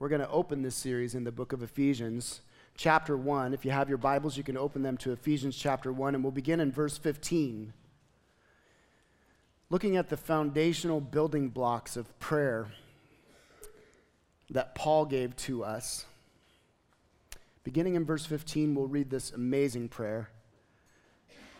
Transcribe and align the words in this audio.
We're 0.00 0.08
going 0.08 0.22
to 0.22 0.30
open 0.30 0.62
this 0.62 0.76
series 0.76 1.14
in 1.14 1.24
the 1.24 1.30
book 1.30 1.52
of 1.52 1.62
Ephesians, 1.62 2.40
chapter 2.74 3.18
1. 3.18 3.52
If 3.52 3.66
you 3.66 3.70
have 3.70 3.90
your 3.90 3.98
Bibles, 3.98 4.34
you 4.34 4.42
can 4.42 4.56
open 4.56 4.80
them 4.80 4.96
to 4.96 5.12
Ephesians 5.12 5.54
chapter 5.54 5.92
1, 5.92 6.14
and 6.14 6.24
we'll 6.24 6.30
begin 6.30 6.58
in 6.58 6.72
verse 6.72 6.96
15. 6.96 7.74
Looking 9.68 9.98
at 9.98 10.08
the 10.08 10.16
foundational 10.16 11.02
building 11.02 11.50
blocks 11.50 11.98
of 11.98 12.18
prayer 12.18 12.68
that 14.48 14.74
Paul 14.74 15.04
gave 15.04 15.36
to 15.36 15.64
us. 15.64 16.06
Beginning 17.62 17.94
in 17.94 18.06
verse 18.06 18.24
15, 18.24 18.74
we'll 18.74 18.86
read 18.86 19.10
this 19.10 19.32
amazing 19.32 19.90
prayer. 19.90 20.30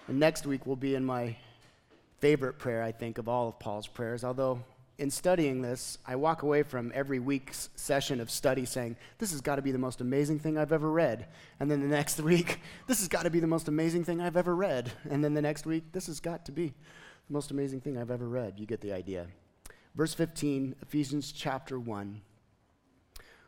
And 0.08 0.18
next 0.18 0.46
week 0.46 0.64
will 0.64 0.76
be 0.76 0.94
in 0.94 1.04
my 1.04 1.36
favorite 2.20 2.58
prayer, 2.58 2.82
I 2.82 2.92
think, 2.92 3.18
of 3.18 3.28
all 3.28 3.48
of 3.48 3.58
Paul's 3.58 3.86
prayers, 3.86 4.24
although 4.24 4.62
in 5.00 5.10
studying 5.10 5.62
this, 5.62 5.96
I 6.06 6.16
walk 6.16 6.42
away 6.42 6.62
from 6.62 6.92
every 6.94 7.18
week's 7.18 7.70
session 7.74 8.20
of 8.20 8.30
study 8.30 8.66
saying, 8.66 8.96
This 9.16 9.30
has 9.32 9.40
got 9.40 9.56
to 9.56 9.62
be 9.62 9.72
the 9.72 9.78
most 9.78 10.02
amazing 10.02 10.38
thing 10.38 10.58
I've 10.58 10.72
ever 10.72 10.90
read. 10.90 11.26
And 11.58 11.70
then 11.70 11.80
the 11.80 11.88
next 11.88 12.20
week, 12.20 12.60
This 12.86 12.98
has 12.98 13.08
got 13.08 13.22
to 13.22 13.30
be 13.30 13.40
the 13.40 13.46
most 13.46 13.66
amazing 13.66 14.04
thing 14.04 14.20
I've 14.20 14.36
ever 14.36 14.54
read. 14.54 14.92
And 15.08 15.24
then 15.24 15.32
the 15.32 15.40
next 15.40 15.64
week, 15.64 15.84
This 15.92 16.06
has 16.06 16.20
got 16.20 16.44
to 16.44 16.52
be 16.52 16.74
the 17.28 17.32
most 17.32 17.50
amazing 17.50 17.80
thing 17.80 17.96
I've 17.96 18.10
ever 18.10 18.28
read. 18.28 18.54
You 18.58 18.66
get 18.66 18.82
the 18.82 18.92
idea. 18.92 19.26
Verse 19.94 20.12
15, 20.12 20.76
Ephesians 20.82 21.32
chapter 21.32 21.80
1. 21.80 22.20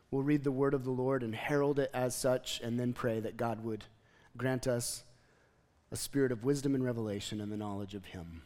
We'll 0.09 0.23
read 0.23 0.43
the 0.43 0.51
word 0.51 0.73
of 0.73 0.83
the 0.83 0.91
Lord 0.91 1.21
and 1.21 1.35
herald 1.35 1.77
it 1.77 1.91
as 1.93 2.15
such, 2.15 2.61
and 2.61 2.79
then 2.79 2.93
pray 2.93 3.19
that 3.19 3.37
God 3.37 3.63
would 3.63 3.85
grant 4.35 4.65
us 4.65 5.03
a 5.91 5.95
spirit 5.95 6.31
of 6.31 6.43
wisdom 6.43 6.73
and 6.73 6.83
revelation 6.83 7.39
and 7.39 7.51
the 7.51 7.57
knowledge 7.57 7.93
of 7.93 8.05
Him. 8.05 8.41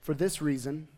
For 0.00 0.14
this 0.14 0.40
reason, 0.40 0.88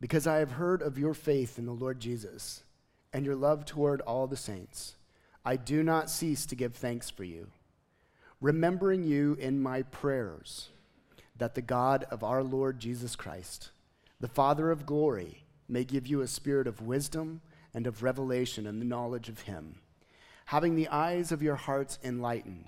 because 0.00 0.26
I 0.26 0.38
have 0.38 0.52
heard 0.52 0.82
of 0.82 0.98
your 0.98 1.14
faith 1.14 1.58
in 1.58 1.66
the 1.66 1.72
Lord 1.72 2.00
Jesus 2.00 2.64
and 3.12 3.24
your 3.24 3.36
love 3.36 3.64
toward 3.64 4.00
all 4.00 4.26
the 4.26 4.36
saints, 4.36 4.96
I 5.44 5.56
do 5.56 5.84
not 5.84 6.10
cease 6.10 6.44
to 6.46 6.56
give 6.56 6.74
thanks 6.74 7.08
for 7.08 7.22
you, 7.22 7.46
remembering 8.40 9.04
you 9.04 9.36
in 9.38 9.62
my 9.62 9.82
prayers, 9.82 10.70
that 11.36 11.54
the 11.54 11.62
God 11.62 12.04
of 12.10 12.24
our 12.24 12.42
Lord 12.42 12.80
Jesus 12.80 13.14
Christ, 13.14 13.70
the 14.18 14.28
Father 14.28 14.72
of 14.72 14.86
glory, 14.86 15.44
may 15.68 15.84
give 15.84 16.08
you 16.08 16.20
a 16.20 16.26
spirit 16.26 16.66
of 16.66 16.82
wisdom 16.82 17.42
and 17.72 17.86
of 17.86 18.02
revelation 18.02 18.66
and 18.66 18.80
the 18.80 18.86
knowledge 18.86 19.28
of 19.28 19.42
him, 19.42 19.76
having 20.46 20.74
the 20.74 20.88
eyes 20.88 21.30
of 21.30 21.44
your 21.44 21.54
hearts 21.54 22.00
enlightened, 22.02 22.64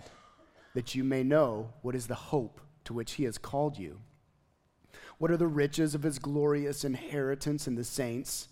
that 0.75 0.95
you 0.95 1.03
may 1.03 1.25
know 1.25 1.73
what 1.83 1.97
is 1.97 2.07
the 2.07 2.15
hope 2.15 2.61
to 2.85 2.95
which 2.95 3.15
he 3.15 3.25
has 3.25 3.39
called 3.39 3.77
you 3.77 3.99
what 5.23 5.31
are 5.31 5.37
the 5.37 5.47
riches 5.47 5.95
of 5.95 6.03
his 6.03 6.19
glorious 6.19 6.85
inheritance 6.85 7.69
in 7.69 7.77
the 7.77 7.85
saints? 7.85 8.49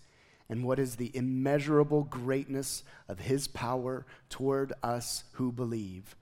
And 0.47 0.63
what 0.63 0.79
is 0.79 0.95
the 0.95 1.11
immeasurable 1.13 2.03
greatness 2.05 2.85
of 3.09 3.19
his 3.19 3.45
power 3.45 4.05
toward 4.29 4.71
us 4.81 5.25
who 5.33 5.51
believe? 5.51 6.15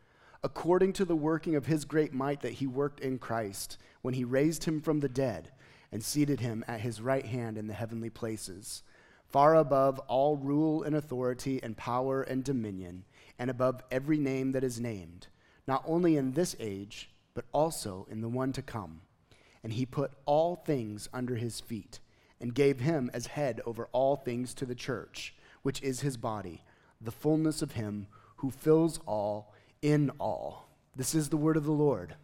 According 0.44 0.94
to 0.94 1.06
the 1.06 1.16
working 1.16 1.56
of 1.56 1.68
his 1.68 1.86
great 1.86 2.16
might 2.16 2.42
that 2.42 2.54
he 2.54 2.66
worked 2.66 3.00
in 3.00 3.20
Christ, 3.20 3.78
when 4.02 4.16
he 4.16 4.24
raised 4.24 4.64
him 4.64 4.82
from 4.82 5.02
the 5.02 5.08
dead 5.08 5.52
and 5.92 6.04
seated 6.04 6.40
him 6.40 6.66
at 6.68 6.82
his 6.82 7.00
right 7.00 7.28
hand 7.28 7.56
in 7.56 7.68
the 7.68 7.76
heavenly 7.76 8.10
places, 8.10 8.82
far 9.28 9.54
above 9.54 10.00
all 10.08 10.36
rule 10.36 10.82
and 10.82 10.96
authority 10.96 11.62
and 11.62 11.78
power 11.78 12.24
and 12.24 12.44
dominion, 12.44 13.04
and 13.38 13.52
above 13.52 13.84
every 13.92 14.18
name 14.18 14.54
that 14.54 14.64
is 14.64 14.80
named, 14.80 15.28
not 15.68 15.84
only 15.86 16.18
in 16.18 16.32
this 16.32 16.56
age, 16.60 17.12
but 17.36 17.46
also 17.52 18.08
in 18.10 18.22
the 18.22 18.28
one 18.28 18.52
to 18.52 18.64
come 18.64 19.02
and 19.64 19.74
he 19.74 19.86
put 19.86 20.12
all 20.26 20.56
things 20.56 21.10
under 21.14 21.36
his 21.36 21.60
feet 21.60 22.00
and 22.40 22.54
gave 22.54 22.80
him 22.80 23.10
as 23.14 23.28
head 23.28 23.62
over 23.66 23.88
all 23.92 24.16
things 24.16 24.54
to 24.56 24.66
the 24.66 24.76
church, 24.76 25.36
which 25.62 25.82
is 25.82 26.02
his 26.02 26.18
body, 26.18 26.64
the 27.02 27.12
fullness 27.12 27.62
of 27.62 27.74
him 27.74 28.08
who 28.38 28.50
fills 28.50 29.00
all 29.06 29.54
in 29.82 30.10
all. 30.20 30.70
This 30.96 31.14
is 31.14 31.30
the 31.30 31.38
word 31.38 31.58
of 31.58 31.66
the 31.66 31.72
Lord. 31.72 32.16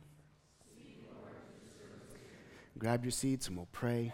Grab 2.78 3.03
your 3.03 3.12
seats 3.12 3.47
and 3.47 3.56
we'll 3.56 3.69
pray. 3.72 4.12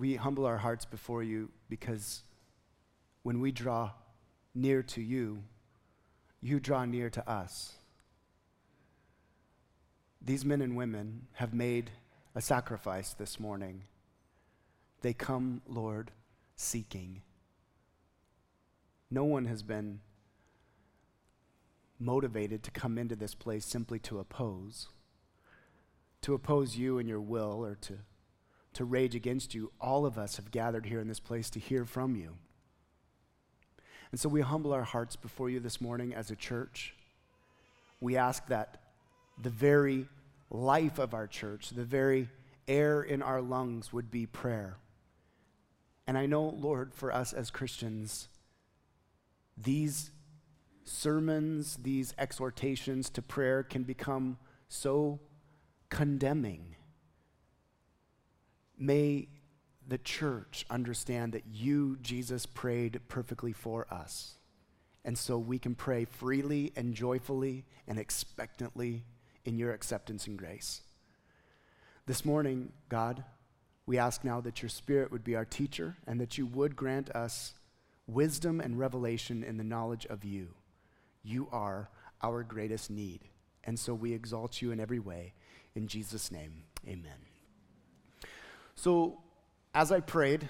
We 0.00 0.16
humble 0.16 0.46
our 0.46 0.56
hearts 0.56 0.86
before 0.86 1.22
you 1.22 1.50
because 1.68 2.22
when 3.22 3.38
we 3.38 3.52
draw 3.52 3.90
near 4.54 4.82
to 4.82 5.02
you, 5.02 5.42
you 6.40 6.58
draw 6.58 6.86
near 6.86 7.10
to 7.10 7.30
us. 7.30 7.74
These 10.22 10.42
men 10.42 10.62
and 10.62 10.74
women 10.74 11.26
have 11.34 11.52
made 11.52 11.90
a 12.34 12.40
sacrifice 12.40 13.12
this 13.12 13.38
morning. 13.38 13.82
They 15.02 15.12
come, 15.12 15.60
Lord, 15.68 16.12
seeking. 16.56 17.20
No 19.10 19.24
one 19.24 19.44
has 19.44 19.62
been 19.62 20.00
motivated 21.98 22.62
to 22.62 22.70
come 22.70 22.96
into 22.96 23.16
this 23.16 23.34
place 23.34 23.66
simply 23.66 23.98
to 23.98 24.18
oppose, 24.18 24.88
to 26.22 26.32
oppose 26.32 26.78
you 26.78 26.98
and 26.98 27.06
your 27.06 27.20
will 27.20 27.62
or 27.62 27.74
to 27.82 27.98
to 28.74 28.84
rage 28.84 29.14
against 29.14 29.54
you, 29.54 29.72
all 29.80 30.06
of 30.06 30.18
us 30.18 30.36
have 30.36 30.50
gathered 30.50 30.86
here 30.86 31.00
in 31.00 31.08
this 31.08 31.20
place 31.20 31.50
to 31.50 31.58
hear 31.58 31.84
from 31.84 32.16
you. 32.16 32.36
And 34.10 34.18
so 34.18 34.28
we 34.28 34.40
humble 34.40 34.72
our 34.72 34.82
hearts 34.82 35.16
before 35.16 35.50
you 35.50 35.60
this 35.60 35.80
morning 35.80 36.14
as 36.14 36.30
a 36.30 36.36
church. 36.36 36.94
We 38.00 38.16
ask 38.16 38.46
that 38.46 38.80
the 39.40 39.50
very 39.50 40.06
life 40.50 40.98
of 40.98 41.14
our 41.14 41.26
church, 41.26 41.70
the 41.70 41.84
very 41.84 42.28
air 42.66 43.02
in 43.02 43.22
our 43.22 43.40
lungs 43.40 43.92
would 43.92 44.10
be 44.10 44.26
prayer. 44.26 44.76
And 46.06 46.18
I 46.18 46.26
know, 46.26 46.48
Lord, 46.48 46.92
for 46.92 47.12
us 47.12 47.32
as 47.32 47.50
Christians, 47.50 48.28
these 49.56 50.10
sermons, 50.84 51.78
these 51.82 52.14
exhortations 52.18 53.10
to 53.10 53.22
prayer 53.22 53.62
can 53.62 53.84
become 53.84 54.38
so 54.68 55.20
condemning 55.88 56.74
May 58.80 59.28
the 59.86 59.98
church 59.98 60.64
understand 60.70 61.34
that 61.34 61.44
you, 61.52 61.98
Jesus, 62.00 62.46
prayed 62.46 63.00
perfectly 63.08 63.52
for 63.52 63.86
us. 63.92 64.38
And 65.04 65.18
so 65.18 65.38
we 65.38 65.58
can 65.58 65.74
pray 65.74 66.06
freely 66.06 66.72
and 66.76 66.94
joyfully 66.94 67.66
and 67.86 67.98
expectantly 67.98 69.04
in 69.44 69.58
your 69.58 69.72
acceptance 69.72 70.26
and 70.26 70.38
grace. 70.38 70.80
This 72.06 72.24
morning, 72.24 72.72
God, 72.88 73.22
we 73.84 73.98
ask 73.98 74.24
now 74.24 74.40
that 74.40 74.62
your 74.62 74.68
Spirit 74.70 75.12
would 75.12 75.24
be 75.24 75.36
our 75.36 75.44
teacher 75.44 75.96
and 76.06 76.18
that 76.20 76.38
you 76.38 76.46
would 76.46 76.74
grant 76.74 77.10
us 77.10 77.54
wisdom 78.06 78.60
and 78.60 78.78
revelation 78.78 79.44
in 79.44 79.58
the 79.58 79.64
knowledge 79.64 80.06
of 80.06 80.24
you. 80.24 80.54
You 81.22 81.48
are 81.52 81.90
our 82.22 82.42
greatest 82.42 82.90
need. 82.90 83.20
And 83.64 83.78
so 83.78 83.92
we 83.92 84.14
exalt 84.14 84.62
you 84.62 84.72
in 84.72 84.80
every 84.80 84.98
way. 84.98 85.34
In 85.74 85.86
Jesus' 85.86 86.32
name, 86.32 86.64
amen. 86.86 87.29
So, 88.82 89.18
as 89.74 89.92
I 89.92 90.00
prayed, 90.00 90.48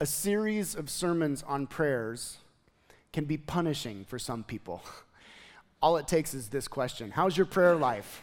a 0.00 0.04
series 0.04 0.74
of 0.74 0.90
sermons 0.90 1.42
on 1.42 1.66
prayers 1.66 2.36
can 3.10 3.24
be 3.24 3.38
punishing 3.38 4.04
for 4.04 4.18
some 4.18 4.44
people. 4.44 4.82
All 5.80 5.96
it 5.96 6.06
takes 6.06 6.34
is 6.34 6.48
this 6.48 6.68
question 6.68 7.10
How's 7.10 7.38
your 7.38 7.46
prayer 7.46 7.74
life? 7.74 8.22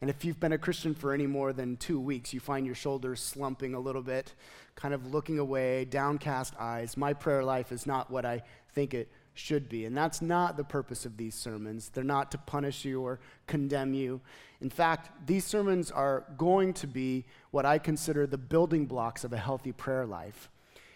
And 0.00 0.08
if 0.08 0.24
you've 0.24 0.40
been 0.40 0.54
a 0.54 0.58
Christian 0.58 0.94
for 0.94 1.12
any 1.12 1.26
more 1.26 1.52
than 1.52 1.76
two 1.76 2.00
weeks, 2.00 2.32
you 2.32 2.40
find 2.40 2.64
your 2.64 2.74
shoulders 2.74 3.20
slumping 3.20 3.74
a 3.74 3.78
little 3.78 4.00
bit, 4.00 4.32
kind 4.74 4.94
of 4.94 5.12
looking 5.12 5.38
away, 5.38 5.84
downcast 5.84 6.54
eyes. 6.58 6.96
My 6.96 7.12
prayer 7.12 7.44
life 7.44 7.72
is 7.72 7.86
not 7.86 8.10
what 8.10 8.24
I 8.24 8.42
think 8.72 8.94
it 8.94 9.12
should 9.34 9.68
be. 9.68 9.84
And 9.84 9.96
that's 9.96 10.20
not 10.20 10.56
the 10.56 10.64
purpose 10.64 11.06
of 11.06 11.16
these 11.16 11.34
sermons. 11.34 11.88
They're 11.88 12.04
not 12.04 12.30
to 12.32 12.38
punish 12.38 12.84
you 12.84 13.02
or 13.02 13.20
condemn 13.46 13.94
you. 13.94 14.20
In 14.60 14.70
fact, 14.70 15.26
these 15.26 15.44
sermons 15.44 15.90
are 15.90 16.24
going 16.36 16.72
to 16.74 16.86
be 16.86 17.24
what 17.50 17.66
I 17.66 17.78
consider 17.78 18.26
the 18.26 18.38
building 18.38 18.86
blocks 18.86 19.24
of 19.24 19.32
a 19.32 19.38
healthy 19.38 19.72
prayer 19.72 20.06
life. 20.06 20.50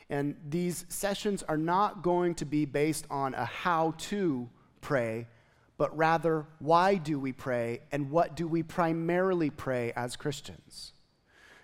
And 0.09 0.37
these 0.49 0.85
sessions 0.89 1.43
are 1.43 1.57
not 1.57 2.03
going 2.03 2.35
to 2.37 2.45
be 2.45 2.65
based 2.65 3.07
on 3.11 3.35
a 3.35 3.45
how 3.45 3.95
to 3.99 4.49
pray, 4.81 5.27
but 5.79 5.97
rather 5.97 6.47
why 6.61 6.95
do 6.95 7.19
we 7.19 7.33
pray 7.33 7.81
and 7.91 8.11
what 8.11 8.37
do 8.37 8.47
we 8.47 8.63
primarily 8.63 9.51
pray 9.51 9.93
as 9.97 10.17
Christians. 10.17 10.93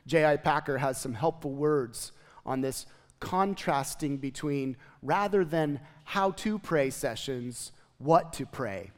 J.I. 0.06 0.38
Packer 0.38 0.78
has 0.78 1.00
some 1.00 1.14
helpful 1.14 1.52
words 1.52 2.10
on 2.44 2.60
this 2.60 2.86
contrasting 3.22 4.16
between 4.16 4.76
rather 5.00 5.44
than 5.44 5.80
how 6.02 6.32
to 6.32 6.58
pray 6.58 6.90
sessions, 6.90 7.70
what 7.98 8.32
to 8.32 8.44
pray 8.44 8.90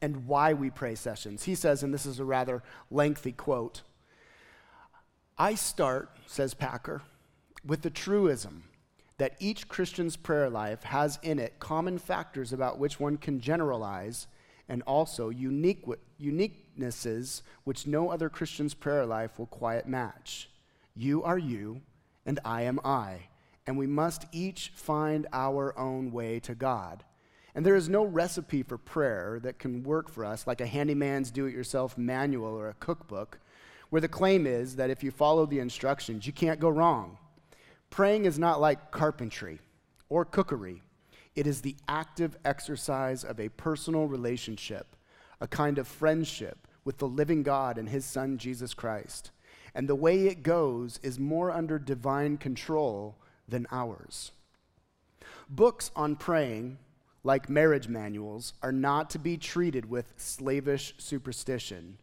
and 0.00 0.26
why 0.26 0.52
we 0.52 0.70
pray 0.70 0.94
sessions. 0.94 1.42
He 1.42 1.56
says, 1.56 1.82
and 1.82 1.92
this 1.92 2.06
is 2.06 2.20
a 2.20 2.24
rather 2.24 2.62
lengthy 2.90 3.32
quote 3.32 3.82
I 5.36 5.56
start, 5.56 6.10
says 6.26 6.54
Packer, 6.54 7.02
with 7.64 7.82
the 7.82 7.90
truism 7.90 8.64
that 9.18 9.34
each 9.40 9.68
Christian's 9.68 10.16
prayer 10.16 10.48
life 10.48 10.84
has 10.84 11.18
in 11.22 11.40
it 11.40 11.58
common 11.58 11.98
factors 11.98 12.52
about 12.52 12.78
which 12.78 13.00
one 13.00 13.16
can 13.16 13.40
generalize 13.40 14.28
and 14.68 14.82
also 14.82 15.30
unique, 15.30 15.84
uniquenesses 16.20 17.42
which 17.64 17.88
no 17.88 18.10
other 18.10 18.28
Christian's 18.28 18.74
prayer 18.74 19.04
life 19.04 19.38
will 19.38 19.46
quite 19.46 19.88
match. 19.88 20.48
You 20.94 21.24
are 21.24 21.38
you, 21.38 21.80
and 22.24 22.38
I 22.44 22.62
am 22.62 22.78
I, 22.84 23.28
and 23.66 23.78
we 23.78 23.86
must 23.86 24.26
each 24.32 24.72
find 24.74 25.26
our 25.32 25.76
own 25.78 26.10
way 26.10 26.40
to 26.40 26.54
God. 26.54 27.04
And 27.54 27.66
there 27.66 27.76
is 27.76 27.88
no 27.88 28.04
recipe 28.04 28.62
for 28.62 28.78
prayer 28.78 29.38
that 29.42 29.58
can 29.58 29.82
work 29.82 30.08
for 30.08 30.24
us 30.24 30.46
like 30.46 30.60
a 30.60 30.66
handyman's 30.66 31.30
do 31.30 31.46
it 31.46 31.54
yourself 31.54 31.98
manual 31.98 32.54
or 32.54 32.68
a 32.68 32.74
cookbook, 32.74 33.38
where 33.90 34.00
the 34.00 34.08
claim 34.08 34.46
is 34.46 34.76
that 34.76 34.90
if 34.90 35.04
you 35.04 35.10
follow 35.10 35.44
the 35.44 35.60
instructions, 35.60 36.26
you 36.26 36.32
can't 36.32 36.60
go 36.60 36.70
wrong. 36.70 37.18
Praying 37.90 38.24
is 38.24 38.38
not 38.38 38.60
like 38.60 38.90
carpentry 38.90 39.60
or 40.08 40.24
cookery, 40.24 40.82
it 41.34 41.46
is 41.46 41.60
the 41.60 41.76
active 41.88 42.36
exercise 42.44 43.24
of 43.24 43.38
a 43.38 43.48
personal 43.50 44.06
relationship, 44.06 44.96
a 45.40 45.46
kind 45.46 45.78
of 45.78 45.88
friendship 45.88 46.66
with 46.84 46.98
the 46.98 47.08
living 47.08 47.42
God 47.42 47.78
and 47.78 47.88
his 47.88 48.04
Son, 48.04 48.38
Jesus 48.38 48.74
Christ. 48.74 49.30
And 49.74 49.88
the 49.88 49.94
way 49.94 50.26
it 50.26 50.42
goes 50.42 51.00
is 51.02 51.18
more 51.18 51.50
under 51.50 51.78
divine 51.78 52.36
control 52.36 53.16
than 53.52 53.68
ours. 53.70 54.32
Books 55.48 55.92
on 55.94 56.16
praying, 56.16 56.78
like 57.22 57.48
marriage 57.48 57.86
manuals, 57.86 58.54
are 58.62 58.72
not 58.72 59.10
to 59.10 59.18
be 59.18 59.36
treated 59.36 59.88
with 59.88 60.14
slavish 60.16 60.94
superstition, 60.98 61.98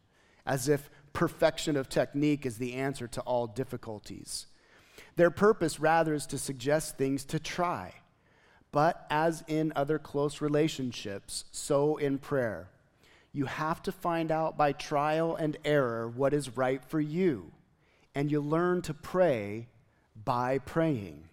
as 0.46 0.70
if 0.70 0.90
perfection 1.12 1.76
of 1.76 1.90
technique 1.90 2.46
is 2.46 2.58
the 2.58 2.76
answer 2.76 3.08
to 3.08 3.22
all 3.22 3.48
difficulties. 3.48 4.46
Their 5.16 5.32
purpose, 5.32 5.80
rather, 5.80 6.14
is 6.14 6.26
to 6.28 6.38
suggest 6.38 6.98
things 6.98 7.26
to 7.26 7.40
try. 7.40 7.94
But 8.72 9.06
as 9.10 9.44
in 9.48 9.74
other 9.76 9.98
close 9.98 10.42
relationships, 10.42 11.46
so 11.52 11.98
in 11.98 12.20
prayer. 12.20 12.70
You 13.34 13.46
have 13.46 13.82
to 13.84 13.92
find 13.92 14.32
out 14.32 14.58
by 14.58 14.72
trial 14.72 15.36
and 15.36 15.58
error 15.66 16.08
what 16.08 16.34
is 16.34 16.56
right 16.56 16.84
for 16.84 17.00
you. 17.00 17.52
And 18.16 18.32
you 18.32 18.42
learn 18.42 18.82
to 18.84 18.94
pray 18.94 19.68
by 20.24 20.60
praying. 20.60 21.29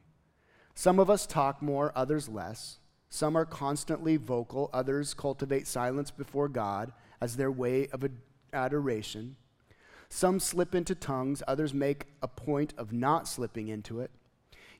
Some 0.78 0.98
of 0.98 1.08
us 1.08 1.26
talk 1.26 1.62
more, 1.62 1.90
others 1.96 2.28
less. 2.28 2.80
Some 3.08 3.34
are 3.34 3.46
constantly 3.46 4.18
vocal, 4.18 4.68
others 4.74 5.14
cultivate 5.14 5.66
silence 5.66 6.10
before 6.10 6.48
God 6.48 6.92
as 7.18 7.36
their 7.36 7.50
way 7.50 7.88
of 7.88 8.04
adoration. 8.52 9.36
Some 10.10 10.38
slip 10.38 10.74
into 10.74 10.94
tongues, 10.94 11.42
others 11.48 11.72
make 11.72 12.04
a 12.20 12.28
point 12.28 12.74
of 12.76 12.92
not 12.92 13.26
slipping 13.26 13.68
into 13.68 14.00
it. 14.00 14.10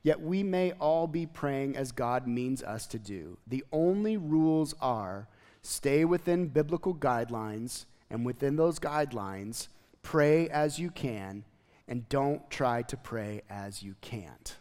Yet 0.03 0.21
we 0.21 0.43
may 0.43 0.73
all 0.73 1.07
be 1.07 1.25
praying 1.25 1.75
as 1.75 1.91
God 1.91 2.27
means 2.27 2.61
us 2.61 2.85
to 2.87 2.99
do. 2.99 3.39
The 3.47 3.63
only 3.71 4.17
rules 4.17 4.75
are 4.79 5.27
stay 5.63 6.05
within 6.05 6.47
biblical 6.49 6.93
guidelines, 6.93 7.85
and 8.11 8.23
within 8.23 8.55
those 8.55 8.77
guidelines, 8.77 9.67
pray 10.03 10.47
as 10.49 10.77
you 10.77 10.91
can, 10.91 11.43
and 11.87 12.07
don't 12.07 12.47
try 12.51 12.83
to 12.83 12.95
pray 12.95 13.41
as 13.49 13.81
you 13.81 13.95
can't. 13.99 14.57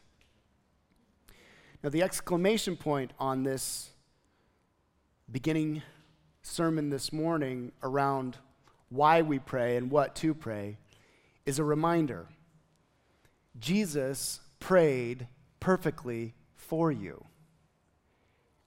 Now, 1.82 1.90
the 1.90 2.02
exclamation 2.02 2.76
point 2.76 3.12
on 3.18 3.42
this 3.42 3.90
beginning 5.30 5.82
sermon 6.42 6.90
this 6.90 7.12
morning 7.12 7.72
around 7.82 8.38
why 8.88 9.22
we 9.22 9.38
pray 9.38 9.76
and 9.76 9.90
what 9.90 10.14
to 10.16 10.34
pray 10.34 10.78
is 11.44 11.58
a 11.58 11.64
reminder. 11.64 12.26
Jesus 13.58 14.40
prayed 14.60 15.26
perfectly 15.60 16.34
for 16.54 16.90
you. 16.90 17.24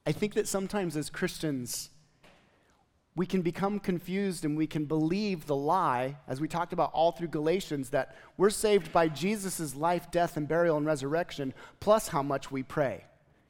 I 0.05 0.11
think 0.11 0.33
that 0.33 0.47
sometimes 0.47 0.97
as 0.97 1.09
Christians, 1.09 1.89
we 3.15 3.25
can 3.25 3.41
become 3.41 3.79
confused 3.79 4.45
and 4.45 4.55
we 4.55 4.67
can 4.67 4.85
believe 4.85 5.45
the 5.45 5.55
lie, 5.55 6.15
as 6.27 6.39
we 6.39 6.47
talked 6.47 6.73
about 6.73 6.91
all 6.93 7.11
through 7.11 7.27
Galatians, 7.27 7.89
that 7.89 8.15
we're 8.37 8.49
saved 8.49 8.93
by 8.93 9.09
Jesus' 9.09 9.75
life, 9.75 10.09
death, 10.11 10.37
and 10.37 10.47
burial 10.47 10.77
and 10.77 10.85
resurrection, 10.85 11.53
plus 11.79 12.07
how 12.07 12.23
much 12.23 12.51
we 12.51 12.63
pray, 12.63 13.03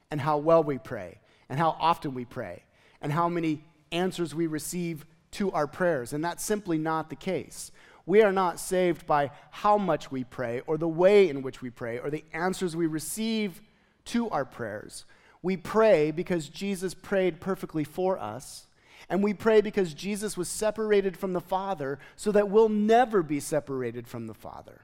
and 0.09 0.21
how 0.21 0.37
well 0.37 0.63
we 0.63 0.77
pray, 0.77 1.19
and 1.49 1.59
how 1.59 1.77
often 1.79 2.13
we 2.13 2.25
pray, 2.25 2.63
and 3.01 3.11
how 3.11 3.29
many 3.29 3.63
answers 3.91 4.33
we 4.33 4.47
receive 4.47 5.05
to 5.31 5.51
our 5.51 5.67
prayers, 5.67 6.13
and 6.13 6.23
that's 6.23 6.43
simply 6.43 6.77
not 6.77 7.09
the 7.09 7.15
case. 7.15 7.71
We 8.05 8.23
are 8.23 8.31
not 8.31 8.59
saved 8.59 9.05
by 9.05 9.29
how 9.51 9.77
much 9.77 10.09
we 10.11 10.23
pray, 10.23 10.61
or 10.65 10.77
the 10.77 10.87
way 10.87 11.29
in 11.29 11.43
which 11.43 11.61
we 11.61 11.69
pray, 11.69 11.99
or 11.99 12.09
the 12.09 12.25
answers 12.33 12.75
we 12.75 12.87
receive 12.87 13.61
to 14.05 14.29
our 14.31 14.45
prayers. 14.45 15.05
We 15.43 15.57
pray 15.57 16.09
because 16.09 16.49
Jesus 16.49 16.95
prayed 16.95 17.39
perfectly 17.39 17.83
for 17.83 18.17
us, 18.17 18.65
and 19.07 19.23
we 19.23 19.33
pray 19.33 19.61
because 19.61 19.93
Jesus 19.93 20.35
was 20.35 20.49
separated 20.49 21.15
from 21.15 21.33
the 21.33 21.41
Father 21.41 21.99
so 22.15 22.31
that 22.31 22.49
we'll 22.49 22.69
never 22.69 23.23
be 23.23 23.39
separated 23.39 24.07
from 24.07 24.27
the 24.27 24.33
Father. 24.33 24.81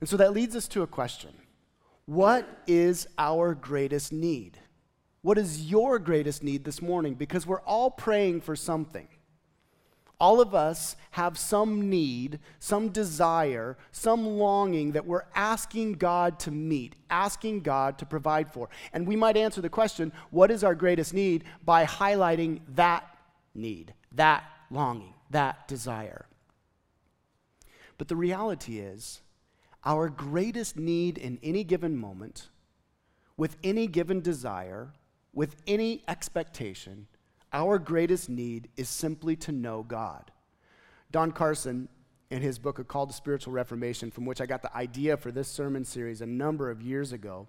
And 0.00 0.08
so 0.08 0.16
that 0.16 0.32
leads 0.32 0.56
us 0.56 0.68
to 0.68 0.82
a 0.82 0.86
question 0.86 1.32
What 2.06 2.48
is 2.66 3.06
our 3.18 3.54
greatest 3.54 4.12
need? 4.12 4.58
What 5.22 5.36
is 5.36 5.70
your 5.70 5.98
greatest 5.98 6.42
need 6.42 6.64
this 6.64 6.80
morning? 6.80 7.14
Because 7.14 7.46
we're 7.46 7.60
all 7.62 7.90
praying 7.90 8.40
for 8.40 8.54
something. 8.54 9.08
All 10.20 10.40
of 10.40 10.52
us 10.52 10.96
have 11.12 11.38
some 11.38 11.88
need, 11.88 12.40
some 12.58 12.88
desire, 12.88 13.76
some 13.92 14.26
longing 14.26 14.92
that 14.92 15.06
we're 15.06 15.26
asking 15.34 15.92
God 15.92 16.40
to 16.40 16.50
meet, 16.50 16.96
asking 17.08 17.60
God 17.60 17.98
to 17.98 18.06
provide 18.06 18.52
for. 18.52 18.68
And 18.92 19.06
we 19.06 19.14
might 19.14 19.36
answer 19.36 19.60
the 19.60 19.68
question, 19.68 20.12
what 20.30 20.50
is 20.50 20.64
our 20.64 20.74
greatest 20.74 21.14
need, 21.14 21.44
by 21.64 21.84
highlighting 21.84 22.60
that 22.74 23.16
need, 23.54 23.94
that 24.12 24.42
longing, 24.70 25.14
that 25.30 25.68
desire. 25.68 26.26
But 27.96 28.08
the 28.08 28.16
reality 28.16 28.80
is, 28.80 29.20
our 29.84 30.08
greatest 30.08 30.76
need 30.76 31.16
in 31.16 31.38
any 31.42 31.62
given 31.62 31.96
moment, 31.96 32.48
with 33.36 33.56
any 33.62 33.86
given 33.86 34.20
desire, 34.20 34.92
with 35.32 35.54
any 35.68 36.02
expectation, 36.08 37.06
our 37.52 37.78
greatest 37.78 38.28
need 38.28 38.68
is 38.76 38.88
simply 38.88 39.36
to 39.36 39.52
know 39.52 39.82
God. 39.82 40.30
Don 41.10 41.32
Carson, 41.32 41.88
in 42.30 42.42
his 42.42 42.58
book, 42.58 42.78
A 42.78 42.84
Call 42.84 43.06
to 43.06 43.12
Spiritual 43.12 43.52
Reformation, 43.52 44.10
from 44.10 44.26
which 44.26 44.40
I 44.40 44.46
got 44.46 44.62
the 44.62 44.76
idea 44.76 45.16
for 45.16 45.30
this 45.30 45.48
sermon 45.48 45.84
series 45.84 46.20
a 46.20 46.26
number 46.26 46.70
of 46.70 46.82
years 46.82 47.12
ago, 47.12 47.48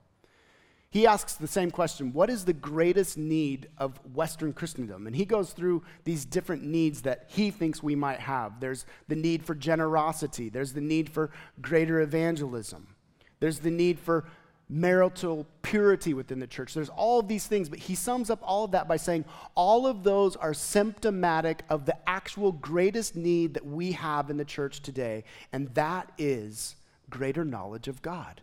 he 0.92 1.06
asks 1.06 1.36
the 1.36 1.48
same 1.48 1.70
question 1.70 2.14
What 2.14 2.30
is 2.30 2.46
the 2.46 2.54
greatest 2.54 3.18
need 3.18 3.68
of 3.78 4.00
Western 4.14 4.54
Christendom? 4.54 5.06
And 5.06 5.16
he 5.16 5.26
goes 5.26 5.52
through 5.52 5.84
these 6.04 6.26
different 6.26 6.64
needs 6.64 7.04
that 7.04 7.26
he 7.28 7.52
thinks 7.52 7.84
we 7.84 7.96
might 7.96 8.20
have. 8.20 8.60
There's 8.60 8.86
the 9.08 9.16
need 9.16 9.46
for 9.46 9.54
generosity, 9.54 10.50
there's 10.50 10.74
the 10.74 10.82
need 10.82 11.10
for 11.10 11.32
greater 11.62 12.02
evangelism, 12.02 12.96
there's 13.40 13.60
the 13.60 13.72
need 13.72 14.00
for 14.00 14.26
marital 14.70 15.48
purity 15.64 16.14
within 16.14 16.40
the 16.40 16.48
church. 16.48 16.76
There's 16.76 16.90
all 16.90 17.20
of 17.20 17.28
these 17.28 17.48
things, 17.48 17.70
but 17.70 17.80
he 17.80 17.96
sums 17.96 18.30
up 18.30 18.40
all 18.44 18.66
of 18.66 18.72
that 18.72 18.88
by 18.88 18.98
saying 18.98 19.26
all 19.56 19.88
of 19.88 20.04
those 20.04 20.36
are 20.36 20.54
symptomatic 20.54 21.64
of 21.70 21.86
the 21.86 21.98
actual 22.08 22.52
greatest 22.52 23.16
need 23.16 23.56
that 23.56 23.66
we 23.66 23.94
have 23.94 24.30
in 24.30 24.38
the 24.38 24.46
church 24.46 24.82
today, 24.82 25.24
and 25.52 25.74
that 25.74 26.12
is 26.20 26.76
greater 27.10 27.44
knowledge 27.44 27.88
of 27.88 28.04
God. 28.04 28.42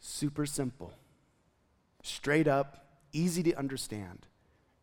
Super 0.00 0.46
simple, 0.46 0.92
straight 2.02 2.48
up, 2.48 2.84
easy 3.12 3.42
to 3.44 3.54
understand. 3.54 4.26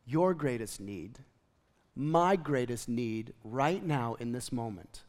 Your 0.05 0.33
greatest 0.33 0.79
need, 0.79 1.19
my 1.93 2.37
greatest 2.37 2.87
need 2.87 3.33
right 3.43 3.85
now 3.85 4.15
in 4.15 4.31
this 4.31 4.51
moment, 4.51 5.01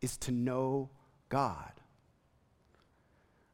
is 0.00 0.16
to 0.18 0.30
know 0.30 0.88
God. 1.28 1.72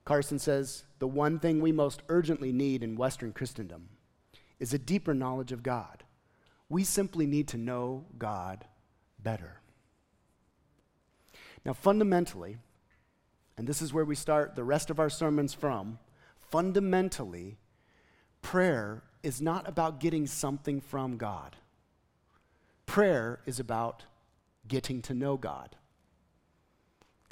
Carson 0.05 0.39
says 0.39 0.85
the 0.99 1.07
one 1.07 1.39
thing 1.39 1.61
we 1.61 1.73
most 1.73 2.03
urgently 2.09 2.53
need 2.53 2.83
in 2.83 2.97
Western 2.97 3.33
Christendom 3.33 3.89
is 4.59 4.73
a 4.73 4.79
deeper 4.79 5.15
knowledge 5.15 5.53
of 5.53 5.63
God. 5.63 6.05
We 6.69 6.85
simply 6.85 7.27
need 7.27 7.49
to 7.49 7.59
know 7.59 8.05
God 8.19 8.65
better. 9.19 9.61
Now, 11.65 11.73
fundamentally, 11.73 12.57
and 13.57 13.67
this 13.67 13.83
is 13.83 13.93
where 13.93 14.05
we 14.05 14.15
start 14.15 14.57
the 14.57 14.65
rest 14.65 14.91
of 14.91 14.99
our 14.99 15.11
sermons 15.11 15.55
from, 15.55 15.99
fundamentally, 16.51 17.59
prayer 18.41 19.05
is 19.23 19.41
not 19.41 19.69
about 19.69 20.01
getting 20.01 20.27
something 20.27 20.81
from 20.81 21.17
God. 21.17 21.57
Prayer 22.87 23.41
is 23.47 23.61
about 23.61 24.05
getting 24.67 25.01
to 25.03 25.15
know 25.15 25.37
God. 25.37 25.77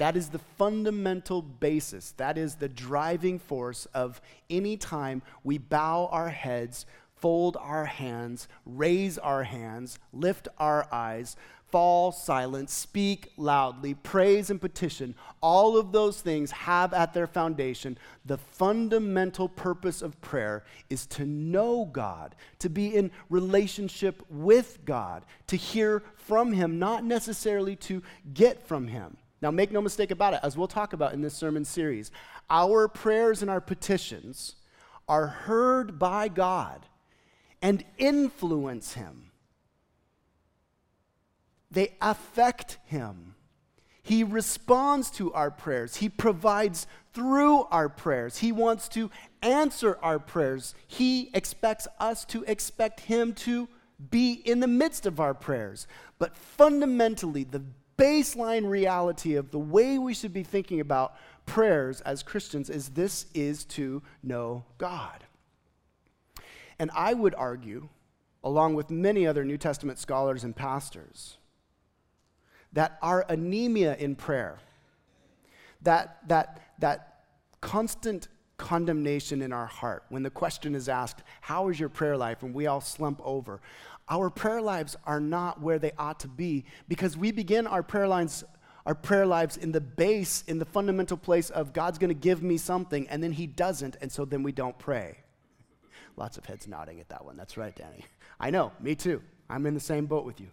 That 0.00 0.16
is 0.16 0.30
the 0.30 0.38
fundamental 0.38 1.42
basis. 1.42 2.12
That 2.12 2.38
is 2.38 2.54
the 2.54 2.71
driving 2.71 3.38
force 3.38 3.87
of 3.92 4.23
any 4.49 4.78
time 4.78 5.21
we 5.45 5.59
bow 5.59 6.09
our 6.11 6.30
heads, 6.30 6.87
fold 7.16 7.59
our 7.61 7.85
hands, 7.85 8.49
raise 8.64 9.19
our 9.19 9.42
hands, 9.42 9.99
lift 10.14 10.49
our 10.57 10.88
eyes, 10.90 11.37
fall 11.69 12.12
silent, 12.12 12.71
speak 12.71 13.28
loudly, 13.37 13.92
praise 13.92 14.49
and 14.49 14.59
petition, 14.59 15.14
all 15.42 15.76
of 15.76 15.92
those 15.92 16.23
things 16.23 16.50
have 16.50 16.95
at 16.95 17.12
their 17.12 17.26
foundation 17.26 17.99
the 18.25 18.38
fundamental 18.38 19.50
purpose 19.50 20.00
of 20.00 20.19
prayer 20.23 20.64
is 20.88 21.04
to 21.09 21.26
know 21.26 21.85
God, 21.85 22.35
to 22.61 22.71
be 22.71 22.97
in 22.97 23.11
relationship 23.28 24.23
with 24.30 24.78
God, 24.87 25.26
to 25.49 25.57
hear 25.57 26.02
from 26.14 26.54
Him, 26.54 26.78
not 26.78 27.04
necessarily 27.04 27.76
to 27.76 28.02
get 28.33 28.66
from 28.66 28.88
Him. 28.88 29.19
Now, 29.42 29.50
make 29.50 29.73
no 29.73 29.80
mistake 29.80 30.11
about 30.11 30.35
it, 30.35 30.40
as 30.42 30.56
we'll 30.56 30.68
talk 30.68 30.92
about 30.92 31.14
in 31.14 31.23
this 31.23 31.35
sermon 31.35 31.64
series, 31.64 32.11
our 32.50 32.88
prayers 32.88 33.40
and 33.40 33.50
our 33.50 33.61
petitions 33.61 34.56
are 35.09 35.26
heard 35.26 35.99
by 35.99 36.28
God 36.28 36.87
and 37.62 37.85
influence 37.99 38.94
Him 38.94 39.30
they 41.70 41.94
affect 42.00 42.78
him. 42.87 43.35
He 44.02 44.25
responds 44.25 45.11
to 45.12 45.32
our 45.35 45.50
prayers. 45.50 45.97
He 45.97 46.09
provides 46.09 46.87
through 47.12 47.64
our 47.64 47.88
prayers. 47.88 48.38
He 48.38 48.50
wants 48.50 48.88
to 48.90 49.11
answer 49.42 49.99
our 50.02 50.18
prayers. 50.18 50.75
He 50.87 51.30
expects 51.32 51.87
us 52.00 52.25
to 52.26 52.42
expect 52.44 53.00
Him 53.00 53.35
to 53.35 53.68
be 54.11 54.32
in 54.32 54.61
the 54.61 54.66
midst 54.66 55.06
of 55.06 55.20
our 55.20 55.35
prayers. 55.35 55.87
But 56.18 56.37
fundamentally, 56.37 57.44
the 57.44 57.62
baseline 58.00 58.69
reality 58.69 59.35
of 59.37 59.50
the 59.50 59.59
way 59.59 59.99
we 59.99 60.14
should 60.14 60.33
be 60.33 60.42
thinking 60.42 60.80
about 60.80 61.14
prayers 61.47 62.00
as 62.02 62.23
Christians 62.23 62.71
is 62.71 62.90
this 62.90 63.26
is 63.35 63.64
to 63.64 64.02
know 64.23 64.64
God. 64.78 65.25
And 66.78 66.90
I 66.95 67.12
would 67.12 67.35
argue, 67.35 67.88
along 68.42 68.75
with 68.75 68.90
many 68.90 69.26
other 69.26 69.45
New 69.45 69.59
Testament 69.59 69.99
scholars 69.99 70.45
and 70.45 70.57
pastors, 70.57 71.37
that 72.73 72.99
our 73.02 73.26
anemia 73.28 73.97
in 73.97 74.14
prayer, 74.14 74.59
that, 75.83 76.19
that, 76.28 76.61
that 76.78 77.25
constant 77.61 78.28
condemnation 78.57 79.42
in 79.42 79.52
our 79.52 79.66
heart, 79.66 80.04
when 80.09 80.23
the 80.23 80.30
question 80.30 80.75
is 80.75 80.88
asked, 80.88 81.23
How 81.40 81.69
is 81.69 81.80
your 81.80 81.88
prayer 81.88 82.16
life? 82.16 82.42
and 82.42 82.54
we 82.54 82.66
all 82.66 82.80
slump 82.80 83.21
over, 83.25 83.61
our 84.11 84.29
prayer 84.29 84.61
lives 84.61 84.97
are 85.07 85.21
not 85.21 85.61
where 85.61 85.79
they 85.79 85.93
ought 85.97 86.21
to 86.21 86.29
be 86.29 86.64
because 86.88 87.17
we 87.17 87.31
begin 87.31 87.67
our 87.67 87.83
prayer 87.83 88.09
lines. 88.09 88.45
Our 88.85 88.95
prayer 88.95 89.25
lives 89.25 89.57
in 89.57 89.73
the 89.73 89.81
base, 89.81 90.43
in 90.49 90.59
the 90.59 90.64
fundamental 90.64 91.17
place 91.17 91.50
of 91.50 91.73
God's 91.73 91.99
going 91.99 92.09
to 92.09 92.14
give 92.14 92.43
me 92.43 92.57
something, 92.57 93.07
and 93.09 93.23
then 93.23 93.33
He 93.33 93.47
doesn't, 93.47 93.97
and 94.00 94.11
so 94.11 94.25
then 94.25 94.43
we 94.43 94.52
don't 94.52 94.79
pray. 94.79 95.19
Lots 96.17 96.38
of 96.38 96.45
heads 96.45 96.67
nodding 96.67 96.99
at 96.99 97.09
that 97.11 97.25
one. 97.25 97.37
That's 97.37 97.57
right, 97.57 97.75
Danny. 97.76 98.05
I 98.40 98.50
know, 98.50 98.73
me 98.81 98.95
too. 98.95 99.23
I'm 99.49 99.67
in 99.67 99.75
the 99.75 99.81
same 99.81 100.07
boat 100.07 100.25
with 100.25 100.40
you. 100.40 100.49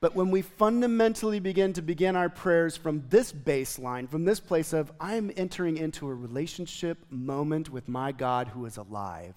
But 0.00 0.14
when 0.14 0.30
we 0.30 0.42
fundamentally 0.42 1.40
begin 1.40 1.72
to 1.74 1.82
begin 1.82 2.16
our 2.16 2.28
prayers 2.28 2.76
from 2.76 3.04
this 3.10 3.32
baseline, 3.32 4.08
from 4.08 4.24
this 4.24 4.40
place 4.40 4.72
of, 4.72 4.90
I'm 5.00 5.30
entering 5.36 5.76
into 5.76 6.08
a 6.08 6.14
relationship 6.14 6.98
moment 7.10 7.68
with 7.68 7.88
my 7.88 8.12
God 8.12 8.48
who 8.48 8.64
is 8.64 8.78
alive, 8.78 9.34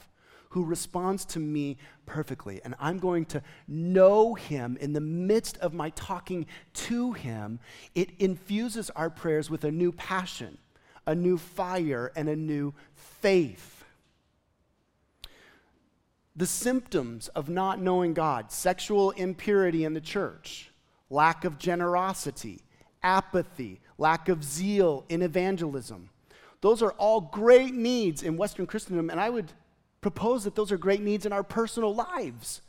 who 0.54 0.64
responds 0.64 1.26
to 1.26 1.40
me 1.40 1.78
perfectly, 2.06 2.62
and 2.64 2.76
I'm 2.80 3.00
going 3.00 3.26
to 3.26 3.42
know 3.68 4.36
him 4.36 4.78
in 4.80 4.94
the 4.94 5.02
midst 5.02 5.58
of 5.58 5.74
my 5.74 5.90
talking 5.92 6.46
to 6.74 7.14
him, 7.14 7.60
it 7.96 8.12
infuses 8.20 8.92
our 8.92 9.10
prayers 9.10 9.50
with 9.50 9.64
a 9.64 9.72
new 9.72 9.92
passion, 9.92 10.60
a 11.08 11.16
new 11.16 11.40
fire, 11.40 12.12
and 12.16 12.30
a 12.30 12.36
new 12.36 12.72
faith. 12.94 13.84
The 16.36 16.46
symptoms 16.46 17.30
of 17.30 17.50
not 17.50 17.82
knowing 17.82 18.14
God, 18.14 18.52
sexual 18.52 19.10
impurity 19.10 19.86
in 19.86 19.96
the 19.96 20.02
church, 20.02 20.72
lack 21.10 21.46
of 21.46 21.58
generosity, 21.58 22.62
apathy, 23.02 23.82
lack 23.98 24.30
of 24.30 24.44
zeal 24.44 25.04
in 25.10 25.24
evangelism. 25.24 26.12
Those 26.62 26.84
are 26.84 26.92
all 26.92 27.22
great 27.22 27.74
needs 27.74 28.22
in 28.22 28.38
Western 28.38 28.68
Christendom, 28.68 29.10
and 29.10 29.20
I 29.20 29.32
would 29.32 29.52
propose 30.04 30.44
that 30.44 30.56
those 30.56 30.72
are 30.72 30.78
great 30.78 31.02
needs 31.02 31.26
in 31.26 31.34
our 31.34 31.44
personal 31.44 31.96
lives. 31.96 32.62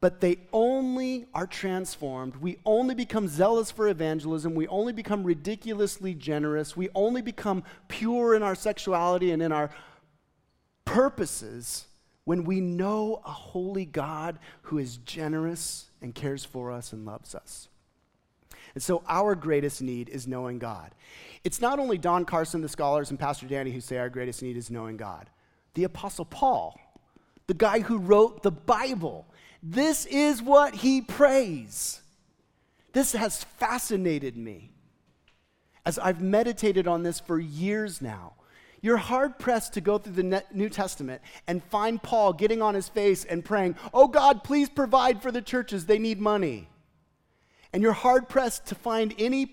But 0.00 0.20
they 0.20 0.38
only 0.52 1.26
are 1.34 1.46
transformed. 1.46 2.36
We 2.36 2.58
only 2.64 2.94
become 2.94 3.26
zealous 3.26 3.70
for 3.70 3.88
evangelism. 3.88 4.54
We 4.54 4.68
only 4.68 4.92
become 4.92 5.24
ridiculously 5.24 6.14
generous. 6.14 6.76
We 6.76 6.88
only 6.94 7.20
become 7.20 7.64
pure 7.88 8.34
in 8.34 8.42
our 8.44 8.54
sexuality 8.54 9.32
and 9.32 9.42
in 9.42 9.50
our 9.50 9.70
purposes 10.84 11.86
when 12.24 12.44
we 12.44 12.60
know 12.60 13.20
a 13.24 13.30
holy 13.30 13.84
God 13.84 14.38
who 14.62 14.78
is 14.78 14.98
generous 14.98 15.90
and 16.00 16.14
cares 16.14 16.44
for 16.44 16.70
us 16.70 16.92
and 16.92 17.04
loves 17.04 17.34
us. 17.34 17.68
And 18.74 18.82
so 18.82 19.02
our 19.08 19.34
greatest 19.34 19.82
need 19.82 20.08
is 20.08 20.28
knowing 20.28 20.58
God. 20.58 20.94
It's 21.42 21.60
not 21.60 21.78
only 21.78 21.98
Don 21.98 22.24
Carson, 22.24 22.60
the 22.60 22.68
scholars, 22.68 23.10
and 23.10 23.18
Pastor 23.18 23.46
Danny 23.46 23.72
who 23.72 23.80
say 23.80 23.98
our 23.98 24.10
greatest 24.10 24.42
need 24.42 24.56
is 24.56 24.70
knowing 24.70 24.96
God. 24.96 25.28
The 25.78 25.84
Apostle 25.84 26.24
Paul, 26.24 26.76
the 27.46 27.54
guy 27.54 27.78
who 27.78 27.98
wrote 27.98 28.42
the 28.42 28.50
Bible, 28.50 29.28
this 29.62 30.06
is 30.06 30.42
what 30.42 30.74
he 30.74 31.00
prays. 31.00 32.00
This 32.92 33.12
has 33.12 33.44
fascinated 33.44 34.36
me 34.36 34.72
as 35.86 35.96
I've 35.96 36.20
meditated 36.20 36.88
on 36.88 37.04
this 37.04 37.20
for 37.20 37.38
years 37.38 38.02
now. 38.02 38.32
You're 38.80 38.96
hard 38.96 39.38
pressed 39.38 39.74
to 39.74 39.80
go 39.80 39.98
through 39.98 40.14
the 40.14 40.44
New 40.52 40.68
Testament 40.68 41.22
and 41.46 41.62
find 41.62 42.02
Paul 42.02 42.32
getting 42.32 42.60
on 42.60 42.74
his 42.74 42.88
face 42.88 43.24
and 43.24 43.44
praying, 43.44 43.76
Oh 43.94 44.08
God, 44.08 44.42
please 44.42 44.68
provide 44.68 45.22
for 45.22 45.30
the 45.30 45.40
churches, 45.40 45.86
they 45.86 46.00
need 46.00 46.20
money. 46.20 46.68
And 47.72 47.84
you're 47.84 47.92
hard 47.92 48.28
pressed 48.28 48.66
to 48.66 48.74
find 48.74 49.14
any 49.16 49.46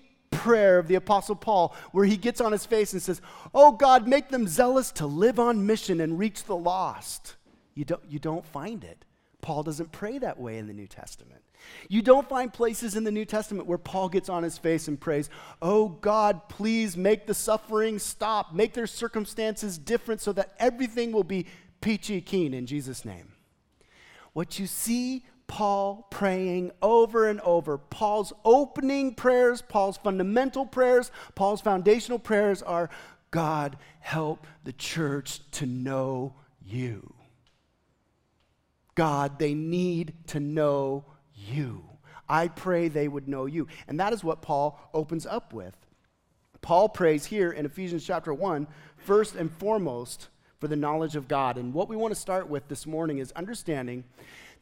prayer 0.46 0.78
of 0.78 0.86
the 0.86 0.94
Apostle 0.94 1.34
Paul 1.34 1.74
where 1.90 2.04
he 2.04 2.16
gets 2.16 2.40
on 2.40 2.52
his 2.52 2.64
face 2.64 2.92
and 2.92 3.02
says, 3.02 3.20
Oh 3.52 3.72
God, 3.72 4.06
make 4.06 4.28
them 4.28 4.46
zealous 4.46 4.92
to 4.92 5.04
live 5.04 5.40
on 5.40 5.66
mission 5.66 6.00
and 6.00 6.20
reach 6.20 6.44
the 6.44 6.56
lost. 6.56 7.34
You 7.74 7.84
don't, 7.84 8.02
you 8.08 8.20
don't 8.20 8.46
find 8.46 8.84
it. 8.84 9.04
Paul 9.42 9.64
doesn't 9.64 9.90
pray 9.90 10.18
that 10.18 10.38
way 10.38 10.58
in 10.58 10.68
the 10.68 10.72
New 10.72 10.86
Testament. 10.86 11.42
You 11.88 12.00
don't 12.00 12.28
find 12.28 12.52
places 12.52 12.94
in 12.94 13.02
the 13.02 13.10
New 13.10 13.24
Testament 13.24 13.66
where 13.66 13.76
Paul 13.76 14.08
gets 14.08 14.28
on 14.28 14.44
his 14.44 14.56
face 14.56 14.86
and 14.86 15.00
prays, 15.00 15.30
Oh 15.60 15.88
God, 15.88 16.48
please 16.48 16.96
make 16.96 17.26
the 17.26 17.34
suffering 17.34 17.98
stop, 17.98 18.54
make 18.54 18.72
their 18.72 18.86
circumstances 18.86 19.78
different 19.78 20.20
so 20.20 20.32
that 20.34 20.54
everything 20.60 21.10
will 21.10 21.24
be 21.24 21.46
peachy 21.80 22.20
keen 22.20 22.54
in 22.54 22.66
Jesus' 22.66 23.04
name. 23.04 23.32
What 24.32 24.60
you 24.60 24.68
see 24.68 25.24
Paul 25.48 26.06
praying 26.10 26.72
over 26.82 27.28
and 27.28 27.40
over, 27.40 27.78
Paul's 27.78 28.32
opening 28.44 29.14
prayers, 29.14 29.62
Paul's 29.62 29.96
fundamental 29.96 30.66
prayers, 30.66 31.10
Paul's 31.34 31.60
foundational 31.60 32.18
prayers 32.18 32.62
are 32.62 32.90
God, 33.30 33.76
help 34.00 34.46
the 34.64 34.72
church 34.72 35.40
to 35.52 35.66
know 35.66 36.34
you. 36.64 37.14
God, 38.94 39.38
they 39.38 39.54
need 39.54 40.14
to 40.28 40.40
know 40.40 41.04
you. 41.34 41.84
I 42.28 42.48
pray 42.48 42.88
they 42.88 43.08
would 43.08 43.28
know 43.28 43.46
you. 43.46 43.68
And 43.86 44.00
that 44.00 44.12
is 44.12 44.24
what 44.24 44.42
Paul 44.42 44.80
opens 44.92 45.26
up 45.26 45.52
with. 45.52 45.76
Paul 46.60 46.88
prays 46.88 47.26
here 47.26 47.52
in 47.52 47.66
Ephesians 47.66 48.04
chapter 48.04 48.34
1, 48.34 48.66
first 48.96 49.36
and 49.36 49.52
foremost, 49.52 50.28
for 50.58 50.66
the 50.66 50.74
knowledge 50.74 51.14
of 51.14 51.28
God. 51.28 51.58
And 51.58 51.72
what 51.72 51.88
we 51.88 51.94
want 51.96 52.12
to 52.14 52.20
start 52.20 52.48
with 52.48 52.66
this 52.68 52.86
morning 52.86 53.18
is 53.18 53.30
understanding 53.32 54.02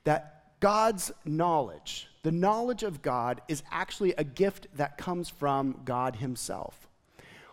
that 0.03 0.34
God's 0.65 1.13
knowledge, 1.27 2.09
the 2.23 2.33
knowledge 2.33 2.85
of 2.85 3.03
God, 3.03 3.43
is 3.49 3.63
actually 3.71 4.15
a 4.15 4.25
gift 4.25 4.67
that 4.77 4.97
comes 4.97 5.29
from 5.29 5.83
God 5.85 6.17
Himself. 6.17 6.89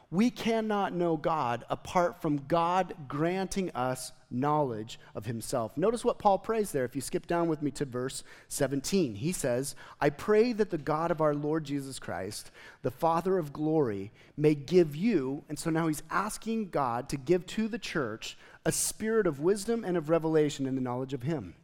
We 0.10 0.30
cannot 0.30 0.94
know 0.94 1.18
God 1.18 1.66
apart 1.70 2.22
from 2.22 2.46
God 2.48 2.94
granting 3.10 3.70
us 3.72 4.14
knowledge 4.30 4.98
of 5.14 5.26
himself. 5.26 5.76
Notice 5.76 6.06
what 6.06 6.20
Paul 6.20 6.38
prays 6.38 6.72
there. 6.72 6.86
If 6.86 6.96
you 6.96 7.02
skip 7.02 7.28
down 7.28 7.50
with 7.50 7.62
me 7.62 7.72
to 7.72 7.84
verse 7.84 8.24
17, 8.48 9.16
he 9.16 9.34
says, 9.34 9.76
I 10.00 10.10
pray 10.10 10.54
that 10.54 10.70
the 10.70 10.78
God 10.78 11.12
of 11.12 11.20
our 11.20 11.34
Lord 11.34 11.66
Jesus 11.66 12.00
Christ, 12.00 12.50
the 12.82 12.92
Father 12.92 13.38
of 13.38 13.52
glory, 13.52 14.12
may 14.38 14.56
give 14.56 14.96
you, 14.96 15.44
and 15.50 15.60
so 15.60 15.70
now 15.70 15.88
he's 15.88 16.04
asking 16.10 16.70
God 16.70 17.10
to 17.10 17.18
give 17.18 17.46
to 17.48 17.68
the 17.68 17.80
church 17.80 18.38
a 18.66 18.72
spirit 18.72 19.28
of 19.28 19.42
wisdom 19.42 19.84
and 19.84 19.98
of 19.98 20.10
revelation 20.10 20.66
in 20.66 20.76
the 20.76 20.82
knowledge 20.82 21.14
of 21.14 21.24
him. 21.24 21.56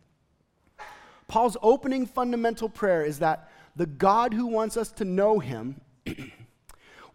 Paul's 1.27 1.57
opening 1.61 2.05
fundamental 2.05 2.69
prayer 2.69 3.03
is 3.03 3.19
that 3.19 3.49
the 3.75 3.85
God 3.85 4.33
who 4.33 4.47
wants 4.47 4.77
us 4.77 4.91
to 4.93 5.05
know 5.05 5.39
him 5.39 5.81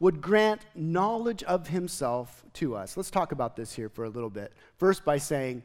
would 0.01 0.21
grant 0.21 0.67
knowledge 0.75 1.43
of 1.45 1.69
himself 1.69 2.45
to 2.55 2.77
us. 2.77 2.97
Let's 2.97 3.11
talk 3.11 3.33
about 3.33 3.57
this 3.57 3.73
here 3.73 3.89
for 3.89 4.05
a 4.05 4.11
little 4.11 4.31
bit. 4.31 4.53
First, 4.77 5.05
by 5.05 5.19
saying, 5.19 5.63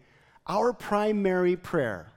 our 0.48 0.74
primary 0.74 1.56
prayer 1.56 2.12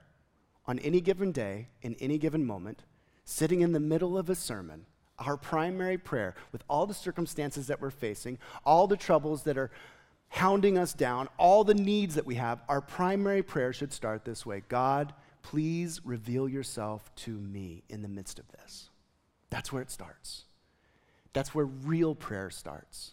on 0.67 0.79
any 0.81 1.01
given 1.01 1.33
day, 1.33 1.69
in 1.83 1.97
any 1.99 2.17
given 2.17 2.45
moment, 2.45 2.83
sitting 3.25 3.61
in 3.61 3.73
the 3.73 3.81
middle 3.81 4.17
of 4.17 4.31
a 4.31 4.35
sermon, 4.35 4.87
our 5.19 5.37
primary 5.37 5.99
prayer, 5.99 6.35
with 6.53 6.63
all 6.69 6.87
the 6.87 6.95
circumstances 6.95 7.67
that 7.67 7.81
we're 7.81 7.91
facing, 7.91 8.39
all 8.65 8.87
the 8.87 8.97
troubles 8.97 9.43
that 9.43 9.59
are 9.59 9.71
hounding 10.29 10.79
us 10.79 10.93
down, 10.93 11.29
all 11.39 11.65
the 11.65 11.75
needs 11.75 12.15
that 12.15 12.25
we 12.25 12.37
have, 12.37 12.61
our 12.69 12.81
primary 12.81 13.43
prayer 13.43 13.73
should 13.73 13.93
start 13.93 14.25
this 14.25 14.47
way 14.47 14.63
God, 14.69 15.13
please 15.43 16.01
reveal 16.05 16.49
yourself 16.49 17.15
to 17.17 17.31
me 17.31 17.83
in 17.89 18.03
the 18.03 18.09
midst 18.09 18.39
of 18.39 18.49
this. 18.49 18.91
That's 19.51 19.73
where 19.73 19.83
it 19.83 19.91
starts. 19.91 20.45
That's 21.33 21.55
where 21.55 21.67
real 21.67 22.15
prayer 22.15 22.51
starts. 22.51 23.13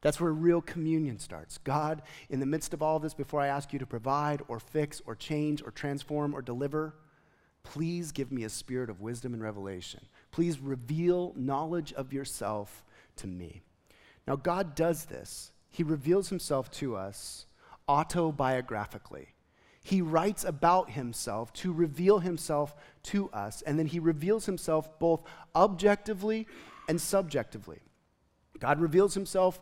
That's 0.00 0.20
where 0.20 0.32
real 0.32 0.60
communion 0.60 1.18
starts. 1.18 1.58
God, 1.58 2.02
in 2.30 2.40
the 2.40 2.46
midst 2.46 2.72
of 2.72 2.82
all 2.82 2.98
this, 3.00 3.14
before 3.14 3.40
I 3.40 3.48
ask 3.48 3.72
you 3.72 3.78
to 3.80 3.86
provide 3.86 4.42
or 4.46 4.60
fix 4.60 5.02
or 5.06 5.16
change 5.16 5.62
or 5.62 5.72
transform 5.72 6.34
or 6.34 6.42
deliver, 6.42 6.94
please 7.64 8.12
give 8.12 8.30
me 8.30 8.44
a 8.44 8.48
spirit 8.48 8.90
of 8.90 9.00
wisdom 9.00 9.34
and 9.34 9.42
revelation. 9.42 10.00
Please 10.30 10.60
reveal 10.60 11.32
knowledge 11.36 11.92
of 11.94 12.12
yourself 12.12 12.84
to 13.16 13.26
me. 13.26 13.62
Now, 14.26 14.36
God 14.36 14.74
does 14.74 15.06
this. 15.06 15.50
He 15.68 15.82
reveals 15.82 16.28
himself 16.28 16.70
to 16.72 16.96
us 16.96 17.46
autobiographically. 17.88 19.28
He 19.82 20.02
writes 20.02 20.44
about 20.44 20.90
himself 20.90 21.52
to 21.54 21.72
reveal 21.72 22.18
himself 22.18 22.74
to 23.04 23.30
us, 23.30 23.62
and 23.62 23.78
then 23.78 23.86
he 23.86 23.98
reveals 23.98 24.46
himself 24.46 24.98
both 24.98 25.22
objectively 25.54 26.46
and 26.88 27.00
subjectively. 27.00 27.80
God 28.58 28.80
reveals 28.80 29.14
himself 29.14 29.60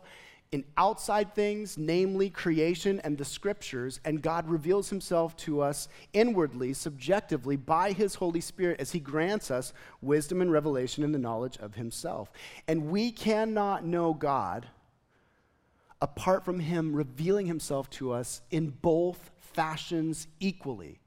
in 0.51 0.63
outside 0.77 1.35
things, 1.35 1.77
namely 1.77 2.29
creation 2.29 3.01
and 3.03 3.17
the 3.17 3.25
scriptures, 3.25 3.99
and 4.05 4.21
God 4.21 4.47
reveals 4.47 4.89
himself 4.89 5.35
to 5.37 5.61
us 5.61 5.89
inwardly, 6.13 6.73
subjectively, 6.73 7.57
by 7.57 7.91
his 7.91 8.15
Holy 8.15 8.39
Spirit 8.39 8.79
as 8.79 8.93
he 8.93 8.99
grants 8.99 9.51
us 9.51 9.73
wisdom 10.01 10.41
and 10.41 10.51
revelation 10.51 11.03
in 11.03 11.11
the 11.11 11.19
knowledge 11.19 11.57
of 11.57 11.75
himself. 11.75 12.31
And 12.67 12.89
we 12.89 13.11
cannot 13.11 13.85
know 13.85 14.13
God 14.13 14.67
apart 16.01 16.45
from 16.45 16.59
him 16.59 16.93
revealing 16.95 17.47
himself 17.47 17.89
to 17.89 18.11
us 18.11 18.41
in 18.51 18.69
both 18.69 19.31
fashions 19.57 20.27
equally. 20.39 20.99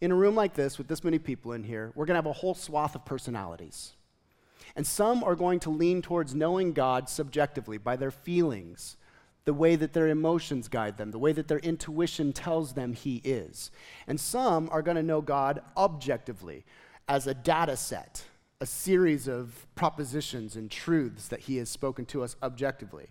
In 0.00 0.10
a 0.10 0.16
room 0.16 0.34
like 0.34 0.54
this, 0.54 0.76
with 0.76 0.88
this 0.88 1.04
many 1.04 1.20
people 1.20 1.52
in 1.52 1.62
here, 1.62 1.92
we're 1.94 2.04
going 2.04 2.14
to 2.14 2.18
have 2.18 2.26
a 2.26 2.32
whole 2.32 2.56
swath 2.56 2.96
of 2.96 3.04
personalities. 3.04 3.92
And 4.74 4.84
some 4.84 5.22
are 5.22 5.36
going 5.36 5.60
to 5.60 5.70
lean 5.70 6.02
towards 6.02 6.34
knowing 6.34 6.72
God 6.72 7.08
subjectively 7.08 7.78
by 7.78 7.94
their 7.94 8.10
feelings, 8.10 8.96
the 9.44 9.54
way 9.54 9.76
that 9.76 9.92
their 9.92 10.08
emotions 10.08 10.66
guide 10.66 10.98
them, 10.98 11.12
the 11.12 11.18
way 11.20 11.30
that 11.30 11.46
their 11.46 11.60
intuition 11.60 12.32
tells 12.32 12.72
them 12.72 12.92
He 12.92 13.20
is. 13.22 13.70
And 14.08 14.18
some 14.18 14.68
are 14.72 14.82
going 14.82 14.96
to 14.96 15.02
know 15.04 15.20
God 15.20 15.62
objectively 15.76 16.64
as 17.06 17.28
a 17.28 17.34
data 17.34 17.76
set, 17.76 18.24
a 18.60 18.66
series 18.66 19.28
of 19.28 19.68
propositions 19.76 20.56
and 20.56 20.68
truths 20.68 21.28
that 21.28 21.40
He 21.40 21.58
has 21.58 21.68
spoken 21.68 22.04
to 22.06 22.24
us 22.24 22.34
objectively. 22.42 23.10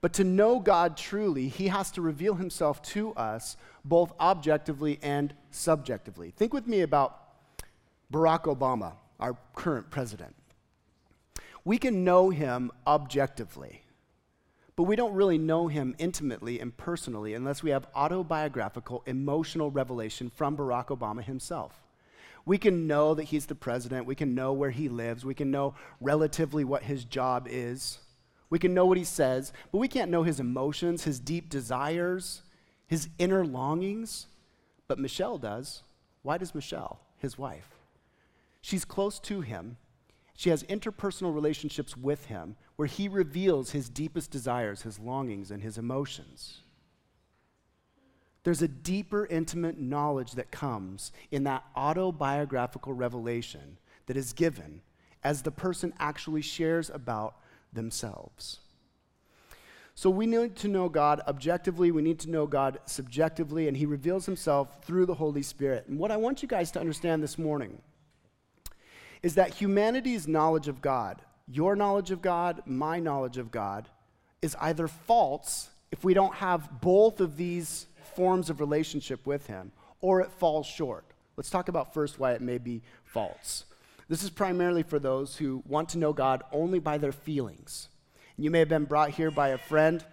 But 0.00 0.12
to 0.14 0.24
know 0.24 0.60
God 0.60 0.96
truly, 0.96 1.48
He 1.48 1.68
has 1.68 1.90
to 1.92 2.02
reveal 2.02 2.34
Himself 2.34 2.82
to 2.82 3.12
us 3.14 3.56
both 3.84 4.12
objectively 4.20 4.98
and 5.02 5.34
subjectively. 5.50 6.30
Think 6.30 6.52
with 6.52 6.66
me 6.66 6.82
about 6.82 7.18
Barack 8.12 8.44
Obama, 8.44 8.92
our 9.20 9.36
current 9.54 9.90
president. 9.90 10.34
We 11.64 11.76
can 11.76 12.04
know 12.04 12.30
him 12.30 12.70
objectively, 12.86 13.82
but 14.76 14.84
we 14.84 14.96
don't 14.96 15.12
really 15.12 15.36
know 15.36 15.68
him 15.68 15.94
intimately 15.98 16.60
and 16.60 16.74
personally 16.74 17.34
unless 17.34 17.62
we 17.62 17.70
have 17.70 17.86
autobiographical, 17.94 19.02
emotional 19.06 19.70
revelation 19.70 20.30
from 20.30 20.56
Barack 20.56 20.86
Obama 20.86 21.22
himself. 21.22 21.82
We 22.46 22.56
can 22.56 22.86
know 22.86 23.14
that 23.14 23.24
he's 23.24 23.44
the 23.44 23.54
president, 23.54 24.06
we 24.06 24.14
can 24.14 24.34
know 24.34 24.54
where 24.54 24.70
he 24.70 24.88
lives, 24.88 25.26
we 25.26 25.34
can 25.34 25.50
know 25.50 25.74
relatively 26.00 26.64
what 26.64 26.84
his 26.84 27.04
job 27.04 27.46
is, 27.50 27.98
we 28.50 28.58
can 28.58 28.74
know 28.74 28.86
what 28.86 28.98
he 28.98 29.04
says, 29.04 29.52
but 29.70 29.78
we 29.78 29.88
can't 29.88 30.10
know 30.10 30.22
his 30.22 30.40
emotions, 30.40 31.04
his 31.04 31.20
deep 31.20 31.48
desires, 31.48 32.42
his 32.86 33.08
inner 33.18 33.44
longings. 33.44 34.26
But 34.86 34.98
Michelle 34.98 35.38
does. 35.38 35.82
Why 36.22 36.38
does 36.38 36.54
Michelle, 36.54 37.00
his 37.18 37.36
wife? 37.36 37.68
She's 38.60 38.84
close 38.84 39.18
to 39.20 39.42
him 39.42 39.76
she 40.38 40.50
has 40.50 40.62
interpersonal 40.62 41.34
relationships 41.34 41.96
with 41.96 42.26
him 42.26 42.54
where 42.76 42.86
he 42.86 43.08
reveals 43.08 43.72
his 43.72 43.88
deepest 43.88 44.30
desires, 44.30 44.82
his 44.82 45.00
longings, 45.00 45.50
and 45.50 45.60
his 45.60 45.78
emotions. 45.78 46.60
There's 48.44 48.62
a 48.62 48.68
deeper, 48.68 49.26
intimate 49.26 49.80
knowledge 49.80 50.34
that 50.34 50.52
comes 50.52 51.10
in 51.32 51.42
that 51.42 51.64
autobiographical 51.74 52.92
revelation 52.92 53.78
that 54.06 54.16
is 54.16 54.32
given 54.32 54.80
as 55.24 55.42
the 55.42 55.50
person 55.50 55.92
actually 55.98 56.42
shares 56.42 56.88
about 56.88 57.34
themselves. 57.72 58.60
So 59.94 60.10
we 60.10 60.26
need 60.26 60.54
to 60.56 60.68
know 60.68 60.88
God 60.88 61.20
objectively, 61.26 61.90
we 61.90 62.02
need 62.02 62.20
to 62.20 62.30
know 62.30 62.46
God 62.46 62.78
subjectively, 62.86 63.66
and 63.66 63.76
He 63.76 63.84
reveals 63.84 64.26
Himself 64.26 64.84
through 64.84 65.06
the 65.06 65.14
Holy 65.14 65.42
Spirit. 65.42 65.88
And 65.88 65.98
what 65.98 66.12
I 66.12 66.16
want 66.16 66.40
you 66.40 66.48
guys 66.48 66.70
to 66.72 66.80
understand 66.80 67.20
this 67.22 67.36
morning 67.36 67.82
is 69.24 69.34
that 69.34 69.54
humanity's 69.54 70.28
knowledge 70.28 70.68
of 70.68 70.80
God, 70.80 71.20
your 71.48 71.74
knowledge 71.74 72.12
of 72.12 72.22
God, 72.22 72.62
my 72.64 73.00
knowledge 73.00 73.38
of 73.38 73.50
God, 73.50 73.88
is 74.40 74.56
either 74.60 74.86
false 74.86 75.68
if 75.90 76.04
we 76.04 76.14
don't 76.14 76.34
have 76.34 76.80
both 76.80 77.20
of 77.20 77.36
these 77.36 77.86
forms 78.14 78.50
of 78.50 78.60
relationship 78.60 79.26
with 79.26 79.48
Him, 79.48 79.72
or 80.00 80.20
it 80.20 80.30
falls 80.30 80.66
short. 80.66 81.04
Let's 81.36 81.50
talk 81.50 81.68
about 81.68 81.92
first 81.92 82.20
why 82.20 82.32
it 82.32 82.40
may 82.40 82.58
be 82.58 82.82
false. 83.04 83.64
This 84.08 84.22
is 84.22 84.30
primarily 84.30 84.82
for 84.82 84.98
those 84.98 85.36
who 85.36 85.62
want 85.66 85.90
to 85.90 85.98
know 85.98 86.12
God 86.12 86.42
only 86.50 86.78
by 86.78 86.98
their 86.98 87.12
feelings. 87.12 87.88
You 88.36 88.50
may 88.50 88.60
have 88.60 88.68
been 88.68 88.84
brought 88.84 89.10
here 89.10 89.30
by 89.30 89.48
a 89.48 89.58
friend 89.58 90.04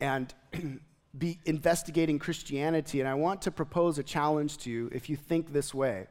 and 0.00 0.32
be 1.18 1.38
investigating 1.44 2.18
Christianity, 2.18 3.00
and 3.00 3.08
I 3.08 3.14
want 3.14 3.42
to 3.42 3.50
propose 3.50 3.98
a 3.98 4.02
challenge 4.02 4.58
to 4.58 4.70
you 4.70 4.90
if 4.92 5.08
you 5.08 5.16
think 5.16 5.52
this 5.52 5.72
way. 5.72 6.06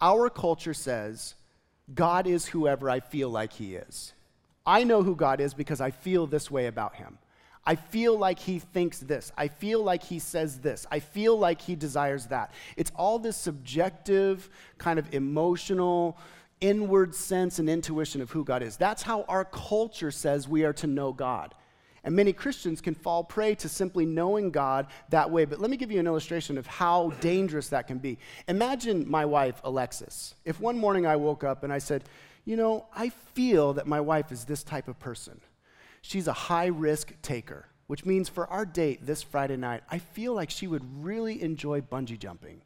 Our 0.00 0.28
culture 0.28 0.74
says, 0.74 1.34
God 1.94 2.26
is 2.26 2.46
whoever 2.46 2.90
I 2.90 3.00
feel 3.00 3.30
like 3.30 3.54
he 3.54 3.76
is. 3.76 4.12
I 4.66 4.84
know 4.84 5.02
who 5.02 5.14
God 5.14 5.40
is 5.40 5.54
because 5.54 5.80
I 5.80 5.92
feel 5.92 6.26
this 6.26 6.50
way 6.50 6.66
about 6.66 6.96
him. 6.96 7.18
I 7.66 7.74
feel 7.74 8.16
like 8.16 8.38
he 8.38 8.60
thinks 8.60 9.00
this. 9.00 9.32
I 9.36 9.48
feel 9.48 9.82
like 9.82 10.04
he 10.04 10.20
says 10.20 10.60
this. 10.60 10.86
I 10.90 11.00
feel 11.00 11.36
like 11.36 11.60
he 11.60 11.74
desires 11.74 12.26
that. 12.26 12.52
It's 12.76 12.92
all 12.94 13.18
this 13.18 13.36
subjective, 13.36 14.48
kind 14.78 15.00
of 15.00 15.12
emotional, 15.12 16.16
inward 16.60 17.14
sense 17.14 17.58
and 17.58 17.68
intuition 17.68 18.20
of 18.22 18.30
who 18.30 18.44
God 18.44 18.62
is. 18.62 18.76
That's 18.76 19.02
how 19.02 19.22
our 19.22 19.44
culture 19.44 20.12
says 20.12 20.48
we 20.48 20.64
are 20.64 20.72
to 20.74 20.86
know 20.86 21.12
God. 21.12 21.54
And 22.04 22.14
many 22.14 22.32
Christians 22.32 22.80
can 22.80 22.94
fall 22.94 23.24
prey 23.24 23.56
to 23.56 23.68
simply 23.68 24.06
knowing 24.06 24.52
God 24.52 24.86
that 25.10 25.28
way. 25.28 25.44
But 25.44 25.60
let 25.60 25.72
me 25.72 25.76
give 25.76 25.90
you 25.90 25.98
an 25.98 26.06
illustration 26.06 26.56
of 26.56 26.64
how 26.64 27.10
dangerous 27.20 27.68
that 27.70 27.88
can 27.88 27.98
be. 27.98 28.16
Imagine 28.46 29.10
my 29.10 29.24
wife, 29.24 29.60
Alexis. 29.64 30.36
If 30.44 30.60
one 30.60 30.78
morning 30.78 31.04
I 31.04 31.16
woke 31.16 31.42
up 31.42 31.64
and 31.64 31.72
I 31.72 31.78
said, 31.78 32.04
You 32.44 32.54
know, 32.54 32.86
I 32.94 33.08
feel 33.08 33.72
that 33.72 33.88
my 33.88 34.00
wife 34.00 34.30
is 34.30 34.44
this 34.44 34.62
type 34.62 34.86
of 34.86 35.00
person. 35.00 35.40
She's 36.06 36.28
a 36.28 36.32
high 36.32 36.66
risk 36.66 37.14
taker, 37.20 37.66
which 37.88 38.04
means 38.04 38.28
for 38.28 38.46
our 38.46 38.64
date 38.64 39.04
this 39.04 39.24
Friday 39.24 39.56
night, 39.56 39.82
I 39.90 39.98
feel 39.98 40.34
like 40.34 40.50
she 40.50 40.68
would 40.68 41.04
really 41.04 41.42
enjoy 41.42 41.80
bungee 41.80 42.16
jumping. 42.16 42.60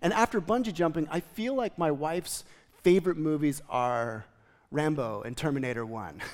And 0.00 0.12
after 0.12 0.40
bungee 0.40 0.72
jumping, 0.72 1.08
I 1.10 1.18
feel 1.18 1.54
like 1.54 1.78
my 1.78 1.90
wife's 1.90 2.44
favorite 2.84 3.16
movies 3.16 3.60
are 3.68 4.24
Rambo 4.70 5.22
and 5.22 5.36
Terminator 5.36 5.84
1. 5.84 6.22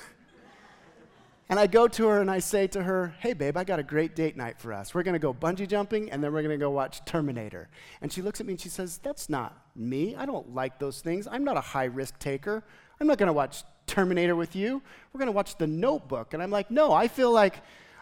And 1.49 1.59
I 1.59 1.67
go 1.67 1.87
to 1.87 2.07
her 2.07 2.21
and 2.21 2.31
I 2.31 2.39
say 2.39 2.67
to 2.67 2.81
her, 2.81 3.13
Hey, 3.19 3.33
babe, 3.33 3.57
I 3.57 3.63
got 3.63 3.77
a 3.77 3.83
great 3.83 4.15
date 4.15 4.35
night 4.35 4.57
for 4.57 4.73
us. 4.73 4.95
We're 4.95 5.03
going 5.03 5.13
to 5.13 5.19
go 5.19 5.33
bungee 5.33 5.67
jumping 5.67 6.09
and 6.09 6.23
then 6.23 6.33
we're 6.33 6.41
going 6.41 6.57
to 6.57 6.63
go 6.63 6.71
watch 6.71 7.03
Terminator. 7.05 7.67
And 8.01 8.11
she 8.11 8.23
looks 8.23 8.39
at 8.39 8.47
me 8.47 8.53
and 8.53 8.59
she 8.59 8.69
says, 8.69 8.97
That's 9.03 9.29
not 9.29 9.55
me. 9.75 10.15
I 10.15 10.25
don't 10.25 10.55
like 10.55 10.79
those 10.79 11.01
things. 11.01 11.27
I'm 11.29 11.43
not 11.43 11.57
a 11.57 11.61
high 11.61 11.85
risk 11.85 12.17
taker. 12.17 12.63
I'm 13.03 13.07
not 13.07 13.17
going 13.17 13.27
to 13.27 13.33
watch 13.33 13.65
Terminator 13.85 14.33
with 14.33 14.55
you. 14.55 14.81
We're 15.11 15.17
going 15.17 15.27
to 15.27 15.33
watch 15.33 15.57
The 15.57 15.67
Notebook. 15.67 16.33
And 16.33 16.41
I'm 16.41 16.51
like, 16.51 16.71
No, 16.71 16.93
I 16.93 17.09
feel 17.09 17.33
like, 17.33 17.55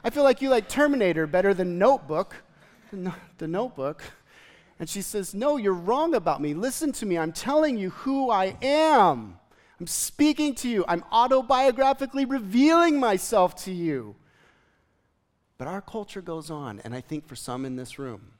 I 0.03 0.11
feel 0.11 0.21
like 0.21 0.43
you 0.43 0.49
like 0.51 0.69
Terminator 0.69 1.25
better 1.25 1.55
than 1.55 1.79
Notebook. 1.79 2.35
The 3.39 3.47
Notebook. 3.47 4.03
And 4.77 4.87
she 4.87 5.01
says, 5.01 5.33
No, 5.33 5.57
you're 5.57 5.73
wrong 5.73 6.13
about 6.13 6.39
me. 6.39 6.53
Listen 6.53 6.91
to 6.91 7.07
me. 7.07 7.17
I'm 7.17 7.31
telling 7.31 7.79
you 7.79 7.89
who 7.89 8.29
I 8.29 8.55
am. 8.61 9.39
I'm 9.79 9.87
speaking 9.87 10.53
to 10.55 10.69
you. 10.69 10.85
I'm 10.87 11.01
autobiographically 11.11 12.29
revealing 12.29 12.99
myself 12.99 13.55
to 13.63 13.71
you. 13.71 14.15
But 15.57 15.67
our 15.67 15.81
culture 15.81 16.21
goes 16.21 16.51
on, 16.51 16.79
and 16.83 16.93
I 16.93 17.01
think 17.01 17.27
for 17.27 17.35
some 17.35 17.65
in 17.65 17.75
this 17.75 17.97
room, 17.97 18.33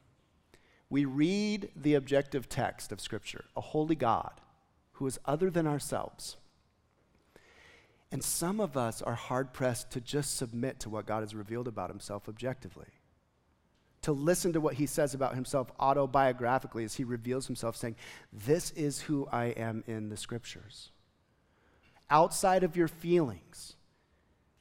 we 0.92 1.06
read 1.06 1.72
the 1.76 1.96
objective 1.96 2.50
text 2.50 2.92
of 2.92 3.02
Scripture, 3.02 3.46
a 3.58 3.62
holy 3.62 3.96
God 3.96 4.34
who 4.94 5.08
is 5.08 5.20
other 5.26 5.50
than 5.50 5.66
ourselves. 5.66 6.38
And 8.12 8.24
some 8.24 8.60
of 8.60 8.76
us 8.76 9.02
are 9.02 9.16
hard 9.16 9.54
pressed 9.54 9.92
to 9.92 10.02
just 10.02 10.36
submit 10.36 10.80
to 10.82 10.90
what 10.90 11.06
God 11.06 11.22
has 11.22 11.34
revealed 11.34 11.68
about 11.68 11.90
himself 11.90 12.28
objectively. 12.28 12.88
To 14.02 14.12
listen 14.12 14.52
to 14.54 14.60
what 14.60 14.74
he 14.74 14.86
says 14.86 15.14
about 15.14 15.36
himself 15.36 15.72
autobiographically 15.78 16.84
as 16.84 16.96
he 16.96 17.04
reveals 17.04 17.48
himself, 17.48 17.78
saying, 17.78 17.96
This 18.34 18.72
is 18.72 19.02
who 19.02 19.28
I 19.32 19.46
am 19.46 19.84
in 19.88 20.10
the 20.10 20.18
scriptures 20.18 20.92
outside 22.12 22.64
of 22.64 22.76
your 22.76 22.90
feelings. 22.90 23.76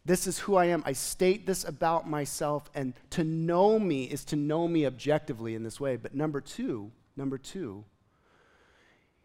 This 0.04 0.26
is 0.26 0.38
who 0.38 0.56
I 0.56 0.66
am. 0.66 0.82
I 0.86 0.92
state 0.92 1.46
this 1.46 1.64
about 1.64 2.08
myself, 2.08 2.70
and 2.74 2.94
to 3.10 3.24
know 3.24 3.78
me 3.78 4.04
is 4.04 4.24
to 4.26 4.36
know 4.36 4.68
me 4.68 4.86
objectively 4.86 5.54
in 5.54 5.62
this 5.62 5.80
way. 5.80 5.96
But 5.96 6.14
number 6.14 6.40
two, 6.40 6.90
number 7.16 7.36
two, 7.36 7.84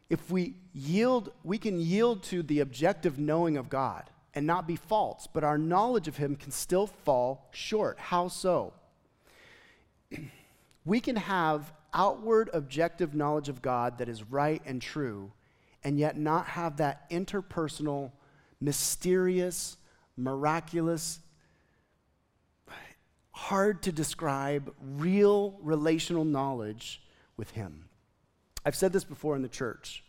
if 0.10 0.30
we 0.30 0.56
yield, 0.74 1.32
we 1.44 1.58
can 1.58 1.80
yield 1.80 2.24
to 2.24 2.44
the 2.44 2.60
objective 2.60 3.18
knowing 3.18 3.58
of 3.58 3.70
God 3.70 4.10
and 4.36 4.46
not 4.46 4.68
be 4.68 4.76
false, 4.76 5.28
but 5.32 5.44
our 5.44 5.58
knowledge 5.58 6.08
of 6.08 6.18
Him 6.18 6.36
can 6.36 6.52
still 6.52 6.88
fall 6.88 7.48
short. 7.52 7.98
How 7.98 8.28
so? 8.28 8.74
we 10.86 11.00
can 11.00 11.16
have 11.16 11.74
outward 11.94 12.50
objective 12.54 13.16
knowledge 13.16 13.50
of 13.50 13.62
God 13.62 13.98
that 13.98 14.10
is 14.10 14.24
right 14.24 14.62
and 14.66 14.82
true, 14.82 15.32
and 15.84 15.98
yet 15.98 16.18
not 16.18 16.48
have 16.48 16.78
that 16.78 17.10
interpersonal, 17.10 18.12
mysterious, 18.60 19.78
miraculous, 20.18 21.20
hard 23.32 23.84
to 23.84 23.92
describe, 23.92 24.74
real 24.82 25.58
relational 25.62 26.24
knowledge 26.24 27.02
with 27.36 27.52
Him. 27.52 27.86
I've 28.66 28.76
said 28.76 28.94
this 28.94 29.04
before 29.04 29.36
in 29.36 29.42
the 29.42 29.50
church. 29.50 30.05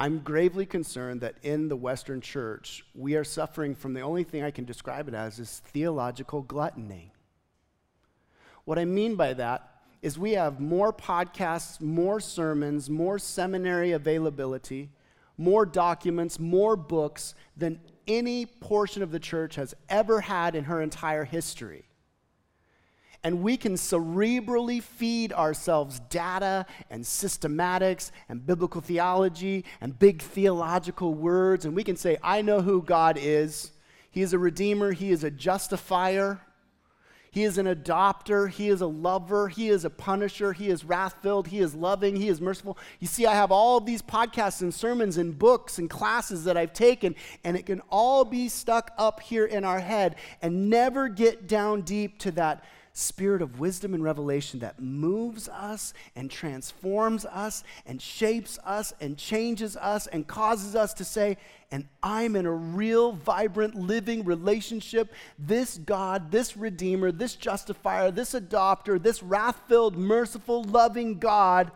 I'm 0.00 0.20
gravely 0.20 0.64
concerned 0.64 1.20
that 1.20 1.34
in 1.42 1.68
the 1.68 1.76
Western 1.76 2.22
church, 2.22 2.86
we 2.94 3.16
are 3.16 3.24
suffering 3.24 3.74
from 3.74 3.92
the 3.92 4.00
only 4.00 4.24
thing 4.24 4.42
I 4.42 4.50
can 4.50 4.64
describe 4.64 5.08
it 5.08 5.14
as 5.14 5.38
is 5.38 5.60
theological 5.66 6.40
gluttony. 6.40 7.12
What 8.64 8.78
I 8.78 8.86
mean 8.86 9.14
by 9.14 9.34
that 9.34 9.68
is 10.00 10.18
we 10.18 10.32
have 10.32 10.58
more 10.58 10.90
podcasts, 10.90 11.82
more 11.82 12.18
sermons, 12.18 12.88
more 12.88 13.18
seminary 13.18 13.92
availability, 13.92 14.88
more 15.36 15.66
documents, 15.66 16.40
more 16.40 16.76
books 16.76 17.34
than 17.54 17.78
any 18.08 18.46
portion 18.46 19.02
of 19.02 19.10
the 19.10 19.20
church 19.20 19.56
has 19.56 19.74
ever 19.90 20.22
had 20.22 20.54
in 20.54 20.64
her 20.64 20.80
entire 20.80 21.24
history. 21.24 21.89
And 23.22 23.42
we 23.42 23.56
can 23.56 23.74
cerebrally 23.74 24.82
feed 24.82 25.32
ourselves 25.32 26.00
data 26.08 26.64
and 26.88 27.04
systematics 27.04 28.12
and 28.28 28.46
biblical 28.46 28.80
theology 28.80 29.64
and 29.80 29.98
big 29.98 30.22
theological 30.22 31.14
words, 31.14 31.64
and 31.64 31.76
we 31.76 31.84
can 31.84 31.96
say, 31.96 32.16
I 32.22 32.40
know 32.40 32.62
who 32.62 32.82
God 32.82 33.18
is. 33.20 33.72
He 34.10 34.22
is 34.22 34.32
a 34.32 34.38
redeemer, 34.38 34.92
He 34.92 35.10
is 35.10 35.22
a 35.22 35.30
justifier. 35.30 36.40
He 37.32 37.44
is 37.44 37.58
an 37.58 37.66
adopter. 37.66 38.50
He 38.50 38.68
is 38.68 38.80
a 38.80 38.86
lover. 38.86 39.48
He 39.48 39.68
is 39.68 39.84
a 39.84 39.90
punisher. 39.90 40.52
He 40.52 40.68
is 40.68 40.84
wrath 40.84 41.14
filled. 41.22 41.46
He 41.46 41.60
is 41.60 41.74
loving. 41.74 42.16
He 42.16 42.28
is 42.28 42.40
merciful. 42.40 42.76
You 42.98 43.06
see, 43.06 43.24
I 43.24 43.34
have 43.34 43.52
all 43.52 43.80
these 43.80 44.02
podcasts 44.02 44.62
and 44.62 44.74
sermons 44.74 45.16
and 45.16 45.38
books 45.38 45.78
and 45.78 45.88
classes 45.88 46.44
that 46.44 46.56
I've 46.56 46.72
taken, 46.72 47.14
and 47.44 47.56
it 47.56 47.66
can 47.66 47.82
all 47.88 48.24
be 48.24 48.48
stuck 48.48 48.90
up 48.98 49.20
here 49.20 49.46
in 49.46 49.64
our 49.64 49.78
head 49.78 50.16
and 50.42 50.68
never 50.68 51.08
get 51.08 51.46
down 51.46 51.82
deep 51.82 52.18
to 52.20 52.32
that 52.32 52.64
spirit 52.92 53.42
of 53.42 53.60
wisdom 53.60 53.94
and 53.94 54.02
revelation 54.02 54.60
that 54.60 54.80
moves 54.80 55.48
us 55.48 55.94
and 56.16 56.30
transforms 56.30 57.24
us 57.24 57.64
and 57.86 58.00
shapes 58.00 58.58
us 58.64 58.92
and 59.00 59.16
changes 59.16 59.76
us 59.76 60.06
and 60.06 60.26
causes 60.26 60.74
us 60.74 60.92
to 60.94 61.04
say, 61.04 61.36
and 61.70 61.86
I'm 62.02 62.34
in 62.34 62.46
a 62.46 62.52
real, 62.52 63.12
vibrant, 63.12 63.74
living 63.74 64.24
relationship. 64.24 65.12
This 65.38 65.78
God, 65.78 66.30
this 66.30 66.56
Redeemer, 66.56 67.12
this 67.12 67.36
Justifier, 67.36 68.10
this 68.10 68.34
Adopter, 68.34 69.00
this 69.00 69.22
wrath 69.22 69.60
filled, 69.68 69.96
merciful, 69.96 70.64
loving 70.64 71.18
God 71.18 71.70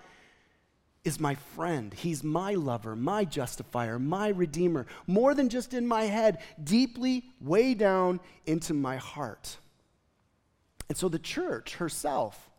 is 1.04 1.20
my 1.20 1.34
friend. 1.34 1.92
He's 1.92 2.24
my 2.24 2.54
lover, 2.54 2.96
my 2.96 3.24
justifier, 3.24 3.98
my 3.98 4.28
redeemer, 4.28 4.86
more 5.06 5.34
than 5.34 5.50
just 5.50 5.74
in 5.74 5.86
my 5.86 6.04
head, 6.04 6.38
deeply, 6.62 7.24
way 7.40 7.74
down 7.74 8.20
into 8.46 8.72
my 8.72 8.96
heart. 8.96 9.58
And 10.88 10.98
so 10.98 11.08
the 11.08 11.18
church 11.18 11.76
herself, 11.76 12.50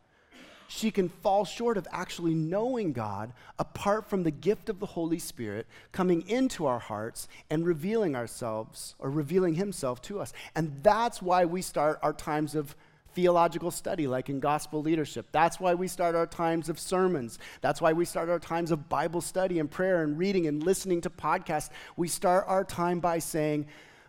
she 0.68 0.92
can 0.92 1.10
fall 1.10 1.46
short 1.46 1.78
of 1.78 1.88
actually 1.92 2.34
knowing 2.34 2.92
God 2.92 3.34
apart 3.60 4.10
from 4.10 4.24
the 4.24 4.32
gift 4.32 4.70
of 4.70 4.80
the 4.80 4.86
Holy 4.86 5.20
Spirit 5.20 5.68
coming 5.92 6.28
into 6.28 6.66
our 6.66 6.80
hearts 6.80 7.28
and 7.50 7.66
revealing 7.66 8.16
ourselves 8.16 8.96
or 9.00 9.10
revealing 9.10 9.56
Himself 9.56 10.02
to 10.04 10.20
us. 10.20 10.34
And 10.56 10.80
that's 10.82 11.22
why 11.22 11.46
we 11.46 11.62
start 11.62 12.00
our 12.02 12.14
times 12.14 12.56
of 12.56 12.76
theological 13.14 13.72
study, 13.72 14.08
like 14.08 14.30
in 14.30 14.40
gospel 14.40 14.82
leadership. 14.82 15.28
That's 15.32 15.60
why 15.60 15.74
we 15.74 15.88
start 15.88 16.16
our 16.16 16.28
times 16.28 16.68
of 16.68 16.80
sermons. 16.80 17.40
That's 17.62 17.82
why 17.82 17.94
we 17.94 18.04
start 18.06 18.30
our 18.30 18.40
times 18.40 18.72
of 18.72 18.90
Bible 18.90 19.22
study 19.22 19.60
and 19.60 19.72
prayer 19.72 20.04
and 20.04 20.18
reading 20.18 20.48
and 20.48 20.62
listening 20.62 21.02
to 21.02 21.10
podcasts. 21.10 21.70
We 21.96 22.10
start 22.10 22.46
our 22.48 22.64
time 22.64 23.00
by 23.00 23.20
saying, 23.20 23.68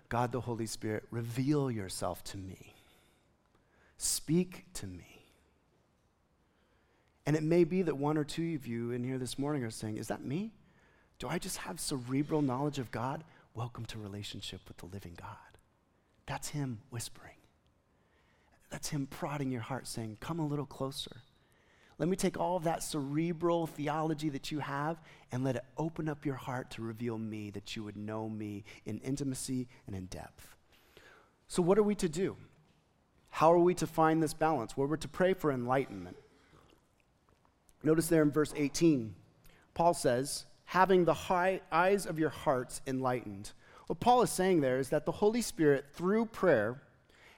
God 0.09 0.33
the 0.33 0.41
Holy 0.41 0.67
Spirit, 0.67 1.05
reveal 1.11 1.71
yourself 1.71 2.25
to 2.25 2.39
me. 2.39 2.76
Speak 3.99 4.67
to 4.75 4.87
me. 4.87 5.25
And 7.25 7.35
it 7.35 7.43
may 7.43 7.65
be 7.65 7.83
that 7.83 7.97
one 7.97 8.17
or 8.17 8.25
two 8.25 8.55
of 8.55 8.67
you 8.67 8.93
in 8.93 9.03
here 9.03 9.19
this 9.19 9.39
morning 9.39 9.65
are 9.65 9.71
saying, 9.71 9.97
Is 9.97 10.09
that 10.09 10.25
me? 10.25 10.53
Do 11.19 11.29
I 11.29 11.39
just 11.39 11.59
have 11.59 11.81
cerebral 11.81 12.43
knowledge 12.43 12.79
of 12.79 12.91
God? 12.91 13.25
Welcome 13.55 13.87
to 13.87 13.99
relationship 13.99 14.61
with 14.69 14.77
the 14.77 14.87
living 14.87 15.17
God. 15.21 15.29
That's 16.27 16.49
Him 16.49 16.81
whispering. 16.91 17.37
That's 18.71 18.91
Him 18.91 19.07
prodding 19.07 19.51
your 19.51 19.63
heart, 19.63 19.89
saying, 19.89 20.19
Come 20.21 20.39
a 20.39 20.47
little 20.47 20.67
closer. 20.67 21.23
Let 21.99 22.11
me 22.11 22.17
take 22.17 22.39
all 22.39 22.57
of 22.57 22.65
that 22.65 22.83
cerebral 22.83 23.67
theology 23.67 24.29
that 24.29 24.53
you 24.53 24.59
have 24.59 25.01
and 25.33 25.43
let 25.43 25.57
it 25.57 25.65
open 25.79 26.11
up 26.11 26.27
your 26.27 26.35
heart 26.35 26.71
to 26.73 26.83
reveal 26.83 27.17
me, 27.17 27.51
that 27.51 27.75
you 27.75 27.83
would 27.85 27.97
know 27.97 28.29
me 28.29 28.65
in 28.85 28.99
intimacy 28.99 29.67
and 29.87 29.97
in 29.97 30.05
depth. 30.07 30.55
So, 31.49 31.63
what 31.63 31.79
are 31.79 31.83
we 31.83 31.95
to 31.97 32.09
do? 32.09 32.37
How 33.37 33.53
are 33.53 33.59
we 33.59 33.75
to 33.75 33.87
find 33.87 34.23
this 34.23 34.33
balance? 34.33 34.79
Well, 34.79 34.89
we're 34.89 34.97
to 34.97 35.09
pray 35.09 35.35
for 35.35 35.53
enlightenment. 35.53 36.17
Notice 37.83 38.07
there 38.07 38.23
in 38.23 38.31
verse 38.31 38.55
18, 38.57 39.15
Paul 39.75 39.93
says, 39.93 40.47
having 40.65 41.05
the 41.05 41.13
high 41.13 41.61
eyes 41.71 42.07
of 42.07 42.19
your 42.19 42.31
hearts 42.31 42.81
enlightened. 42.87 43.53
What 43.89 44.01
Paul 44.01 44.23
is 44.23 44.31
saying 44.31 44.63
there 44.63 44.79
is 44.79 44.89
that 44.89 45.05
the 45.05 45.13
Holy 45.13 45.43
Spirit, 45.43 45.85
through 45.93 46.25
prayer, 46.25 46.81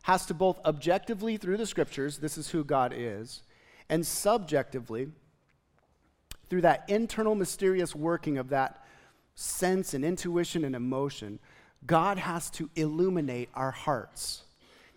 has 0.03 0.25
to 0.27 0.35
both 0.35 0.61
objectively, 0.65 1.37
through 1.37 1.57
the 1.57 1.67
scriptures, 1.67 2.19
this 2.19 2.39
is 2.39 2.51
who 2.51 2.63
God 2.63 2.93
is, 2.95 3.43
and 3.89 4.07
subjectively, 4.07 5.09
through 6.49 6.61
that 6.61 6.85
internal 6.87 7.35
mysterious 7.35 7.93
working 7.93 8.39
of 8.39 8.51
that 8.51 8.85
sense 9.35 9.95
and 9.95 10.05
intuition 10.05 10.65
and 10.65 10.77
emotion, 10.77 11.41
God 11.85 12.19
has 12.19 12.51
to 12.51 12.71
illuminate 12.77 13.49
our 13.53 13.73
hearts. 13.73 14.45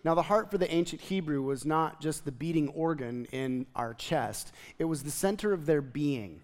Now, 0.04 0.14
the 0.14 0.22
heart 0.22 0.50
for 0.50 0.58
the 0.58 0.72
ancient 0.72 1.00
Hebrew 1.00 1.42
was 1.42 1.64
not 1.64 2.00
just 2.00 2.24
the 2.24 2.32
beating 2.32 2.68
organ 2.68 3.26
in 3.26 3.66
our 3.76 3.94
chest, 3.94 4.52
it 4.78 4.84
was 4.84 5.02
the 5.02 5.10
center 5.10 5.52
of 5.52 5.66
their 5.66 5.82
being. 5.82 6.40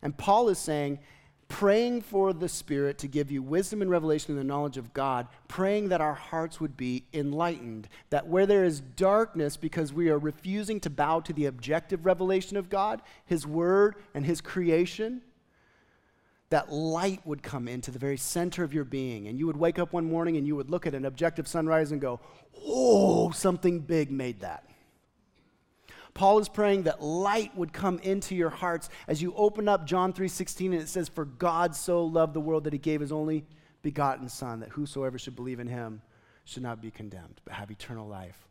And 0.00 0.16
Paul 0.16 0.48
is 0.48 0.58
saying, 0.58 1.00
praying 1.48 2.02
for 2.02 2.32
the 2.32 2.48
Spirit 2.48 2.98
to 2.98 3.08
give 3.08 3.30
you 3.30 3.42
wisdom 3.42 3.82
and 3.82 3.90
revelation 3.90 4.32
and 4.32 4.40
the 4.40 4.44
knowledge 4.44 4.76
of 4.76 4.92
God, 4.92 5.26
praying 5.48 5.88
that 5.88 6.00
our 6.00 6.14
hearts 6.14 6.60
would 6.60 6.76
be 6.76 7.04
enlightened, 7.12 7.88
that 8.10 8.26
where 8.26 8.46
there 8.46 8.64
is 8.64 8.80
darkness 8.80 9.56
because 9.56 9.92
we 9.92 10.10
are 10.10 10.18
refusing 10.18 10.78
to 10.80 10.90
bow 10.90 11.20
to 11.20 11.32
the 11.32 11.46
objective 11.46 12.06
revelation 12.06 12.56
of 12.56 12.68
God, 12.68 13.02
His 13.24 13.46
Word, 13.46 13.96
and 14.14 14.24
His 14.26 14.40
creation, 14.40 15.22
that 16.50 16.72
light 16.72 17.20
would 17.26 17.42
come 17.42 17.68
into 17.68 17.90
the 17.90 17.98
very 17.98 18.16
center 18.16 18.64
of 18.64 18.72
your 18.72 18.84
being. 18.84 19.28
And 19.28 19.38
you 19.38 19.46
would 19.46 19.56
wake 19.56 19.78
up 19.78 19.92
one 19.92 20.06
morning 20.06 20.36
and 20.36 20.46
you 20.46 20.56
would 20.56 20.70
look 20.70 20.86
at 20.86 20.94
an 20.94 21.04
objective 21.04 21.46
sunrise 21.46 21.92
and 21.92 22.00
go, 22.00 22.20
Oh, 22.66 23.30
something 23.30 23.80
big 23.80 24.10
made 24.10 24.40
that. 24.40 24.64
Paul 26.14 26.40
is 26.40 26.48
praying 26.48 26.84
that 26.84 27.02
light 27.02 27.56
would 27.56 27.72
come 27.72 28.00
into 28.00 28.34
your 28.34 28.50
hearts 28.50 28.88
as 29.06 29.22
you 29.22 29.32
open 29.36 29.68
up 29.68 29.86
John 29.86 30.12
3:16 30.12 30.72
and 30.72 30.82
it 30.82 30.88
says 30.88 31.08
for 31.08 31.24
God 31.24 31.76
so 31.76 32.04
loved 32.04 32.34
the 32.34 32.40
world 32.40 32.64
that 32.64 32.72
he 32.72 32.78
gave 32.78 33.00
his 33.00 33.12
only 33.12 33.44
begotten 33.82 34.28
son 34.28 34.58
that 34.60 34.70
whosoever 34.70 35.16
should 35.16 35.36
believe 35.36 35.60
in 35.60 35.68
him 35.68 36.02
should 36.44 36.64
not 36.64 36.82
be 36.82 36.90
condemned 36.90 37.40
but 37.44 37.54
have 37.54 37.70
eternal 37.70 38.08
life 38.08 38.47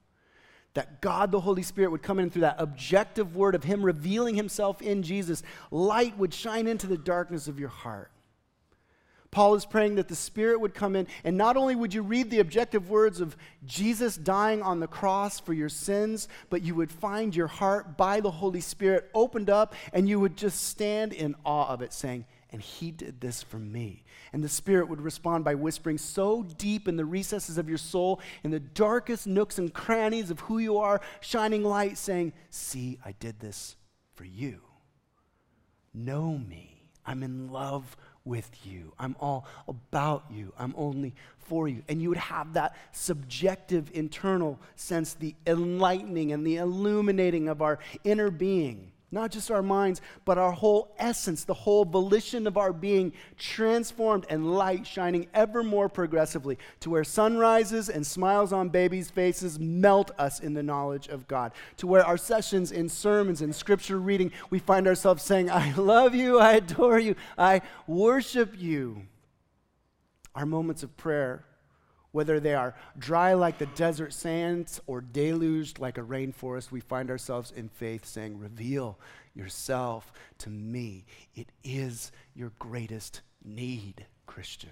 that 0.78 1.02
God 1.02 1.32
the 1.32 1.40
Holy 1.40 1.64
Spirit 1.64 1.90
would 1.90 2.04
come 2.04 2.20
in 2.20 2.30
through 2.30 2.44
that 2.44 2.58
objective 2.60 3.36
word 3.36 3.56
of 3.56 3.64
Him 3.64 3.82
revealing 3.82 4.36
Himself 4.36 4.80
in 4.80 5.02
Jesus. 5.02 5.42
Light 5.72 6.16
would 6.20 6.32
shine 6.32 6.68
into 6.68 6.86
the 6.86 7.00
darkness 7.00 7.48
of 7.48 7.60
your 7.60 7.70
heart. 7.70 8.12
Paul 9.32 9.56
is 9.56 9.66
praying 9.66 9.96
that 9.96 10.08
the 10.08 10.16
Spirit 10.16 10.62
would 10.62 10.76
come 10.76 10.96
in, 10.96 11.08
and 11.24 11.36
not 11.36 11.58
only 11.58 11.76
would 11.76 11.96
you 11.96 12.04
read 12.04 12.30
the 12.30 12.42
objective 12.42 12.92
words 12.92 13.20
of 13.20 13.36
Jesus 13.66 14.18
dying 14.18 14.62
on 14.62 14.80
the 14.80 14.88
cross 14.88 15.40
for 15.40 15.52
your 15.52 15.68
sins, 15.68 16.28
but 16.52 16.62
you 16.62 16.76
would 16.76 16.92
find 16.92 17.36
your 17.36 17.48
heart 17.48 17.98
by 17.98 18.20
the 18.20 18.30
Holy 18.30 18.62
Spirit 18.62 19.10
opened 19.16 19.50
up, 19.50 19.74
and 19.94 20.08
you 20.08 20.20
would 20.20 20.38
just 20.38 20.68
stand 20.68 21.12
in 21.12 21.34
awe 21.44 21.70
of 21.70 21.82
it, 21.82 21.92
saying, 21.92 22.24
and 22.52 22.62
he 22.62 22.92
did 22.92 23.20
this 23.20 23.44
for 23.44 23.58
me. 23.58 24.04
And 24.32 24.44
the 24.44 24.50
Spirit 24.50 24.88
would 24.90 25.02
respond 25.02 25.44
by 25.44 25.56
whispering 25.56 25.98
so 25.98 26.44
deep 26.44 26.88
in 26.88 26.96
the 26.96 27.06
recesses 27.06 27.58
of 27.58 27.68
your 27.68 27.78
soul, 27.78 28.22
in 28.44 28.52
the 28.52 28.60
darkest 28.60 29.28
nooks 29.28 29.58
and 29.58 29.74
crannies 29.74 30.32
of 30.32 30.40
who 30.42 30.58
you 30.58 30.78
are, 30.78 31.02
shining 31.20 31.64
light, 31.64 31.98
saying, 31.98 32.34
See, 32.50 33.00
I 33.04 33.14
did 33.14 33.40
this 33.40 33.76
for 34.16 34.24
you. 34.24 34.62
Know 35.94 36.38
me. 36.38 36.74
I'm 37.06 37.24
in 37.24 37.50
love 37.50 37.98
with 38.24 38.50
you. 38.66 38.94
I'm 39.00 39.16
all 39.20 39.48
about 39.68 40.26
you. 40.30 40.54
I'm 40.58 40.74
only 40.78 41.16
for 41.38 41.68
you. 41.68 41.84
And 41.88 42.02
you 42.02 42.10
would 42.10 42.18
have 42.18 42.54
that 42.54 42.76
subjective 42.92 43.90
internal 43.94 44.60
sense, 44.76 45.14
the 45.14 45.34
enlightening 45.46 46.34
and 46.34 46.46
the 46.46 46.58
illuminating 46.58 47.48
of 47.48 47.62
our 47.62 47.80
inner 48.04 48.30
being 48.30 48.92
not 49.10 49.32
just 49.32 49.50
our 49.50 49.62
minds, 49.64 50.02
but 50.26 50.38
our 50.38 50.52
whole 50.52 50.94
essence, 51.00 51.46
the 51.46 51.54
whole 51.54 51.86
volition 51.86 52.46
of 52.46 52.58
our 52.58 52.74
being 52.74 53.14
transformed 53.38 54.26
and 54.30 54.54
light 54.54 54.86
shining 54.86 55.28
ever 55.34 55.64
more 55.64 55.88
progressively 55.88 56.58
to 56.82 56.90
where 56.90 57.06
sunrises 57.06 57.88
and 57.88 58.06
smiles 58.06 58.52
on 58.52 58.68
babies' 58.68 59.10
faces 59.10 59.60
melt 59.60 60.12
us 60.20 60.42
in 60.42 60.54
the 60.54 60.64
knowledge 60.64 61.08
of 61.08 61.28
God, 61.28 61.54
to 61.78 61.88
where 61.88 62.06
our 62.06 62.18
sessions 62.18 62.72
in 62.72 62.90
sermons 62.90 63.42
and 63.42 63.56
scripture 63.56 63.98
reading, 63.98 64.32
we 64.50 64.60
find 64.60 64.88
ourselves 64.88 65.24
saying, 65.24 65.50
I 65.50 65.74
love 65.76 66.14
you, 66.14 66.40
I 66.40 66.54
adore 66.54 67.00
you, 67.00 67.16
I 67.38 67.62
worship 67.88 68.60
you. 68.60 69.04
Our 70.36 70.46
moments 70.46 70.84
of 70.84 70.96
prayer 70.98 71.47
whether 72.12 72.40
they 72.40 72.54
are 72.54 72.76
dry 72.98 73.34
like 73.34 73.58
the 73.58 73.66
desert 73.68 74.14
sands 74.14 74.80
or 74.88 75.02
deluged 75.02 75.80
like 75.80 75.98
a 75.98 76.02
rainforest, 76.02 76.72
we 76.72 76.80
find 76.80 77.10
ourselves 77.10 77.52
in 77.56 77.70
faith 77.70 78.06
saying, 78.06 78.40
Reveal 78.40 78.98
yourself 79.36 80.12
to 80.40 80.50
me. 80.50 81.06
It 81.36 81.50
is 81.64 82.12
your 82.34 82.52
greatest 82.60 83.22
need, 83.44 84.06
Christian. 84.26 84.72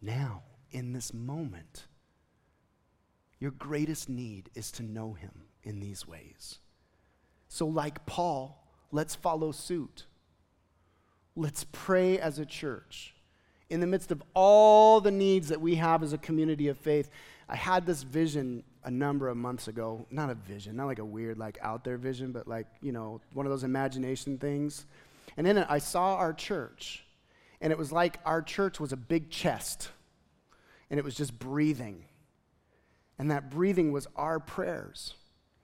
Now, 0.00 0.42
in 0.70 0.92
this 0.92 1.12
moment, 1.12 1.86
your 3.38 3.52
greatest 3.52 4.08
need 4.08 4.50
is 4.54 4.70
to 4.72 4.82
know 4.82 5.14
him 5.14 5.44
in 5.64 5.80
these 5.80 6.06
ways. 6.06 6.58
So, 7.48 7.66
like 7.66 8.06
Paul, 8.06 8.64
let's 8.90 9.14
follow 9.14 9.52
suit. 9.52 10.06
Let's 11.34 11.66
pray 11.72 12.18
as 12.18 12.38
a 12.38 12.46
church 12.46 13.11
in 13.72 13.80
the 13.80 13.86
midst 13.86 14.12
of 14.12 14.22
all 14.34 15.00
the 15.00 15.10
needs 15.10 15.48
that 15.48 15.60
we 15.60 15.76
have 15.76 16.02
as 16.02 16.12
a 16.12 16.18
community 16.18 16.68
of 16.68 16.76
faith, 16.76 17.08
I 17.48 17.56
had 17.56 17.86
this 17.86 18.02
vision 18.02 18.64
a 18.84 18.90
number 18.90 19.28
of 19.28 19.38
months 19.38 19.66
ago. 19.66 20.06
Not 20.10 20.28
a 20.28 20.34
vision, 20.34 20.76
not 20.76 20.86
like 20.86 20.98
a 20.98 21.04
weird, 21.04 21.38
like 21.38 21.56
out 21.62 21.82
there 21.82 21.96
vision, 21.96 22.32
but 22.32 22.46
like, 22.46 22.66
you 22.82 22.92
know, 22.92 23.22
one 23.32 23.46
of 23.46 23.50
those 23.50 23.64
imagination 23.64 24.36
things. 24.36 24.84
And 25.38 25.46
in 25.46 25.56
it, 25.56 25.66
I 25.70 25.78
saw 25.78 26.16
our 26.16 26.34
church. 26.34 27.06
And 27.62 27.72
it 27.72 27.78
was 27.78 27.90
like 27.90 28.20
our 28.26 28.42
church 28.42 28.78
was 28.78 28.92
a 28.92 28.96
big 28.96 29.30
chest. 29.30 29.88
And 30.90 30.98
it 30.98 31.04
was 31.04 31.14
just 31.14 31.38
breathing. 31.38 32.04
And 33.18 33.30
that 33.30 33.50
breathing 33.50 33.90
was 33.90 34.06
our 34.16 34.38
prayers. 34.38 35.14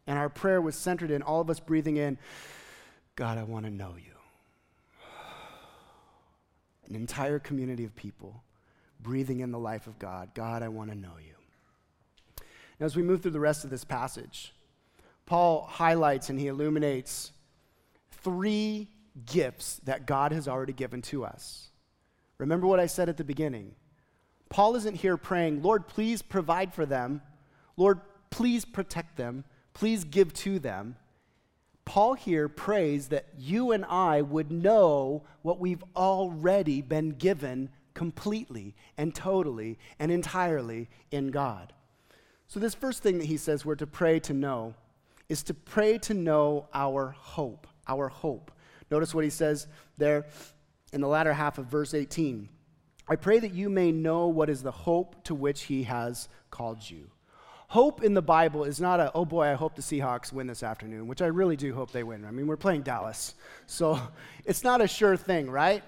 And 0.07 0.19
our 0.19 0.31
prayer 0.31 0.63
was 0.63 0.77
centered 0.77 1.11
in 1.11 1.21
all 1.21 1.43
of 1.43 1.51
us 1.51 1.61
breathing 1.61 1.99
in, 1.99 2.17
God, 3.17 3.37
I 3.37 3.43
want 3.43 3.67
to 3.67 3.71
know 3.71 3.97
you 4.03 4.18
an 6.89 6.97
entire 6.97 7.39
community 7.39 7.85
of 7.85 7.95
people 7.95 8.43
breathing 9.01 9.41
in 9.41 9.53
the 9.53 9.59
life 9.59 9.87
of 9.87 9.99
God. 9.99 10.31
God, 10.35 10.63
I 10.63 10.69
want 10.69 10.91
to 10.91 10.97
know 10.97 11.15
you. 11.25 11.35
Now, 12.81 12.87
as 12.87 12.97
we 12.97 13.03
move 13.03 13.23
through 13.23 13.33
the 13.33 13.41
rest 13.41 13.65
of 13.65 13.71
this 13.71 13.85
passage, 13.85 14.53
Paul 15.27 15.67
highlights 15.69 16.31
and 16.31 16.39
he 16.39 16.47
illuminates 16.47 17.33
three 18.11 18.89
gifts 19.27 19.81
that 19.85 20.07
God 20.07 20.33
has 20.33 20.49
already 20.49 20.73
given 20.73 21.03
to 21.03 21.25
us. 21.25 21.69
Remember 22.39 22.67
what 22.67 22.81
I 22.81 22.87
said 22.87 23.09
at 23.09 23.17
the 23.17 23.25
beginning. 23.25 23.75
Paul 24.49 24.77
isn't 24.77 24.95
here 24.95 25.17
praying, 25.17 25.63
Lord, 25.63 25.89
please 25.89 26.23
provide 26.23 26.73
for 26.73 26.87
them. 26.87 27.21
Lord, 27.77 28.01
please 28.31 28.65
protect 28.65 29.17
them. 29.17 29.45
Please 29.75 30.05
give 30.05 30.33
to 30.35 30.59
them. 30.59 30.97
Paul 31.89 32.13
here 32.13 32.51
prays 32.51 33.09
that 33.09 33.25
you 33.39 33.73
and 33.73 33.83
I 33.87 34.21
would 34.21 34.53
know 34.53 35.23
what 35.41 35.59
we've 35.59 35.83
already 35.97 36.83
been 36.83 37.13
given 37.13 37.71
completely 37.95 38.77
and 38.99 39.15
totally 39.15 39.79
and 39.99 40.13
entirely 40.13 40.91
in 41.11 41.31
God. 41.31 41.73
So, 42.47 42.61
this 42.61 42.75
first 42.75 43.03
thing 43.03 43.17
that 43.17 43.25
he 43.25 43.39
says 43.39 43.65
we're 43.65 43.75
to 43.77 43.87
pray 43.87 44.21
to 44.21 44.35
know 44.35 44.75
is 45.31 45.43
to 45.45 45.55
pray 45.55 45.97
to 46.01 46.13
know 46.13 46.69
our 46.75 47.17
hope. 47.19 47.67
Our 47.89 48.09
hope. 48.09 48.53
Notice 48.91 49.15
what 49.15 49.25
he 49.25 49.31
says 49.31 49.67
there 49.97 50.27
in 50.93 51.01
the 51.01 51.09
latter 51.09 51.33
half 51.33 51.57
of 51.57 51.69
verse 51.69 51.95
18. 51.95 52.51
I 53.09 53.17
pray 53.17 53.39
that 53.39 53.55
you 53.55 53.71
may 53.71 53.93
know 53.93 54.27
what 54.27 54.51
is 54.51 54.63
the 54.63 54.71
hope 54.71 55.25
to 55.25 55.35
which 55.35 55.63
he 55.63 55.85
has 55.85 56.29
called 56.51 56.91
you 56.91 57.11
hope 57.69 58.03
in 58.03 58.15
the 58.15 58.23
Bible 58.23 58.65
is 58.65 58.81
not 58.81 58.99
a, 58.99 59.13
oh 59.15 59.25
boy, 59.25 59.47
I 59.47 59.55
hope 59.55 59.77
the 59.77 59.83
Seahawks 59.83 60.33
win 60.33 60.47
this 60.47 60.63
afternoon, 60.63 61.07
which 61.07 61.23
I 61.23 61.27
really 61.27 61.57
do 61.57 61.75
hope 61.75 61.93
they 61.93 62.03
win. 62.03 62.25
I 62.25 62.31
mean, 62.31 62.47
we're 62.47 62.57
playing 62.57 62.83
Dallas. 62.83 63.35
So 63.67 64.01
it's 64.45 64.65
not 64.65 64.81
a 64.81 64.89
sure 64.89 65.17
thing, 65.17 65.51
right? 65.51 65.83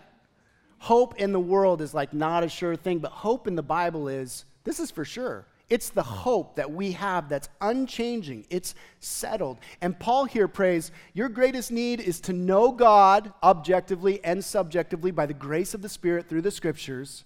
Hope 0.78 1.18
in 1.18 1.32
the 1.32 1.40
world 1.40 1.80
is 1.80 1.92
like 1.92 2.12
not 2.12 2.44
a 2.44 2.48
sure 2.48 2.76
thing, 2.76 2.98
but 2.98 3.10
hope 3.10 3.46
in 3.46 3.54
the 3.54 3.62
Bible 3.62 4.08
is 4.08 4.44
this 4.64 4.78
is 4.78 4.90
for 4.90 5.04
sure. 5.04 5.46
It's 5.70 5.90
the 5.90 6.02
hope 6.02 6.56
that 6.56 6.72
we 6.72 6.92
have 6.92 7.28
that's 7.28 7.48
unchanging, 7.60 8.44
it's 8.50 8.74
settled. 8.98 9.58
And 9.80 9.98
Paul 9.98 10.24
here 10.24 10.48
prays, 10.48 10.90
Your 11.14 11.28
greatest 11.28 11.70
need 11.70 12.00
is 12.00 12.20
to 12.22 12.32
know 12.32 12.72
God 12.72 13.32
objectively 13.42 14.22
and 14.24 14.44
subjectively 14.44 15.12
by 15.12 15.26
the 15.26 15.34
grace 15.34 15.72
of 15.72 15.80
the 15.80 15.88
Spirit 15.88 16.28
through 16.28 16.42
the 16.42 16.50
scriptures. 16.50 17.24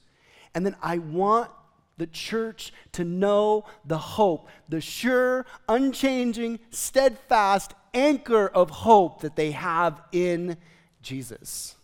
And 0.55 0.65
then 0.65 0.77
I 0.83 0.99
want 0.99 1.51
the 1.97 2.07
church 2.07 2.73
to 2.93 3.05
know 3.05 3.65
the 3.85 3.99
hope, 3.99 4.49
the 4.69 4.81
sure, 4.81 5.47
unchanging, 5.69 6.59
steadfast 6.71 7.75
anchor 7.93 8.49
of 8.49 8.71
hope 8.71 9.21
that 9.21 9.37
they 9.37 9.53
have 9.53 10.01
in 10.13 10.57
Jesus. 11.03 11.77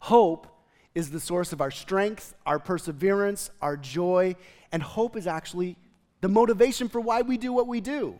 Hope 0.00 0.46
is 0.94 1.10
the 1.10 1.20
source 1.20 1.52
of 1.52 1.60
our 1.60 1.70
strength, 1.70 2.34
our 2.46 2.58
perseverance, 2.58 3.50
our 3.60 3.76
joy, 3.76 4.34
and 4.72 4.82
hope 4.82 5.16
is 5.16 5.26
actually 5.26 5.76
the 6.22 6.28
motivation 6.28 6.88
for 6.88 7.00
why 7.00 7.20
we 7.20 7.36
do 7.36 7.52
what 7.52 7.66
we 7.66 7.80
do. 7.80 8.18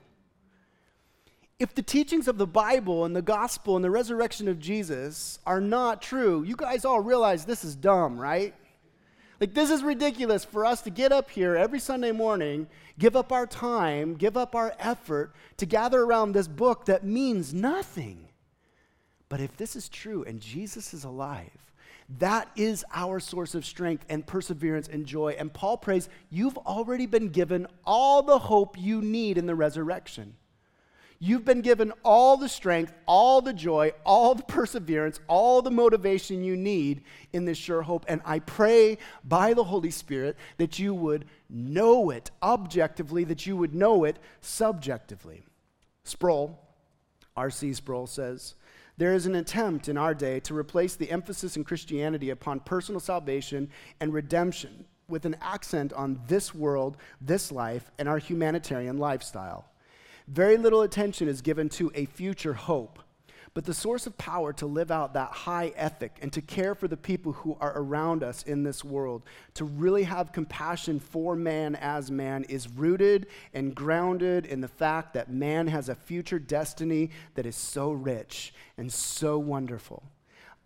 If 1.59 1.75
the 1.75 1.83
teachings 1.83 2.29
of 2.29 2.37
the 2.37 2.47
Bible 2.47 3.07
and 3.07 3.17
the 3.17 3.23
gospel 3.23 3.77
and 3.77 3.85
the 3.85 3.91
resurrection 3.91 4.47
of 4.47 4.59
Jesus 4.59 5.39
are 5.47 5.61
not 5.61 6.03
true, 6.03 6.43
you 6.43 6.55
guys 6.55 6.85
all 6.85 7.01
realize 7.01 7.47
this 7.47 7.65
is 7.65 7.75
dumb, 7.75 8.21
right? 8.21 8.55
Like, 9.41 9.53
this 9.53 9.71
is 9.71 9.83
ridiculous 9.83 10.45
for 10.45 10.65
us 10.65 10.81
to 10.83 10.91
get 10.91 11.13
up 11.13 11.31
here 11.31 11.57
every 11.57 11.79
Sunday 11.79 12.13
morning, 12.13 12.69
give 12.99 13.17
up 13.17 13.33
our 13.33 13.47
time, 13.47 14.15
give 14.15 14.37
up 14.37 14.55
our 14.55 14.75
effort 14.79 15.35
to 15.59 15.67
gather 15.67 16.03
around 16.03 16.33
this 16.33 16.49
book 16.49 16.87
that 16.87 17.05
means 17.05 17.53
nothing. 17.53 18.29
But 19.29 19.41
if 19.41 19.57
this 19.57 19.77
is 19.77 19.89
true 19.89 20.25
and 20.25 20.41
Jesus 20.41 20.95
is 20.95 21.05
alive, 21.05 21.51
that 22.19 22.49
is 22.57 22.85
our 22.95 23.19
source 23.21 23.55
of 23.55 23.67
strength 23.67 24.07
and 24.09 24.27
perseverance 24.27 24.89
and 24.89 25.05
joy. 25.05 25.37
And 25.39 25.53
Paul 25.53 25.77
prays, 25.77 26.09
You've 26.31 26.57
already 26.59 27.07
been 27.07 27.29
given 27.29 27.67
all 27.85 28.23
the 28.23 28.39
hope 28.39 28.79
you 28.79 29.03
need 29.03 29.37
in 29.37 29.47
the 29.47 29.55
resurrection. 29.55 30.37
You've 31.19 31.45
been 31.45 31.63
given 31.63 31.93
all 32.05 32.37
the 32.37 32.49
strength, 32.49 32.93
all 33.07 33.41
the 33.41 33.53
joy, 33.53 33.93
all 34.05 34.35
the 34.35 34.43
perseverance, 34.43 35.19
all 35.29 35.63
the 35.63 35.71
motivation 35.71 36.45
you 36.45 36.57
need 36.57 37.03
in 37.33 37.47
this 37.47 37.57
sure 37.57 37.83
hope. 37.83 38.05
And 38.09 38.21
I 38.25 38.41
pray 38.41 38.99
by 39.25 39.55
the 39.55 39.65
Holy 39.65 39.91
Spirit 39.91 40.37
that 40.59 40.79
you 40.79 40.93
would 40.95 41.25
know 41.49 42.11
it 42.11 42.31
objectively, 42.43 43.25
that 43.25 43.47
you 43.47 43.57
would 43.57 43.75
know 43.75 44.05
it 44.05 44.19
subjectively. 44.41 45.43
Sproul, 46.05 46.59
R.C. 47.37 47.73
Sproul 47.73 48.07
says, 48.07 48.55
there 48.99 49.13
is 49.13 49.27
an 49.27 49.35
attempt 49.35 49.89
in 49.89 49.99
our 49.99 50.15
day 50.15 50.41
to 50.41 50.57
replace 50.57 50.97
the 50.97 51.11
emphasis 51.11 51.57
in 51.57 51.65
Christianity 51.65 52.31
upon 52.31 52.61
personal 52.61 53.01
salvation 53.01 53.71
and 54.01 54.13
redemption 54.13 54.87
with 55.09 55.25
an 55.25 55.37
accent 55.41 55.93
on 55.93 56.21
this 56.29 56.55
world, 56.55 56.97
this 57.21 57.53
life, 57.53 57.91
and 57.99 58.09
our 58.09 58.19
humanitarian 58.19 58.99
lifestyle. 58.99 59.67
Very 60.29 60.57
little 60.57 60.83
attention 60.83 61.29
is 61.29 61.41
given 61.41 61.69
to 61.71 61.93
a 61.95 62.07
future 62.07 62.55
hope. 62.55 62.99
But 63.55 63.65
the 63.65 63.73
source 63.73 64.07
of 64.07 64.19
power 64.19 64.53
to 64.55 64.67
live 64.67 64.91
out 64.91 65.15
that 65.15 65.31
high 65.31 65.73
ethic 65.77 66.19
and 66.21 66.31
to 66.35 66.43
care 66.43 66.75
for 66.75 66.89
the 66.89 66.97
people 66.97 67.33
who 67.33 67.57
are 67.59 67.73
around 67.75 68.23
us 68.23 68.43
in 68.43 68.65
this 68.65 68.85
world, 68.85 69.23
to 69.55 69.65
really 69.65 70.03
have 70.03 70.31
compassion 70.31 71.01
for 71.01 71.35
man 71.35 71.75
as 71.77 72.11
man, 72.11 72.45
is 72.51 72.69
rooted 72.69 73.29
and 73.55 73.75
grounded 73.75 74.45
in 74.45 74.61
the 74.61 74.69
fact 74.69 75.15
that 75.15 75.31
man 75.31 75.69
has 75.69 75.89
a 75.89 75.95
future 75.95 76.39
destiny 76.39 77.09
that 77.35 77.47
is 77.47 77.57
so 77.57 77.93
rich 77.93 78.53
and 78.77 78.93
so 78.93 79.39
wonderful. 79.39 80.03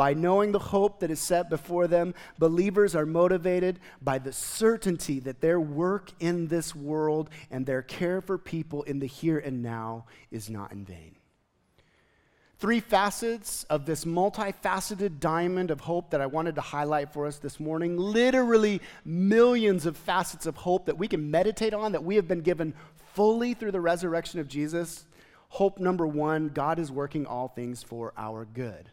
By 0.00 0.14
knowing 0.14 0.50
the 0.50 0.58
hope 0.58 1.00
that 1.00 1.10
is 1.10 1.20
set 1.20 1.50
before 1.50 1.86
them, 1.86 2.14
believers 2.38 2.94
are 2.94 3.04
motivated 3.04 3.78
by 4.00 4.18
the 4.18 4.32
certainty 4.32 5.20
that 5.20 5.42
their 5.42 5.60
work 5.60 6.10
in 6.20 6.46
this 6.46 6.74
world 6.74 7.28
and 7.50 7.66
their 7.66 7.82
care 7.82 8.22
for 8.22 8.38
people 8.38 8.82
in 8.84 8.98
the 8.98 9.06
here 9.06 9.38
and 9.38 9.62
now 9.62 10.06
is 10.30 10.48
not 10.48 10.72
in 10.72 10.86
vain. 10.86 11.16
Three 12.58 12.80
facets 12.80 13.64
of 13.64 13.84
this 13.84 14.06
multifaceted 14.06 15.20
diamond 15.20 15.70
of 15.70 15.80
hope 15.80 16.08
that 16.12 16.22
I 16.22 16.26
wanted 16.26 16.54
to 16.54 16.62
highlight 16.62 17.12
for 17.12 17.26
us 17.26 17.36
this 17.36 17.60
morning. 17.60 17.98
Literally 17.98 18.80
millions 19.04 19.84
of 19.84 19.98
facets 19.98 20.46
of 20.46 20.56
hope 20.56 20.86
that 20.86 20.96
we 20.96 21.08
can 21.08 21.30
meditate 21.30 21.74
on, 21.74 21.92
that 21.92 22.04
we 22.04 22.16
have 22.16 22.26
been 22.26 22.40
given 22.40 22.72
fully 23.12 23.52
through 23.52 23.72
the 23.72 23.82
resurrection 23.82 24.40
of 24.40 24.48
Jesus. 24.48 25.04
Hope 25.50 25.78
number 25.78 26.06
one 26.06 26.48
God 26.48 26.78
is 26.78 26.90
working 26.90 27.26
all 27.26 27.48
things 27.48 27.82
for 27.82 28.14
our 28.16 28.46
good. 28.46 28.88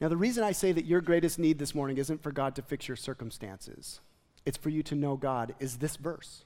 Now, 0.00 0.08
the 0.08 0.16
reason 0.16 0.42
I 0.42 0.52
say 0.52 0.72
that 0.72 0.86
your 0.86 1.02
greatest 1.02 1.38
need 1.38 1.58
this 1.58 1.74
morning 1.74 1.98
isn't 1.98 2.22
for 2.22 2.32
God 2.32 2.54
to 2.56 2.62
fix 2.62 2.88
your 2.88 2.96
circumstances, 2.96 4.00
it's 4.46 4.56
for 4.56 4.70
you 4.70 4.82
to 4.84 4.94
know 4.94 5.16
God, 5.16 5.54
is 5.60 5.76
this 5.76 5.96
verse. 5.96 6.44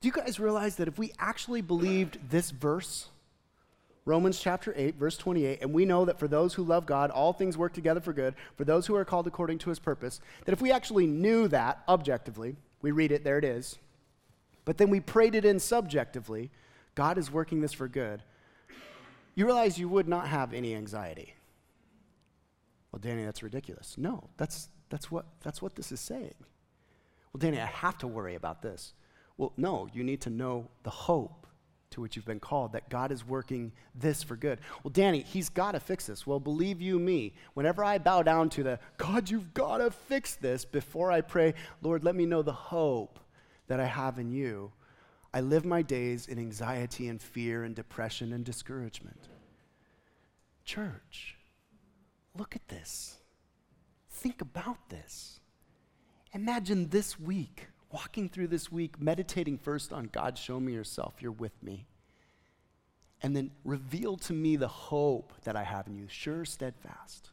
Do 0.00 0.08
you 0.08 0.12
guys 0.12 0.40
realize 0.40 0.76
that 0.76 0.88
if 0.88 0.98
we 0.98 1.12
actually 1.18 1.60
believed 1.60 2.18
this 2.30 2.50
verse, 2.50 3.08
Romans 4.06 4.38
chapter 4.38 4.72
8, 4.76 4.96
verse 4.96 5.16
28, 5.16 5.60
and 5.62 5.72
we 5.72 5.84
know 5.84 6.04
that 6.04 6.18
for 6.18 6.28
those 6.28 6.54
who 6.54 6.62
love 6.62 6.84
God, 6.84 7.10
all 7.10 7.32
things 7.32 7.56
work 7.56 7.72
together 7.72 8.00
for 8.00 8.12
good, 8.12 8.34
for 8.56 8.64
those 8.64 8.86
who 8.86 8.94
are 8.96 9.04
called 9.04 9.26
according 9.26 9.58
to 9.58 9.70
his 9.70 9.78
purpose. 9.78 10.20
That 10.44 10.52
if 10.52 10.60
we 10.60 10.72
actually 10.72 11.06
knew 11.06 11.48
that 11.48 11.82
objectively, 11.88 12.56
we 12.82 12.90
read 12.90 13.12
it, 13.12 13.24
there 13.24 13.38
it 13.38 13.44
is, 13.44 13.78
but 14.64 14.78
then 14.78 14.90
we 14.90 15.00
prayed 15.00 15.34
it 15.34 15.44
in 15.44 15.58
subjectively, 15.58 16.50
God 16.94 17.18
is 17.18 17.30
working 17.30 17.60
this 17.60 17.72
for 17.72 17.88
good, 17.88 18.22
you 19.34 19.46
realize 19.46 19.78
you 19.78 19.88
would 19.88 20.08
not 20.08 20.28
have 20.28 20.54
any 20.54 20.74
anxiety. 20.74 21.34
Well, 22.94 23.00
Danny, 23.00 23.24
that's 23.24 23.42
ridiculous. 23.42 23.96
No, 23.98 24.30
that's, 24.36 24.68
that's, 24.88 25.10
what, 25.10 25.26
that's 25.42 25.60
what 25.60 25.74
this 25.74 25.90
is 25.90 25.98
saying. 25.98 26.36
Well, 27.32 27.40
Danny, 27.40 27.58
I 27.60 27.66
have 27.66 27.98
to 27.98 28.06
worry 28.06 28.36
about 28.36 28.62
this. 28.62 28.92
Well, 29.36 29.52
no, 29.56 29.88
you 29.92 30.04
need 30.04 30.20
to 30.20 30.30
know 30.30 30.68
the 30.84 30.90
hope 30.90 31.48
to 31.90 32.00
which 32.00 32.14
you've 32.14 32.24
been 32.24 32.38
called, 32.38 32.72
that 32.74 32.88
God 32.88 33.10
is 33.10 33.26
working 33.26 33.72
this 33.96 34.22
for 34.22 34.36
good. 34.36 34.60
Well, 34.84 34.92
Danny, 34.92 35.22
he's 35.22 35.48
got 35.48 35.72
to 35.72 35.80
fix 35.80 36.06
this. 36.06 36.24
Well, 36.24 36.38
believe 36.38 36.80
you 36.80 37.00
me, 37.00 37.34
whenever 37.54 37.82
I 37.82 37.98
bow 37.98 38.22
down 38.22 38.48
to 38.50 38.62
the, 38.62 38.78
God, 38.96 39.28
you've 39.28 39.52
got 39.54 39.78
to 39.78 39.90
fix 39.90 40.36
this, 40.36 40.64
before 40.64 41.10
I 41.10 41.20
pray, 41.20 41.54
Lord, 41.82 42.04
let 42.04 42.14
me 42.14 42.26
know 42.26 42.42
the 42.42 42.52
hope 42.52 43.18
that 43.66 43.80
I 43.80 43.86
have 43.86 44.20
in 44.20 44.30
you, 44.30 44.70
I 45.32 45.40
live 45.40 45.64
my 45.64 45.82
days 45.82 46.28
in 46.28 46.38
anxiety 46.38 47.08
and 47.08 47.20
fear 47.20 47.64
and 47.64 47.74
depression 47.74 48.32
and 48.32 48.44
discouragement. 48.44 49.30
Church, 50.64 51.38
look 52.36 52.56
at 52.56 52.68
this. 52.68 53.16
Think 54.10 54.40
about 54.40 54.88
this. 54.88 55.40
Imagine 56.32 56.88
this 56.88 57.18
week 57.18 57.68
walking 57.94 58.28
through 58.28 58.48
this 58.48 58.72
week, 58.72 59.00
meditating 59.00 59.56
first 59.56 59.92
on 59.92 60.10
God, 60.10 60.36
show 60.36 60.58
me 60.58 60.72
yourself, 60.72 61.14
you're 61.20 61.30
with 61.30 61.62
me. 61.62 61.86
And 63.22 63.36
then 63.36 63.52
reveal 63.64 64.16
to 64.16 64.32
me 64.32 64.56
the 64.56 64.68
hope 64.68 65.32
that 65.44 65.54
I 65.54 65.62
have 65.62 65.86
in 65.86 65.96
you, 65.96 66.08
sure, 66.08 66.44
steadfast. 66.44 67.30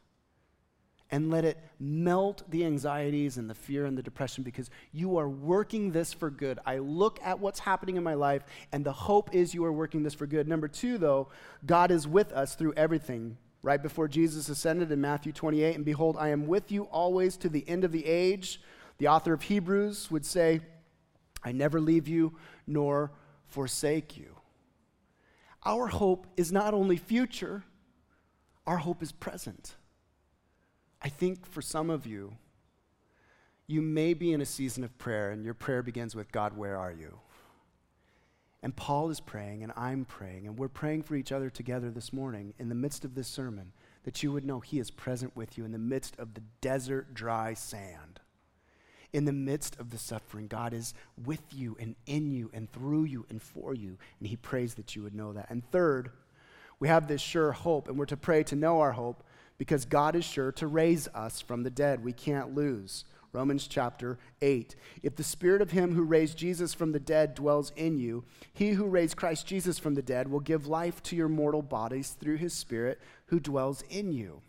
And 1.09 1.31
let 1.31 1.45
it 1.45 1.57
melt 1.79 2.43
the 2.49 2.63
anxieties 2.63 3.37
and 3.37 3.49
the 3.49 3.55
fear 3.55 3.85
and 3.85 3.97
the 3.97 4.03
depression 4.03 4.43
because 4.43 4.69
you 4.93 5.17
are 5.17 5.27
working 5.27 5.91
this 5.91 6.13
for 6.13 6.29
good. 6.29 6.59
I 6.63 6.77
look 6.77 7.19
at 7.23 7.39
what's 7.39 7.59
happening 7.59 7.97
in 7.97 8.03
my 8.03 8.13
life, 8.13 8.43
and 8.71 8.85
the 8.85 8.93
hope 8.93 9.33
is 9.33 9.55
you 9.55 9.65
are 9.65 9.73
working 9.73 10.03
this 10.03 10.13
for 10.13 10.27
good. 10.27 10.47
Number 10.47 10.67
two, 10.67 10.99
though, 10.99 11.29
God 11.65 11.89
is 11.89 12.07
with 12.07 12.31
us 12.33 12.53
through 12.53 12.73
everything. 12.77 13.37
Right 13.63 13.81
before 13.81 14.07
Jesus 14.07 14.49
ascended 14.49 14.91
in 14.91 15.01
Matthew 15.01 15.31
28, 15.31 15.75
and 15.75 15.85
behold, 15.85 16.17
I 16.19 16.29
am 16.29 16.47
with 16.47 16.71
you 16.71 16.83
always 16.85 17.37
to 17.37 17.49
the 17.49 17.67
end 17.69 17.83
of 17.83 17.91
the 17.91 18.05
age. 18.05 18.59
The 18.97 19.07
author 19.07 19.33
of 19.33 19.43
Hebrews 19.43 20.09
would 20.09 20.25
say, 20.25 20.61
I 21.43 21.51
never 21.51 21.79
leave 21.79 22.07
you 22.07 22.33
nor 22.65 23.11
forsake 23.45 24.17
you. 24.17 24.35
Our 25.63 25.87
hope 25.87 26.25
is 26.37 26.51
not 26.51 26.73
only 26.73 26.97
future, 26.97 27.63
our 28.65 28.77
hope 28.77 29.03
is 29.03 29.11
present. 29.11 29.75
I 31.01 31.09
think 31.09 31.45
for 31.45 31.61
some 31.61 31.89
of 31.89 32.07
you, 32.07 32.33
you 33.67 33.81
may 33.81 34.13
be 34.13 34.33
in 34.33 34.41
a 34.41 34.45
season 34.45 34.83
of 34.83 34.97
prayer, 34.97 35.31
and 35.31 35.45
your 35.45 35.53
prayer 35.53 35.83
begins 35.83 36.15
with, 36.15 36.31
God, 36.31 36.57
where 36.57 36.77
are 36.77 36.91
you? 36.91 37.19
And 38.63 38.75
Paul 38.75 39.09
is 39.09 39.19
praying, 39.19 39.63
and 39.63 39.71
I'm 39.75 40.05
praying, 40.05 40.45
and 40.45 40.57
we're 40.57 40.67
praying 40.67 41.03
for 41.03 41.15
each 41.15 41.31
other 41.31 41.49
together 41.49 41.89
this 41.89 42.13
morning 42.13 42.53
in 42.59 42.69
the 42.69 42.75
midst 42.75 43.03
of 43.03 43.15
this 43.15 43.27
sermon 43.27 43.71
that 44.03 44.21
you 44.21 44.31
would 44.31 44.45
know 44.45 44.59
He 44.59 44.79
is 44.79 44.91
present 44.91 45.35
with 45.35 45.57
you 45.57 45.65
in 45.65 45.71
the 45.71 45.79
midst 45.79 46.15
of 46.17 46.35
the 46.35 46.43
desert 46.61 47.13
dry 47.13 47.53
sand 47.55 48.19
in 49.13 49.25
the 49.25 49.33
midst 49.33 49.77
of 49.79 49.91
the 49.91 49.97
suffering, 49.97 50.47
God 50.47 50.73
is 50.73 50.93
with 51.25 51.41
you 51.51 51.75
and 51.79 51.95
in 52.05 52.31
you 52.31 52.49
and 52.53 52.71
through 52.71 53.03
you 53.03 53.25
and 53.29 53.41
for 53.41 53.73
you. 53.73 53.97
And 54.19 54.27
He 54.27 54.35
prays 54.35 54.75
that 54.75 54.95
you 54.95 55.03
would 55.03 55.15
know 55.15 55.33
that. 55.33 55.47
And 55.49 55.69
third, 55.71 56.11
we 56.79 56.87
have 56.87 57.07
this 57.07 57.21
sure 57.21 57.51
hope, 57.51 57.87
and 57.87 57.97
we're 57.97 58.05
to 58.05 58.17
pray 58.17 58.43
to 58.43 58.55
know 58.55 58.79
our 58.79 58.93
hope 58.93 59.23
because 59.57 59.85
God 59.85 60.15
is 60.15 60.25
sure 60.25 60.51
to 60.53 60.67
raise 60.67 61.07
us 61.09 61.41
from 61.41 61.63
the 61.63 61.69
dead. 61.69 62.03
We 62.03 62.13
can't 62.13 62.55
lose. 62.55 63.05
Romans 63.33 63.67
chapter 63.67 64.19
8. 64.41 64.75
If 65.03 65.15
the 65.15 65.23
spirit 65.23 65.61
of 65.61 65.71
him 65.71 65.95
who 65.95 66.03
raised 66.03 66.37
Jesus 66.37 66.73
from 66.73 66.91
the 66.91 66.99
dead 66.99 67.33
dwells 67.33 67.71
in 67.75 67.97
you, 67.97 68.25
he 68.53 68.71
who 68.71 68.85
raised 68.85 69.15
Christ 69.15 69.47
Jesus 69.47 69.79
from 69.79 69.95
the 69.95 70.01
dead 70.01 70.29
will 70.29 70.39
give 70.39 70.67
life 70.67 71.01
to 71.03 71.15
your 71.15 71.29
mortal 71.29 71.61
bodies 71.61 72.15
through 72.19 72.37
his 72.37 72.53
spirit 72.53 72.99
who 73.27 73.39
dwells 73.39 73.83
in 73.89 74.11
you 74.11 74.41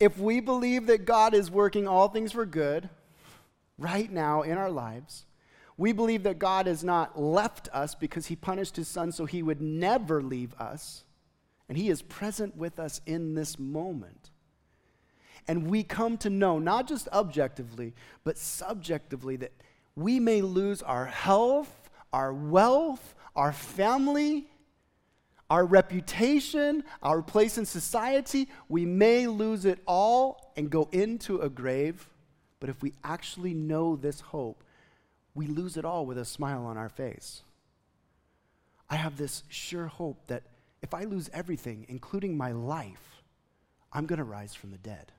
if 0.00 0.18
we 0.18 0.40
believe 0.40 0.86
that 0.86 1.04
God 1.04 1.34
is 1.34 1.50
working 1.50 1.86
all 1.86 2.08
things 2.08 2.32
for 2.32 2.46
good 2.46 2.88
right 3.78 4.10
now 4.10 4.40
in 4.40 4.56
our 4.56 4.70
lives, 4.70 5.26
we 5.76 5.92
believe 5.92 6.22
that 6.22 6.38
God 6.38 6.66
has 6.66 6.82
not 6.82 7.20
left 7.20 7.68
us 7.72 7.94
because 7.94 8.26
he 8.26 8.36
punished 8.36 8.76
his 8.76 8.88
son 8.88 9.12
so 9.12 9.26
he 9.26 9.42
would 9.42 9.60
never 9.60 10.22
leave 10.22 10.54
us, 10.54 11.04
and 11.68 11.76
he 11.76 11.90
is 11.90 12.02
present 12.02 12.56
with 12.56 12.78
us 12.78 13.02
in 13.06 13.34
this 13.34 13.58
moment. 13.58 14.29
And 15.48 15.68
we 15.68 15.82
come 15.82 16.16
to 16.18 16.30
know, 16.30 16.58
not 16.58 16.86
just 16.86 17.08
objectively, 17.08 17.94
but 18.24 18.38
subjectively, 18.38 19.36
that 19.36 19.52
we 19.96 20.20
may 20.20 20.42
lose 20.42 20.82
our 20.82 21.06
health, 21.06 21.90
our 22.12 22.32
wealth, 22.32 23.14
our 23.34 23.52
family, 23.52 24.46
our 25.50 25.64
reputation, 25.64 26.84
our 27.02 27.22
place 27.22 27.58
in 27.58 27.66
society, 27.66 28.48
we 28.68 28.86
may 28.86 29.26
lose 29.26 29.64
it 29.64 29.80
all 29.84 30.52
and 30.56 30.70
go 30.70 30.88
into 30.92 31.40
a 31.40 31.48
grave. 31.48 32.08
But 32.60 32.70
if 32.70 32.80
we 32.82 32.92
actually 33.02 33.52
know 33.52 33.96
this 33.96 34.20
hope, 34.20 34.62
we 35.34 35.46
lose 35.46 35.76
it 35.76 35.84
all 35.84 36.06
with 36.06 36.18
a 36.18 36.24
smile 36.24 36.64
on 36.66 36.76
our 36.76 36.88
face. 36.88 37.42
I 38.88 38.96
have 38.96 39.16
this 39.16 39.42
sure 39.48 39.86
hope 39.86 40.26
that 40.28 40.44
if 40.82 40.94
I 40.94 41.04
lose 41.04 41.28
everything, 41.32 41.86
including 41.88 42.36
my 42.36 42.52
life, 42.52 43.22
I'm 43.92 44.06
going 44.06 44.18
to 44.18 44.24
rise 44.24 44.54
from 44.54 44.70
the 44.70 44.78
dead. 44.78 45.12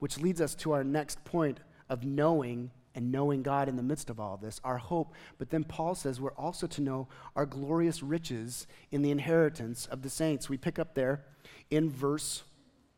Which 0.00 0.18
leads 0.18 0.40
us 0.40 0.54
to 0.56 0.72
our 0.72 0.82
next 0.84 1.24
point 1.24 1.60
of 1.88 2.04
knowing 2.04 2.72
and 2.94 3.12
knowing 3.12 3.42
God 3.42 3.68
in 3.68 3.76
the 3.76 3.82
midst 3.82 4.10
of 4.10 4.18
all 4.18 4.36
this, 4.36 4.60
our 4.64 4.78
hope. 4.78 5.14
But 5.38 5.50
then 5.50 5.64
Paul 5.64 5.94
says 5.94 6.20
we're 6.20 6.32
also 6.32 6.66
to 6.66 6.80
know 6.82 7.08
our 7.36 7.46
glorious 7.46 8.02
riches 8.02 8.66
in 8.90 9.02
the 9.02 9.12
inheritance 9.12 9.86
of 9.86 10.02
the 10.02 10.10
saints. 10.10 10.48
We 10.48 10.56
pick 10.56 10.78
up 10.78 10.94
there 10.94 11.24
in 11.70 11.88
verse 11.88 12.42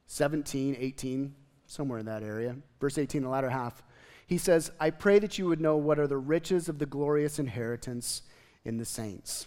17, 0.06 0.76
18, 0.78 1.34
somewhere 1.66 1.98
in 1.98 2.06
that 2.06 2.22
area. 2.22 2.56
Verse 2.80 2.98
18, 2.98 3.22
the 3.22 3.28
latter 3.28 3.50
half. 3.50 3.82
He 4.26 4.38
says, 4.38 4.70
I 4.80 4.90
pray 4.90 5.18
that 5.18 5.38
you 5.38 5.46
would 5.46 5.60
know 5.60 5.76
what 5.76 5.98
are 5.98 6.06
the 6.06 6.16
riches 6.16 6.68
of 6.68 6.78
the 6.78 6.86
glorious 6.86 7.38
inheritance 7.38 8.22
in 8.64 8.78
the 8.78 8.84
saints. 8.84 9.46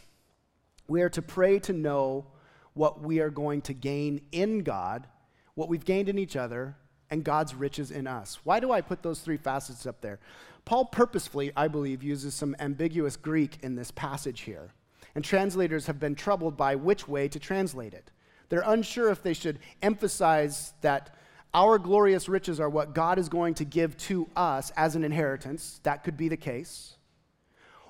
We 0.87 1.01
are 1.01 1.09
to 1.09 1.21
pray 1.21 1.59
to 1.59 1.73
know 1.73 2.27
what 2.73 3.01
we 3.01 3.19
are 3.19 3.29
going 3.29 3.61
to 3.63 3.73
gain 3.73 4.21
in 4.31 4.59
God, 4.59 5.07
what 5.55 5.69
we've 5.69 5.85
gained 5.85 6.09
in 6.09 6.19
each 6.19 6.35
other, 6.35 6.75
and 7.09 7.23
God's 7.23 7.55
riches 7.55 7.91
in 7.91 8.07
us. 8.07 8.39
Why 8.43 8.59
do 8.59 8.71
I 8.71 8.81
put 8.81 9.03
those 9.03 9.19
three 9.19 9.37
facets 9.37 9.85
up 9.85 10.01
there? 10.01 10.19
Paul 10.65 10.85
purposefully, 10.85 11.51
I 11.55 11.67
believe, 11.67 12.01
uses 12.01 12.33
some 12.33 12.55
ambiguous 12.59 13.15
Greek 13.17 13.59
in 13.61 13.75
this 13.75 13.91
passage 13.91 14.41
here. 14.41 14.71
And 15.13 15.23
translators 15.23 15.85
have 15.87 15.99
been 15.99 16.15
troubled 16.15 16.57
by 16.57 16.75
which 16.75 17.07
way 17.07 17.27
to 17.27 17.39
translate 17.39 17.93
it. 17.93 18.11
They're 18.49 18.63
unsure 18.65 19.09
if 19.09 19.23
they 19.23 19.33
should 19.33 19.59
emphasize 19.81 20.73
that 20.81 21.15
our 21.53 21.79
glorious 21.79 22.27
riches 22.27 22.59
are 22.59 22.69
what 22.69 22.93
God 22.93 23.17
is 23.17 23.29
going 23.29 23.53
to 23.55 23.65
give 23.65 23.95
to 23.97 24.27
us 24.35 24.71
as 24.75 24.95
an 24.95 25.03
inheritance. 25.03 25.79
That 25.83 26.03
could 26.03 26.17
be 26.17 26.27
the 26.27 26.37
case. 26.37 26.97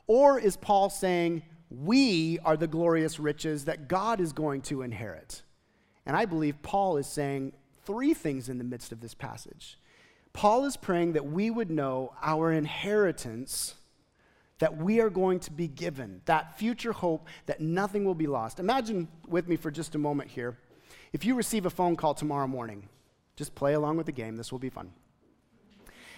Or 0.08 0.40
is 0.40 0.56
Paul 0.56 0.92
saying, 0.92 1.42
we 1.72 2.38
are 2.46 2.56
the 2.56 2.68
glorious 2.68 3.20
riches 3.20 3.66
that 3.66 3.88
God 3.88 4.22
is 4.22 4.34
going 4.34 4.62
to 4.64 4.84
inherit? 4.84 5.42
And 6.06 6.16
I 6.16 6.26
believe 6.26 6.62
Paul 6.62 6.98
is 6.98 7.08
saying, 7.08 7.54
three 7.86 8.14
things 8.14 8.50
in 8.50 8.58
the 8.58 8.64
midst 8.64 8.92
of 8.92 9.02
this 9.02 9.14
passage. 9.14 9.78
Paul 10.34 10.66
is 10.66 10.76
praying 10.76 11.14
that 11.14 11.26
we 11.26 11.50
would 11.50 11.72
know 11.72 12.14
our 12.22 12.52
inheritance 12.52 13.76
that 14.60 14.78
we 14.78 15.02
are 15.02 15.10
going 15.10 15.40
to 15.42 15.52
be 15.52 15.68
given, 15.68 16.22
that 16.26 16.58
future 16.58 16.94
hope 16.94 17.28
that 17.46 17.60
nothing 17.60 18.06
will 18.06 18.16
be 18.16 18.28
lost. 18.28 18.60
Imagine 18.60 19.08
with 19.28 19.48
me 19.48 19.58
for 19.58 19.70
just 19.70 19.96
a 19.96 19.98
moment 19.98 20.32
here 20.32 20.58
if 21.16 21.24
you 21.24 21.36
receive 21.36 21.66
a 21.66 21.70
phone 21.70 21.96
call 21.96 22.14
tomorrow 22.14 22.46
morning, 22.46 22.90
just 23.38 23.56
play 23.56 23.74
along 23.74 23.96
with 23.96 24.06
the 24.06 24.12
game, 24.12 24.36
this 24.36 24.52
will 24.52 24.60
be 24.60 24.70
fun. 24.70 24.92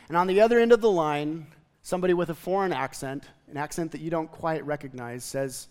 And 0.08 0.18
on 0.18 0.26
the 0.26 0.42
other 0.42 0.60
end 0.60 0.72
of 0.72 0.82
the 0.82 0.90
line, 0.90 1.46
somebody 1.84 2.16
with 2.16 2.32
a 2.32 2.34
foreign 2.34 2.74
accent, 2.74 3.26
an 3.48 3.58
accent 3.58 3.92
that 3.92 4.02
you 4.02 4.10
don't 4.10 4.32
quite 4.32 4.66
recognize, 4.66 5.24
says, 5.24 5.68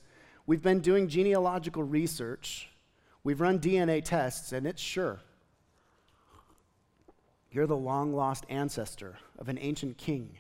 We've 0.47 0.63
been 0.63 0.79
doing 0.79 1.09
genealogical 1.09 1.83
research, 1.83 2.71
we've 3.25 3.41
run 3.41 3.59
DNA 3.59 4.05
tests, 4.05 4.53
and 4.53 4.65
it's 4.65 4.81
sure 4.81 5.19
you're 7.57 7.67
the 7.67 7.77
long 7.77 8.13
lost 8.13 8.45
ancestor 8.51 9.17
of 9.39 9.49
an 9.49 9.59
ancient 9.59 9.97
king. 9.97 10.37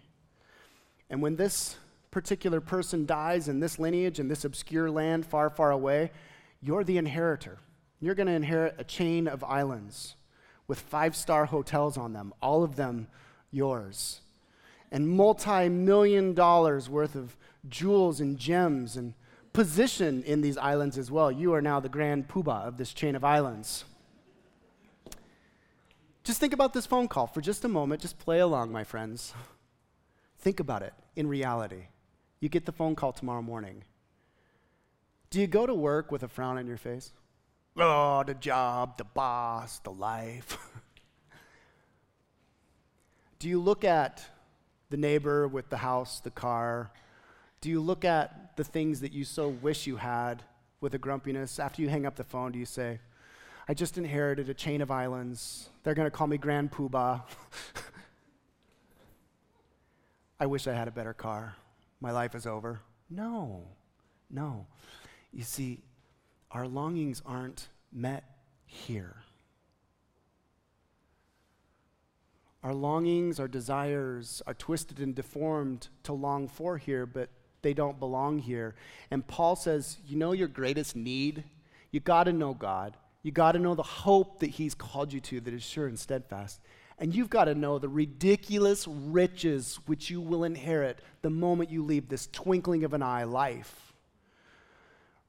And 1.08 1.22
when 1.22 1.36
this 1.36 1.78
particular 2.10 2.60
person 2.60 3.06
dies 3.06 3.48
in 3.48 3.58
this 3.58 3.78
lineage, 3.78 4.20
in 4.20 4.28
this 4.28 4.44
obscure 4.44 4.90
land 4.90 5.24
far, 5.24 5.48
far 5.48 5.70
away, 5.70 6.10
you're 6.60 6.84
the 6.84 6.98
inheritor. 6.98 7.58
You're 8.00 8.14
going 8.14 8.26
to 8.26 8.34
inherit 8.34 8.74
a 8.76 8.84
chain 8.84 9.28
of 9.28 9.42
islands 9.42 10.14
with 10.68 10.78
five 10.78 11.16
star 11.16 11.46
hotels 11.46 11.96
on 11.96 12.12
them, 12.12 12.34
all 12.42 12.62
of 12.62 12.76
them 12.76 13.08
yours. 13.50 14.20
And 14.92 15.08
multi 15.08 15.70
million 15.70 16.34
dollars 16.34 16.90
worth 16.90 17.14
of 17.14 17.34
jewels 17.66 18.20
and 18.20 18.38
gems 18.38 18.96
and 18.96 19.14
position 19.54 20.22
in 20.24 20.42
these 20.42 20.58
islands 20.58 20.98
as 20.98 21.10
well. 21.10 21.32
You 21.32 21.54
are 21.54 21.62
now 21.62 21.80
the 21.80 21.88
grand 21.88 22.28
poobah 22.28 22.66
of 22.66 22.76
this 22.76 22.92
chain 22.92 23.16
of 23.16 23.24
islands. 23.24 23.84
Just 26.26 26.40
think 26.40 26.52
about 26.52 26.72
this 26.72 26.86
phone 26.86 27.06
call 27.06 27.28
for 27.28 27.40
just 27.40 27.64
a 27.64 27.68
moment. 27.68 28.02
Just 28.02 28.18
play 28.18 28.40
along, 28.40 28.72
my 28.72 28.82
friends. 28.82 29.32
Think 30.40 30.58
about 30.58 30.82
it 30.82 30.92
in 31.14 31.28
reality. 31.28 31.84
You 32.40 32.48
get 32.48 32.66
the 32.66 32.72
phone 32.72 32.96
call 32.96 33.12
tomorrow 33.12 33.42
morning. 33.42 33.84
Do 35.30 35.40
you 35.40 35.46
go 35.46 35.66
to 35.66 35.72
work 35.72 36.10
with 36.10 36.24
a 36.24 36.28
frown 36.28 36.58
on 36.58 36.66
your 36.66 36.78
face? 36.78 37.12
Oh, 37.76 38.24
the 38.24 38.34
job, 38.34 38.98
the 38.98 39.04
boss, 39.04 39.78
the 39.78 39.92
life. 39.92 40.58
Do 43.38 43.48
you 43.48 43.60
look 43.60 43.84
at 43.84 44.24
the 44.90 44.96
neighbor 44.96 45.46
with 45.46 45.70
the 45.70 45.76
house, 45.76 46.18
the 46.18 46.32
car? 46.32 46.90
Do 47.60 47.70
you 47.70 47.80
look 47.80 48.04
at 48.04 48.56
the 48.56 48.64
things 48.64 48.98
that 48.98 49.12
you 49.12 49.24
so 49.24 49.48
wish 49.48 49.86
you 49.86 49.94
had 49.94 50.42
with 50.80 50.92
a 50.92 50.98
grumpiness? 50.98 51.60
After 51.60 51.82
you 51.82 51.88
hang 51.88 52.04
up 52.04 52.16
the 52.16 52.24
phone, 52.24 52.50
do 52.50 52.58
you 52.58 52.66
say, 52.66 52.98
I 53.68 53.74
just 53.74 53.98
inherited 53.98 54.48
a 54.48 54.54
chain 54.54 54.80
of 54.80 54.90
islands. 54.90 55.68
They're 55.82 55.94
going 55.94 56.06
to 56.06 56.10
call 56.10 56.28
me 56.28 56.38
Grand 56.38 56.70
Poobah. 56.70 57.22
I 60.40 60.46
wish 60.46 60.66
I 60.66 60.72
had 60.72 60.86
a 60.86 60.92
better 60.92 61.14
car. 61.14 61.56
My 62.00 62.12
life 62.12 62.34
is 62.34 62.46
over. 62.46 62.80
No, 63.10 63.64
no. 64.30 64.66
You 65.32 65.42
see, 65.42 65.82
our 66.52 66.68
longings 66.68 67.22
aren't 67.26 67.68
met 67.92 68.24
here. 68.66 69.16
Our 72.62 72.74
longings, 72.74 73.40
our 73.40 73.48
desires 73.48 74.42
are 74.46 74.54
twisted 74.54 75.00
and 75.00 75.14
deformed 75.14 75.88
to 76.04 76.12
long 76.12 76.48
for 76.48 76.78
here, 76.78 77.06
but 77.06 77.30
they 77.62 77.74
don't 77.74 77.98
belong 77.98 78.38
here. 78.38 78.74
And 79.10 79.26
Paul 79.26 79.56
says, 79.56 79.98
You 80.06 80.16
know 80.16 80.32
your 80.32 80.48
greatest 80.48 80.94
need? 80.94 81.44
You 81.90 82.00
got 82.00 82.24
to 82.24 82.32
know 82.32 82.54
God. 82.54 82.96
You 83.26 83.32
got 83.32 83.52
to 83.52 83.58
know 83.58 83.74
the 83.74 83.82
hope 83.82 84.38
that 84.38 84.50
He's 84.50 84.72
called 84.72 85.12
you 85.12 85.18
to 85.18 85.40
that 85.40 85.52
is 85.52 85.64
sure 85.64 85.88
and 85.88 85.98
steadfast. 85.98 86.60
And 86.96 87.12
you've 87.12 87.28
got 87.28 87.46
to 87.46 87.56
know 87.56 87.80
the 87.80 87.88
ridiculous 87.88 88.86
riches 88.86 89.80
which 89.86 90.10
you 90.10 90.20
will 90.20 90.44
inherit 90.44 91.00
the 91.22 91.30
moment 91.30 91.72
you 91.72 91.82
leave 91.82 92.08
this 92.08 92.28
twinkling 92.28 92.84
of 92.84 92.94
an 92.94 93.02
eye 93.02 93.24
life 93.24 93.86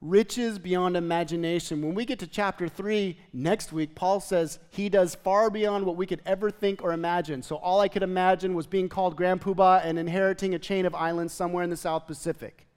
riches 0.00 0.60
beyond 0.60 0.96
imagination. 0.96 1.82
When 1.82 1.92
we 1.92 2.04
get 2.04 2.20
to 2.20 2.26
chapter 2.28 2.68
3 2.68 3.18
next 3.32 3.72
week, 3.72 3.96
Paul 3.96 4.20
says 4.20 4.60
he 4.70 4.88
does 4.88 5.16
far 5.16 5.50
beyond 5.50 5.84
what 5.84 5.96
we 5.96 6.06
could 6.06 6.22
ever 6.24 6.52
think 6.52 6.84
or 6.84 6.92
imagine. 6.92 7.42
So 7.42 7.56
all 7.56 7.80
I 7.80 7.88
could 7.88 8.04
imagine 8.04 8.54
was 8.54 8.68
being 8.68 8.88
called 8.88 9.16
Grand 9.16 9.40
Poobah 9.40 9.84
and 9.84 9.98
inheriting 9.98 10.54
a 10.54 10.58
chain 10.60 10.86
of 10.86 10.94
islands 10.94 11.32
somewhere 11.32 11.64
in 11.64 11.70
the 11.70 11.76
South 11.76 12.06
Pacific. 12.06 12.67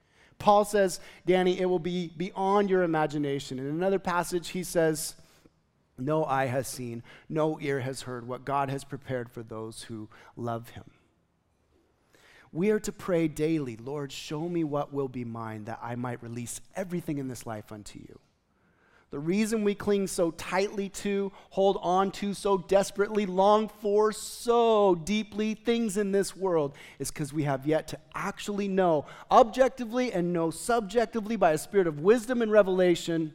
Paul 0.41 0.65
says, 0.65 0.99
Danny, 1.27 1.59
it 1.59 1.67
will 1.67 1.79
be 1.79 2.11
beyond 2.17 2.69
your 2.69 2.81
imagination. 2.81 3.59
In 3.59 3.67
another 3.67 3.99
passage, 3.99 4.49
he 4.49 4.63
says, 4.63 5.15
No 5.99 6.25
eye 6.25 6.47
has 6.47 6.67
seen, 6.67 7.03
no 7.29 7.59
ear 7.61 7.81
has 7.81 8.01
heard 8.01 8.27
what 8.27 8.43
God 8.43 8.69
has 8.69 8.83
prepared 8.83 9.29
for 9.29 9.43
those 9.43 9.83
who 9.83 10.09
love 10.35 10.69
him. 10.69 10.85
We 12.51 12.71
are 12.71 12.79
to 12.79 12.91
pray 12.91 13.27
daily, 13.27 13.77
Lord, 13.77 14.11
show 14.11 14.49
me 14.49 14.63
what 14.63 14.91
will 14.91 15.07
be 15.07 15.23
mine, 15.23 15.65
that 15.65 15.79
I 15.81 15.95
might 15.95 16.23
release 16.23 16.59
everything 16.75 17.19
in 17.19 17.27
this 17.27 17.45
life 17.45 17.71
unto 17.71 17.99
you. 17.99 18.19
The 19.11 19.19
reason 19.19 19.65
we 19.65 19.75
cling 19.75 20.07
so 20.07 20.31
tightly 20.31 20.87
to, 20.89 21.33
hold 21.49 21.77
on 21.81 22.11
to, 22.11 22.33
so 22.33 22.57
desperately 22.57 23.25
long 23.25 23.67
for, 23.67 24.13
so 24.13 24.95
deeply 24.95 25.53
things 25.53 25.97
in 25.97 26.13
this 26.13 26.35
world 26.35 26.73
is 26.97 27.11
because 27.11 27.33
we 27.33 27.43
have 27.43 27.67
yet 27.67 27.89
to 27.89 27.99
actually 28.15 28.69
know 28.69 29.05
objectively 29.29 30.13
and 30.13 30.31
know 30.31 30.49
subjectively 30.49 31.35
by 31.35 31.51
a 31.51 31.57
spirit 31.57 31.87
of 31.87 31.99
wisdom 31.99 32.41
and 32.41 32.53
revelation 32.53 33.33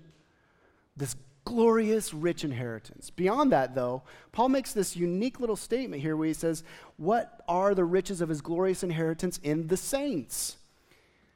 this 0.96 1.14
glorious, 1.44 2.14
rich 2.14 2.42
inheritance. 2.42 3.10
Beyond 3.10 3.52
that, 3.52 3.74
though, 3.74 4.02
Paul 4.32 4.48
makes 4.48 4.72
this 4.72 4.96
unique 4.96 5.40
little 5.40 5.56
statement 5.56 6.00
here 6.00 6.16
where 6.16 6.28
he 6.28 6.34
says, 6.34 6.64
What 6.96 7.42
are 7.46 7.74
the 7.74 7.84
riches 7.84 8.22
of 8.22 8.30
his 8.30 8.40
glorious 8.40 8.82
inheritance 8.82 9.38
in 9.42 9.68
the 9.68 9.76
saints? 9.76 10.56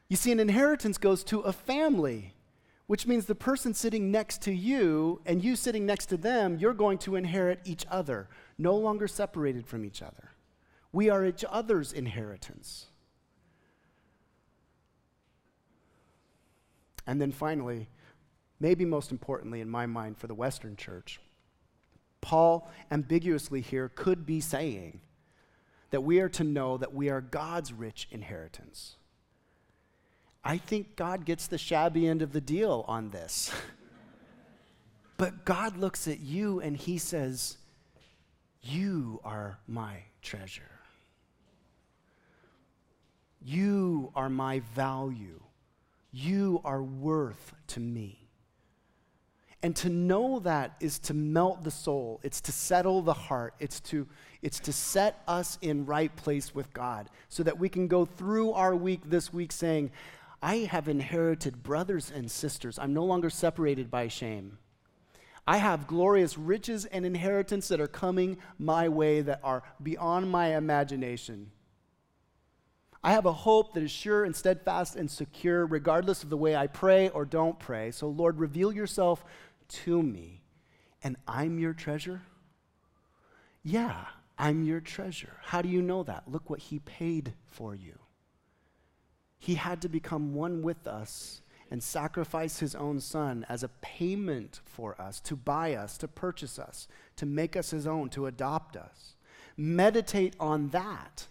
You 0.09 0.17
see, 0.17 0.33
an 0.33 0.41
inheritance 0.41 0.99
goes 0.99 1.23
to 1.25 1.41
a 1.41 1.53
family, 1.53 2.33
which 2.91 3.07
means 3.07 3.27
the 3.27 3.37
person 3.37 3.73
sitting 3.73 4.11
next 4.11 4.43
to 4.43 4.53
you 4.53 5.21
and 5.25 5.45
you 5.45 5.55
sitting 5.55 5.87
next 5.87 6.07
to 6.07 6.17
them, 6.17 6.59
you're 6.59 6.75
going 6.75 6.99
to 6.99 7.15
inherit 7.15 7.61
each 7.65 7.87
other, 7.89 8.29
no 8.59 8.75
longer 8.75 9.07
separated 9.07 9.65
from 9.65 9.85
each 9.85 10.03
other. 10.03 10.33
We 10.91 11.09
are 11.09 11.25
each 11.25 11.45
other's 11.49 11.93
inheritance. 11.93 12.87
And 17.07 17.21
then 17.21 17.31
finally, 17.31 17.89
maybe 18.59 18.85
most 18.85 19.13
importantly 19.13 19.61
in 19.61 19.71
my 19.71 19.87
mind 19.87 20.19
for 20.19 20.27
the 20.27 20.35
Western 20.35 20.75
church, 20.75 21.21
Paul 22.21 22.69
ambiguously 22.91 23.61
here 23.61 23.89
could 23.89 24.27
be 24.27 24.41
saying 24.41 25.01
that 25.91 26.03
we 26.03 26.19
are 26.19 26.29
to 26.31 26.43
know 26.43 26.77
that 26.77 26.93
we 26.93 27.09
are 27.09 27.21
God's 27.21 27.73
rich 27.73 28.09
inheritance. 28.11 28.97
I 30.43 30.59
think 30.59 30.97
God 30.97 31.25
gets 31.25 31.47
the 31.47 31.59
shabby 31.59 32.07
end 32.07 32.23
of 32.23 32.33
the 32.33 32.41
deal 32.41 32.85
on 32.89 33.11
this. 33.11 33.53
but 35.17 35.45
God 35.45 35.77
looks 35.77 36.09
at 36.09 36.21
you 36.21 36.61
and 36.61 36.77
he 36.77 36.99
says, 36.99 37.59
You 38.63 39.21
are 39.25 39.59
my 39.67 39.97
treasure. 40.23 40.63
You 43.43 44.13
are 44.15 44.29
my 44.29 44.61
value. 44.75 45.41
You 46.13 46.61
are 46.65 46.83
worth 46.83 47.55
to 47.69 47.81
me. 47.81 48.21
And 49.63 49.77
to 49.77 49.91
know 49.91 50.39
that 50.41 50.77
is 50.81 50.99
to 51.01 51.15
melt 51.15 51.65
the 51.65 51.71
soul. 51.71 52.19
It's 52.23 52.41
to 52.43 52.53
settle 52.53 53.03
the 53.03 53.13
heart. 53.13 53.55
It's 53.61 53.79
to, 53.81 54.07
it's 54.41 54.59
to 54.61 54.73
set 54.73 55.23
us 55.29 55.59
in 55.61 55.85
right 55.85 56.15
place 56.17 56.55
with 56.55 56.73
God 56.73 57.11
so 57.29 57.43
that 57.43 57.59
we 57.59 57.69
can 57.69 57.87
go 57.87 58.07
through 58.07 58.53
our 58.53 58.75
week 58.75 59.03
this 59.05 59.33
week 59.35 59.53
saying, 59.53 59.91
I 60.43 60.57
have 60.57 60.89
inherited 60.89 61.63
brothers 61.63 62.11
and 62.15 62.31
sisters. 62.31 62.79
I'm 62.79 62.95
no 62.95 63.05
longer 63.05 63.31
separated 63.31 63.91
by 63.91 64.09
shame. 64.09 64.59
I 65.47 65.59
have 65.59 65.87
glorious 65.87 66.39
riches 66.39 66.85
and 66.87 67.05
inheritance 67.05 67.69
that 67.69 67.81
are 67.81 67.89
coming 67.89 68.39
my 68.59 68.89
way 68.89 69.21
that 69.21 69.41
are 69.43 69.63
beyond 69.83 70.31
my 70.31 70.57
imagination. 70.57 71.51
I 73.03 73.13
have 73.13 73.27
a 73.27 73.33
hope 73.33 73.73
that 73.75 73.83
is 73.83 73.91
sure 73.91 74.25
and 74.25 74.37
steadfast 74.37 74.97
and 74.97 75.11
secure, 75.11 75.67
regardless 75.67 76.23
of 76.23 76.31
the 76.31 76.37
way 76.37 76.55
I 76.55 76.67
pray 76.67 77.09
or 77.09 77.25
don't 77.25 77.59
pray. 77.59 77.91
So, 77.91 78.09
Lord, 78.09 78.39
reveal 78.39 78.73
yourself 78.73 79.25
to 79.69 80.03
me, 80.03 80.43
and 81.03 81.17
I'm 81.27 81.59
your 81.59 81.73
treasure? 81.73 82.21
Yeah, 83.63 84.05
I'm 84.39 84.65
your 84.65 84.81
treasure. 84.81 85.37
How 85.43 85.63
do 85.63 85.69
you 85.69 85.81
know 85.81 86.03
that? 86.03 86.25
Look 86.27 86.51
what 86.51 86.61
he 86.61 86.79
paid 86.81 87.33
for 87.47 87.75
you. 87.75 88.00
He 89.41 89.57
had 89.57 89.83
to 89.83 89.89
become 89.89 90.35
one 90.35 90.63
with 90.63 90.87
us 90.87 91.41
and 91.71 91.83
sacrifice 91.83 92.61
his 92.61 92.75
own 92.75 93.01
son 93.01 93.47
as 93.49 93.63
a 93.63 93.71
payment 93.81 94.61
for 94.65 95.01
us, 95.01 95.19
to 95.21 95.35
buy 95.35 95.75
us, 95.75 95.97
to 95.99 96.07
purchase 96.07 96.59
us, 96.59 96.87
to 97.17 97.27
make 97.27 97.57
us 97.57 97.71
his 97.71 97.87
own, 97.87 98.11
to 98.11 98.27
adopt 98.27 98.77
us. 98.77 99.15
Meditate 99.57 100.37
on 100.39 100.69
that. 100.69 101.27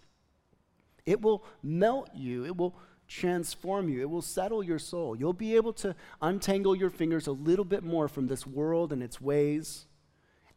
It 1.06 1.22
will 1.22 1.46
melt 1.62 2.10
you, 2.16 2.46
it 2.46 2.58
will 2.58 2.76
transform 3.08 3.90
you. 3.90 4.02
It 4.02 4.10
will 4.10 4.22
settle 4.22 4.64
your 4.64 4.80
soul. 4.80 5.16
You'll 5.16 5.34
be 5.34 5.56
able 5.56 5.74
to 5.74 5.96
untangle 6.22 6.76
your 6.76 6.92
fingers 6.92 7.28
a 7.28 7.32
little 7.32 7.66
bit 7.66 7.84
more 7.84 8.08
from 8.08 8.28
this 8.28 8.46
world 8.46 8.94
and 8.94 9.02
its 9.02 9.20
ways 9.20 9.88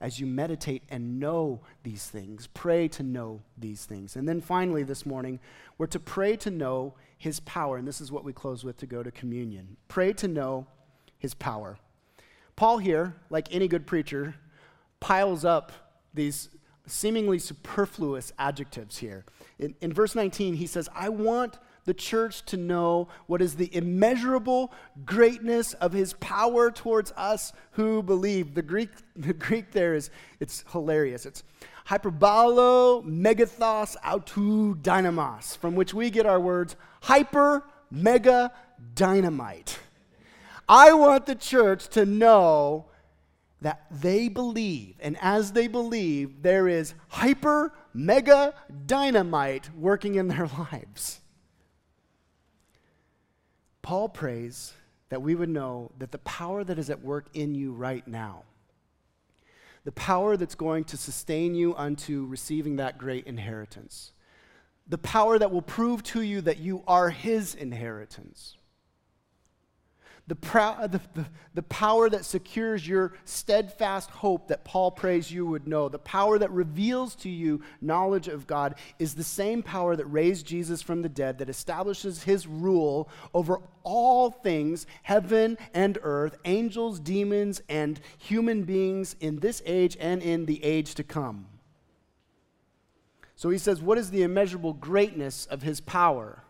as 0.03 0.18
you 0.18 0.26
meditate 0.26 0.82
and 0.90 1.20
know 1.20 1.61
these 1.84 2.07
things. 2.07 2.48
Pray 2.48 2.88
to 2.88 3.05
know 3.05 3.40
these 3.57 3.84
things. 3.84 4.16
And 4.16 4.28
then 4.28 4.40
finally, 4.40 4.82
this 4.82 5.07
morning, 5.07 5.38
we're 5.78 5.86
to 5.86 6.00
pray 6.00 6.36
to 6.38 6.50
know 6.50 6.94
His 7.16 7.38
power. 7.40 7.76
And 7.76 7.86
this 7.86 8.00
is 8.00 8.11
what 8.11 8.24
we 8.24 8.32
close 8.32 8.64
with 8.64 8.76
to 8.78 8.86
go 8.86 9.05
to 9.05 9.12
communion. 9.12 9.76
Pray 9.86 10.12
to 10.14 10.26
know 10.26 10.66
His 11.20 11.34
power. 11.34 11.78
Paul 12.57 12.78
here, 12.78 13.14
like 13.30 13.55
any 13.55 13.68
good 13.68 13.86
preacher, 13.86 14.34
piles 14.98 15.44
up 15.44 15.70
these 16.12 16.48
seemingly 16.84 17.38
superfluous 17.38 18.32
adjectives 18.40 18.98
here. 18.98 19.24
In, 19.61 19.76
in 19.80 19.92
verse 19.92 20.16
19, 20.16 20.55
he 20.55 20.66
says, 20.66 20.88
I 20.96 21.11
want 21.11 21.59
the 21.85 21.95
church 21.95 22.45
to 22.47 22.57
know 22.57 23.09
what 23.26 23.43
is 23.43 23.57
the 23.57 23.74
immeasurable 23.74 24.72
greatness 25.05 25.74
of 25.74 25.93
his 25.93 26.12
power 26.14 26.70
towards 26.70 27.12
us 27.16 27.53
who 27.72 28.03
believe. 28.03 28.55
The 28.55 28.62
Greek, 28.62 28.91
the 29.16 29.33
Greek 29.33 29.72
there 29.72 29.95
is, 29.95 30.11
it's 30.41 30.64
hilarious. 30.72 31.26
It's 31.26 31.43
hyperbolo 31.89 33.05
megathos 33.05 33.97
autou 34.05 34.80
dynamos, 34.83 35.57
from 35.57 35.74
which 35.74 35.93
we 35.93 36.11
get 36.11 36.26
our 36.26 36.41
words 36.41 36.76
hyper, 37.03 37.64
mega, 37.91 38.53
dynamite. 38.95 39.78
I 40.68 40.93
want 40.93 41.26
the 41.26 41.35
church 41.35 41.89
to 41.89 42.07
know 42.07 42.87
that 43.61 43.87
they 43.91 44.28
believe, 44.28 44.97
and 45.01 45.16
as 45.20 45.53
they 45.53 45.68
believe, 45.68 46.43
there 46.43 46.68
is 46.68 46.95
hyper, 47.09 47.72
mega, 47.95 48.55
dynamite 48.87 49.70
working 49.74 50.16
in 50.16 50.28
their 50.28 50.47
lives. 50.72 51.22
Paul 53.83 54.09
prays 54.09 54.72
that 55.09 55.22
we 55.22 55.35
would 55.35 55.49
know 55.49 55.91
that 55.99 56.12
the 56.12 56.18
power 56.18 56.64
that 56.64 56.78
is 56.78 56.89
at 56.89 57.03
work 57.03 57.26
in 57.35 57.55
you 57.55 57.72
right 57.72 58.07
now, 58.07 58.45
the 59.85 59.93
power 59.93 60.37
that's 60.37 60.55
going 60.55 60.85
to 60.85 60.97
sustain 60.97 61.55
you 61.55 61.74
unto 61.76 62.24
receiving 62.26 62.76
that 62.76 62.97
great 62.97 63.26
inheritance, 63.26 64.12
the 64.89 64.99
power 64.99 65.39
that 65.39 65.51
will 65.51 65.62
prove 65.62 66.03
to 66.05 66.22
you 66.22 66.41
that 66.41 66.59
you 66.59 66.83
are 66.87 67.11
His 67.11 67.55
inheritance 67.55 68.57
the, 70.29 70.37
prou- 70.37 70.79
uh, 70.79 70.87
the, 70.87 71.01
the, 71.14 71.27
the, 71.55 71.62
power 71.64 72.09
that 72.09 72.25
secures 72.25 72.87
your 72.87 73.14
steadfast 73.25 74.09
hope 74.11 74.49
that 74.49 74.64
Paul 74.64 74.93
prays 74.93 75.33
you 75.33 75.45
would 75.47 75.66
know, 75.66 75.89
the 75.89 75.99
power 75.99 76.39
that 76.39 76.51
reveals 76.53 77.16
to 77.16 77.29
you 77.29 77.61
knowledge 77.81 78.29
of 78.29 78.47
God, 78.47 78.77
is 79.01 79.14
the 79.14 79.25
same 79.25 79.62
power 79.62 79.97
that 79.97 80.07
raised 80.07 80.47
Jesus 80.47 80.81
from 80.81 81.03
the 81.03 81.09
dead, 81.09 81.39
that 81.39 81.49
establishes 81.49 82.23
his 82.23 82.47
rule 82.47 83.09
over 83.35 83.61
all 83.83 84.31
things, 84.31 84.87
heaven 85.03 85.59
and 85.75 85.99
earth, 86.03 86.37
angels, 86.45 87.01
demons, 87.01 87.61
and 87.68 88.01
human 88.16 88.62
beings 88.62 89.16
in 89.18 89.41
this 89.41 89.61
age 89.66 89.97
and 89.99 90.23
in 90.23 90.47
the 90.47 90.62
age 90.62 90.95
to 90.95 91.03
come. 91.03 91.47
So 93.35 93.51
he 93.51 93.59
says, 93.59 93.83
What 93.83 93.99
is 93.99 94.12
the 94.12 94.23
immeasurable 94.23 94.73
greatness 94.73 95.47
of 95.47 95.62
his 95.62 95.81
power? 95.81 96.45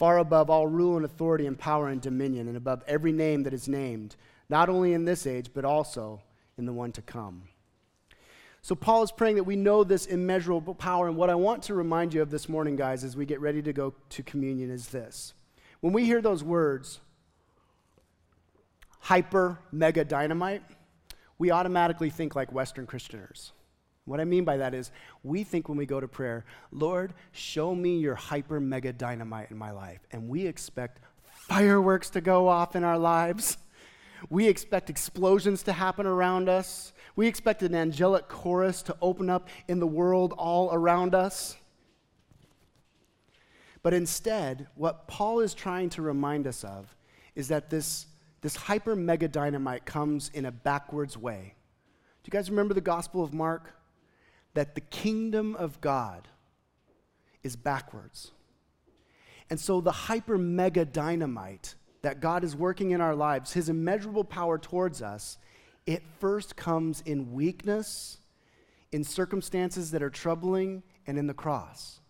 Far 0.00 0.16
above 0.16 0.48
all 0.48 0.66
rule 0.66 0.96
and 0.96 1.04
authority 1.04 1.44
and 1.44 1.58
power 1.58 1.88
and 1.88 2.00
dominion, 2.00 2.48
and 2.48 2.56
above 2.56 2.82
every 2.86 3.12
name 3.12 3.42
that 3.42 3.52
is 3.52 3.68
named, 3.68 4.16
not 4.48 4.70
only 4.70 4.94
in 4.94 5.04
this 5.04 5.26
age, 5.26 5.50
but 5.52 5.62
also 5.62 6.22
in 6.56 6.64
the 6.64 6.72
one 6.72 6.90
to 6.90 7.02
come. 7.02 7.42
So, 8.62 8.74
Paul 8.74 9.02
is 9.02 9.12
praying 9.12 9.36
that 9.36 9.44
we 9.44 9.56
know 9.56 9.84
this 9.84 10.06
immeasurable 10.06 10.74
power. 10.74 11.06
And 11.06 11.18
what 11.18 11.28
I 11.28 11.34
want 11.34 11.64
to 11.64 11.74
remind 11.74 12.14
you 12.14 12.22
of 12.22 12.30
this 12.30 12.48
morning, 12.48 12.76
guys, 12.76 13.04
as 13.04 13.14
we 13.14 13.26
get 13.26 13.42
ready 13.42 13.60
to 13.60 13.74
go 13.74 13.92
to 14.08 14.22
communion, 14.22 14.70
is 14.70 14.88
this. 14.88 15.34
When 15.80 15.92
we 15.92 16.06
hear 16.06 16.22
those 16.22 16.42
words, 16.42 17.00
hyper, 19.00 19.58
mega, 19.70 20.02
dynamite, 20.02 20.62
we 21.36 21.50
automatically 21.50 22.08
think 22.08 22.34
like 22.34 22.50
Western 22.52 22.86
Christianers. 22.86 23.50
What 24.10 24.20
I 24.20 24.24
mean 24.24 24.44
by 24.44 24.56
that 24.56 24.74
is, 24.74 24.90
we 25.22 25.44
think 25.44 25.68
when 25.68 25.78
we 25.78 25.86
go 25.86 26.00
to 26.00 26.08
prayer, 26.08 26.44
Lord, 26.72 27.14
show 27.30 27.76
me 27.76 27.98
your 27.98 28.16
hyper 28.16 28.58
mega 28.58 28.92
dynamite 28.92 29.52
in 29.52 29.56
my 29.56 29.70
life. 29.70 30.00
And 30.10 30.28
we 30.28 30.46
expect 30.46 30.98
fireworks 31.22 32.10
to 32.10 32.20
go 32.20 32.48
off 32.48 32.74
in 32.74 32.82
our 32.82 32.98
lives. 32.98 33.56
We 34.28 34.48
expect 34.48 34.90
explosions 34.90 35.62
to 35.62 35.72
happen 35.72 36.06
around 36.06 36.48
us. 36.48 36.92
We 37.14 37.28
expect 37.28 37.62
an 37.62 37.72
angelic 37.72 38.26
chorus 38.26 38.82
to 38.82 38.96
open 39.00 39.30
up 39.30 39.48
in 39.68 39.78
the 39.78 39.86
world 39.86 40.34
all 40.36 40.70
around 40.72 41.14
us. 41.14 41.56
But 43.84 43.94
instead, 43.94 44.66
what 44.74 45.06
Paul 45.06 45.38
is 45.38 45.54
trying 45.54 45.88
to 45.90 46.02
remind 46.02 46.48
us 46.48 46.64
of 46.64 46.96
is 47.36 47.46
that 47.46 47.70
this, 47.70 48.06
this 48.40 48.56
hyper 48.56 48.96
mega 48.96 49.28
dynamite 49.28 49.86
comes 49.86 50.32
in 50.34 50.46
a 50.46 50.50
backwards 50.50 51.16
way. 51.16 51.54
Do 52.24 52.28
you 52.28 52.32
guys 52.32 52.50
remember 52.50 52.74
the 52.74 52.80
Gospel 52.80 53.22
of 53.22 53.32
Mark? 53.32 53.72
That 54.54 54.74
the 54.74 54.80
kingdom 54.80 55.54
of 55.56 55.80
God 55.80 56.28
is 57.42 57.56
backwards. 57.56 58.32
And 59.48 59.58
so 59.58 59.80
the 59.80 59.92
hyper 59.92 60.38
mega 60.38 60.84
dynamite 60.84 61.74
that 62.02 62.20
God 62.20 62.44
is 62.44 62.56
working 62.56 62.92
in 62.92 63.00
our 63.00 63.14
lives, 63.14 63.52
his 63.52 63.68
immeasurable 63.68 64.24
power 64.24 64.58
towards 64.58 65.02
us, 65.02 65.38
it 65.86 66.02
first 66.18 66.56
comes 66.56 67.02
in 67.04 67.32
weakness, 67.32 68.18
in 68.92 69.04
circumstances 69.04 69.90
that 69.90 70.02
are 70.02 70.10
troubling, 70.10 70.82
and 71.06 71.18
in 71.18 71.26
the 71.26 71.34
cross. 71.34 72.00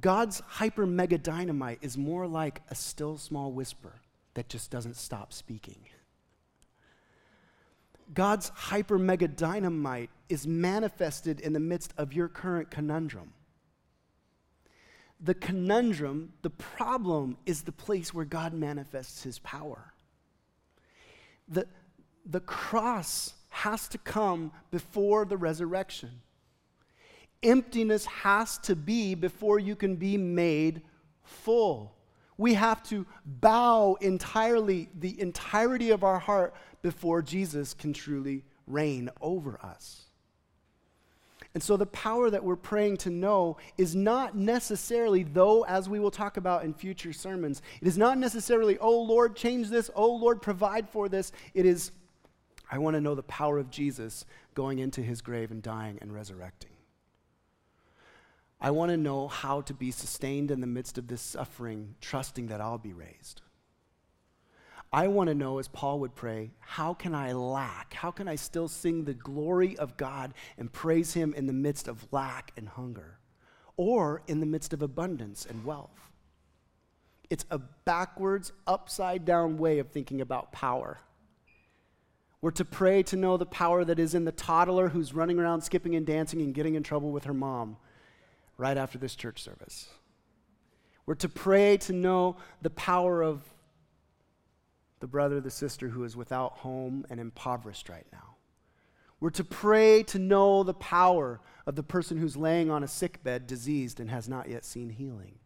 God's 0.00 0.40
hyper 0.46 0.86
mega 0.86 1.18
dynamite 1.18 1.78
is 1.82 1.96
more 1.98 2.26
like 2.26 2.62
a 2.68 2.74
still 2.74 3.18
small 3.18 3.50
whisper 3.50 4.00
that 4.34 4.48
just 4.48 4.70
doesn't 4.70 4.96
stop 4.96 5.32
speaking. 5.32 5.80
God's 8.12 8.50
hyper 8.54 8.98
mega 8.98 9.28
dynamite 9.28 10.10
is 10.28 10.46
manifested 10.46 11.40
in 11.40 11.52
the 11.52 11.60
midst 11.60 11.94
of 11.96 12.12
your 12.12 12.28
current 12.28 12.70
conundrum. 12.70 13.32
The 15.20 15.34
conundrum, 15.34 16.32
the 16.42 16.50
problem, 16.50 17.36
is 17.44 17.62
the 17.62 17.72
place 17.72 18.14
where 18.14 18.24
God 18.24 18.54
manifests 18.54 19.22
his 19.22 19.38
power. 19.40 19.92
The, 21.48 21.66
the 22.24 22.40
cross 22.40 23.34
has 23.50 23.88
to 23.88 23.98
come 23.98 24.52
before 24.70 25.24
the 25.24 25.36
resurrection. 25.36 26.22
Emptiness 27.42 28.06
has 28.06 28.58
to 28.58 28.74
be 28.74 29.14
before 29.14 29.58
you 29.58 29.76
can 29.76 29.96
be 29.96 30.16
made 30.16 30.82
full. 31.22 31.94
We 32.40 32.54
have 32.54 32.82
to 32.84 33.04
bow 33.26 33.98
entirely, 34.00 34.88
the 34.98 35.20
entirety 35.20 35.90
of 35.90 36.02
our 36.02 36.18
heart 36.18 36.54
before 36.80 37.20
Jesus 37.20 37.74
can 37.74 37.92
truly 37.92 38.44
reign 38.66 39.10
over 39.20 39.60
us. 39.62 40.06
And 41.52 41.62
so 41.62 41.76
the 41.76 41.84
power 41.84 42.30
that 42.30 42.42
we're 42.42 42.56
praying 42.56 42.96
to 42.98 43.10
know 43.10 43.58
is 43.76 43.94
not 43.94 44.38
necessarily, 44.38 45.22
though, 45.22 45.66
as 45.66 45.90
we 45.90 46.00
will 46.00 46.10
talk 46.10 46.38
about 46.38 46.64
in 46.64 46.72
future 46.72 47.12
sermons, 47.12 47.60
it 47.82 47.86
is 47.86 47.98
not 47.98 48.16
necessarily, 48.16 48.78
oh 48.78 49.02
Lord, 49.02 49.36
change 49.36 49.68
this, 49.68 49.90
oh 49.94 50.10
Lord, 50.10 50.40
provide 50.40 50.88
for 50.88 51.10
this. 51.10 51.32
It 51.52 51.66
is, 51.66 51.92
I 52.72 52.78
want 52.78 52.94
to 52.94 53.02
know 53.02 53.14
the 53.14 53.22
power 53.24 53.58
of 53.58 53.70
Jesus 53.70 54.24
going 54.54 54.78
into 54.78 55.02
his 55.02 55.20
grave 55.20 55.50
and 55.50 55.62
dying 55.62 55.98
and 56.00 56.10
resurrecting. 56.10 56.69
I 58.60 58.70
want 58.72 58.90
to 58.90 58.96
know 58.96 59.26
how 59.26 59.62
to 59.62 59.74
be 59.74 59.90
sustained 59.90 60.50
in 60.50 60.60
the 60.60 60.66
midst 60.66 60.98
of 60.98 61.08
this 61.08 61.22
suffering, 61.22 61.94
trusting 62.00 62.48
that 62.48 62.60
I'll 62.60 62.78
be 62.78 62.92
raised. 62.92 63.40
I 64.92 65.06
want 65.06 65.28
to 65.28 65.34
know, 65.34 65.58
as 65.58 65.68
Paul 65.68 66.00
would 66.00 66.14
pray, 66.14 66.50
how 66.58 66.94
can 66.94 67.14
I 67.14 67.32
lack? 67.32 67.94
How 67.94 68.10
can 68.10 68.26
I 68.28 68.34
still 68.34 68.68
sing 68.68 69.04
the 69.04 69.14
glory 69.14 69.78
of 69.78 69.96
God 69.96 70.34
and 70.58 70.72
praise 70.72 71.14
Him 71.14 71.32
in 71.32 71.46
the 71.46 71.52
midst 71.52 71.88
of 71.88 72.06
lack 72.12 72.52
and 72.56 72.68
hunger 72.68 73.18
or 73.76 74.22
in 74.26 74.40
the 74.40 74.46
midst 74.46 74.72
of 74.72 74.82
abundance 74.82 75.46
and 75.46 75.64
wealth? 75.64 76.10
It's 77.30 77.46
a 77.50 77.58
backwards, 77.58 78.52
upside 78.66 79.24
down 79.24 79.56
way 79.56 79.78
of 79.78 79.90
thinking 79.90 80.20
about 80.20 80.50
power. 80.50 80.98
We're 82.42 82.50
to 82.52 82.64
pray 82.64 83.04
to 83.04 83.16
know 83.16 83.36
the 83.36 83.46
power 83.46 83.84
that 83.84 84.00
is 84.00 84.14
in 84.14 84.24
the 84.24 84.32
toddler 84.32 84.88
who's 84.88 85.14
running 85.14 85.38
around 85.38 85.60
skipping 85.62 85.94
and 85.94 86.04
dancing 86.04 86.42
and 86.42 86.52
getting 86.52 86.74
in 86.74 86.82
trouble 86.82 87.12
with 87.12 87.24
her 87.24 87.34
mom 87.34 87.76
right 88.60 88.76
after 88.76 88.98
this 88.98 89.16
church 89.16 89.42
service. 89.42 89.88
We're 91.06 91.14
to 91.16 91.28
pray 91.28 91.78
to 91.78 91.92
know 91.92 92.36
the 92.60 92.70
power 92.70 93.22
of 93.22 93.42
the 95.00 95.06
brother, 95.06 95.40
the 95.40 95.50
sister 95.50 95.88
who 95.88 96.04
is 96.04 96.14
without 96.14 96.58
home 96.58 97.06
and 97.08 97.18
impoverished 97.18 97.88
right 97.88 98.06
now. 98.12 98.36
We're 99.18 99.30
to 99.30 99.44
pray 99.44 100.02
to 100.04 100.18
know 100.18 100.62
the 100.62 100.74
power 100.74 101.40
of 101.66 101.74
the 101.74 101.82
person 101.82 102.18
who's 102.18 102.36
laying 102.36 102.70
on 102.70 102.84
a 102.84 102.88
sick 102.88 103.22
bed, 103.24 103.46
diseased, 103.46 103.98
and 103.98 104.10
has 104.10 104.28
not 104.28 104.48
yet 104.48 104.64
seen 104.64 104.90
healing. 104.90 105.38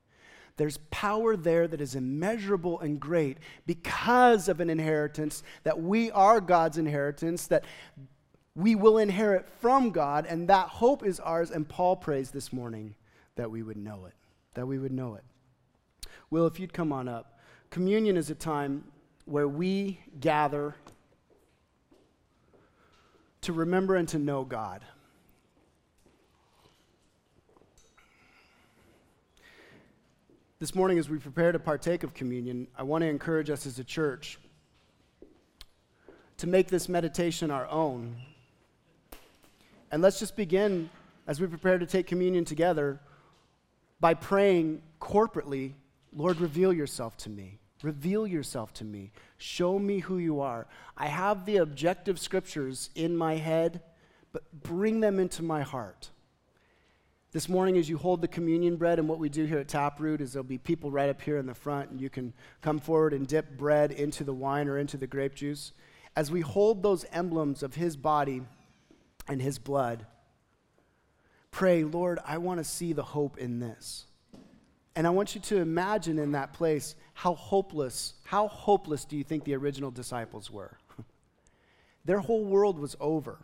There's 0.56 0.78
power 0.90 1.36
there 1.36 1.66
that 1.66 1.80
is 1.80 1.94
immeasurable 1.94 2.80
and 2.80 3.00
great 3.00 3.38
because 3.66 4.48
of 4.48 4.60
an 4.60 4.70
inheritance 4.70 5.42
that 5.62 5.80
we 5.80 6.10
are 6.10 6.40
God's 6.40 6.78
inheritance, 6.78 7.46
that 7.46 7.64
we 8.54 8.74
will 8.74 8.98
inherit 8.98 9.48
from 9.60 9.90
God, 9.90 10.26
and 10.26 10.48
that 10.48 10.68
hope 10.68 11.04
is 11.04 11.18
ours. 11.20 11.50
And 11.50 11.68
Paul 11.68 11.96
prays 11.96 12.30
this 12.30 12.52
morning 12.52 12.94
that 13.37 13.51
we 13.51 13.62
would 13.62 13.76
know 13.76 14.07
it, 14.07 14.14
that 14.55 14.66
we 14.66 14.78
would 14.78 14.93
know 14.93 15.14
it. 15.14 15.24
Will, 16.30 16.47
if 16.47 16.59
you'd 16.59 16.72
come 16.72 16.93
on 16.93 17.09
up. 17.09 17.39
Communion 17.70 18.16
is 18.16 18.30
a 18.30 18.35
time 18.35 18.85
where 19.24 19.49
we 19.49 20.01
gather 20.20 20.74
to 23.41 23.53
remember 23.53 23.97
and 23.97 24.09
to 24.09 24.18
know 24.18 24.45
God. 24.45 24.82
This 30.61 30.74
morning, 30.74 30.99
as 30.99 31.11
we 31.11 31.18
prepare 31.18 31.53
to 31.53 31.59
partake 31.59 32.05
of 32.05 32.14
communion, 32.14 32.68
I 32.78 32.85
want 32.85 33.03
to 33.03 33.09
encourage 33.09 33.51
us 33.51 33.66
as 33.66 33.78
a 33.78 33.85
church 33.85 34.39
to 36.39 36.47
make 36.47 36.68
this 36.68 36.89
meditation 36.89 37.51
our 37.51 37.68
own. 37.68 38.16
And 39.91 40.01
let's 40.01 40.18
just 40.18 40.37
begin 40.37 40.89
as 41.26 41.41
we 41.41 41.47
prepare 41.47 41.78
to 41.78 41.87
take 41.87 42.07
communion 42.07 42.45
together 42.45 43.01
by 44.01 44.14
praying 44.14 44.82
corporately 45.01 45.74
Lord, 46.16 46.40
reveal 46.40 46.72
yourself 46.72 47.16
to 47.18 47.30
me. 47.30 47.59
Reveal 47.82 48.26
yourself 48.26 48.72
to 48.74 48.84
me. 48.84 49.11
Show 49.36 49.78
me 49.78 49.99
who 49.99 50.18
you 50.18 50.40
are. 50.40 50.66
I 50.97 51.07
have 51.07 51.45
the 51.45 51.57
objective 51.57 52.18
scriptures 52.18 52.90
in 52.95 53.16
my 53.16 53.34
head, 53.34 53.82
but 54.32 54.45
bring 54.62 55.01
them 55.01 55.18
into 55.18 55.42
my 55.42 55.62
heart. 55.62 56.11
This 57.32 57.49
morning, 57.49 57.76
as 57.76 57.88
you 57.88 57.99
hold 57.99 58.20
the 58.20 58.28
communion 58.28 58.76
bread, 58.76 59.01
and 59.01 59.09
what 59.09 59.18
we 59.18 59.28
do 59.28 59.45
here 59.45 59.59
at 59.59 59.66
Taproot 59.66 60.20
is 60.20 60.32
there'll 60.32 60.45
be 60.45 60.57
people 60.57 60.92
right 60.92 61.11
up 61.11 61.20
here 61.20 61.36
in 61.36 61.47
the 61.47 61.55
front, 61.55 61.90
and 61.90 62.01
you 62.01 62.09
can 62.09 62.32
come 62.62 62.78
forward 62.78 63.12
and 63.12 63.26
dip 63.26 63.59
bread 63.59 63.90
into 63.90 64.22
the 64.22 64.32
wine 64.32 64.68
or 64.68 64.78
into 64.78 64.97
the 64.97 65.09
grape 65.09 65.34
juice. 65.34 65.72
As 66.14 66.30
we 66.30 66.42
hold 66.42 66.82
those 66.82 67.05
emblems 67.12 67.64
of 67.64 67.74
his 67.74 67.97
body 67.97 68.42
and 69.26 69.42
his 69.42 69.59
blood, 69.59 70.07
pray, 71.55 71.84
Lord, 71.84 72.18
I 72.26 72.38
want 72.38 72.59
to 72.59 72.64
see 72.64 72.92
the 72.92 73.05
hope 73.05 73.38
in 73.38 73.61
this. 73.61 74.07
And 74.96 75.07
I 75.07 75.11
want 75.11 75.36
you 75.36 75.40
to 75.42 75.59
imagine 75.59 76.18
in 76.18 76.32
that 76.32 76.52
place 76.52 76.96
how 77.12 77.34
hopeless, 77.36 78.14
how 78.24 78.48
hopeless 78.48 79.05
do 79.05 79.16
you 79.16 79.22
think 79.22 79.44
the 79.44 79.55
original 79.55 79.92
disciples 79.92 80.50
were? 80.50 80.76
their 82.05 82.18
whole 82.18 82.44
world 82.44 82.80
was 82.80 82.96
over. 82.98 83.38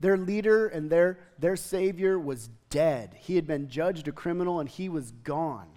Their 0.00 0.16
leader 0.16 0.68
and 0.68 0.88
their, 0.88 1.18
their 1.38 1.54
savior 1.56 2.18
was 2.18 2.48
dead. 2.70 3.14
He 3.20 3.36
had 3.36 3.46
been 3.46 3.68
judged 3.68 4.08
a 4.08 4.12
criminal 4.12 4.60
and 4.60 4.68
he 4.68 4.88
was 4.88 5.10
gone. 5.10 5.68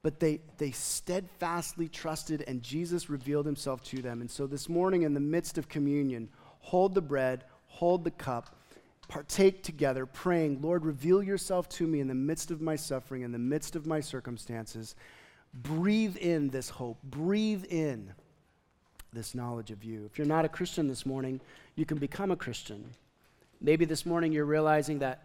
But 0.00 0.20
they, 0.20 0.42
they 0.58 0.70
steadfastly 0.70 1.88
trusted 1.88 2.44
and 2.46 2.62
Jesus 2.62 3.10
revealed 3.10 3.46
himself 3.46 3.82
to 3.86 4.00
them. 4.00 4.20
And 4.20 4.30
so 4.30 4.46
this 4.46 4.68
morning, 4.68 5.02
in 5.02 5.14
the 5.14 5.20
midst 5.20 5.58
of 5.58 5.68
communion, 5.68 6.28
hold 6.60 6.94
the 6.94 7.02
bread, 7.02 7.42
hold 7.66 8.04
the 8.04 8.12
cup, 8.12 8.56
partake 9.08 9.62
together, 9.62 10.06
praying, 10.06 10.60
Lord, 10.60 10.84
reveal 10.84 11.22
yourself 11.22 11.68
to 11.70 11.86
me 11.86 12.00
in 12.00 12.08
the 12.08 12.14
midst 12.14 12.50
of 12.50 12.60
my 12.60 12.76
suffering, 12.76 13.22
in 13.22 13.32
the 13.32 13.38
midst 13.38 13.76
of 13.76 13.86
my 13.86 14.00
circumstances. 14.00 14.94
Breathe 15.54 16.16
in 16.16 16.48
this 16.48 16.68
hope. 16.68 16.98
Breathe 17.02 17.64
in 17.64 18.12
this 19.12 19.34
knowledge 19.34 19.70
of 19.70 19.84
you. 19.84 20.04
If 20.04 20.18
you're 20.18 20.26
not 20.26 20.44
a 20.44 20.48
Christian 20.48 20.88
this 20.88 21.06
morning, 21.06 21.40
you 21.76 21.86
can 21.86 21.98
become 21.98 22.30
a 22.30 22.36
Christian. 22.36 22.84
Maybe 23.60 23.84
this 23.84 24.04
morning 24.04 24.32
you're 24.32 24.44
realizing 24.44 24.98
that 24.98 25.22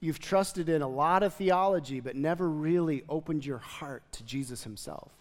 you've 0.00 0.18
trusted 0.18 0.68
in 0.68 0.82
a 0.82 0.88
lot 0.88 1.22
of 1.22 1.34
theology, 1.34 2.00
but 2.00 2.16
never 2.16 2.48
really 2.48 3.04
opened 3.08 3.46
your 3.46 3.58
heart 3.58 4.02
to 4.12 4.24
Jesus 4.24 4.64
himself. 4.64 5.12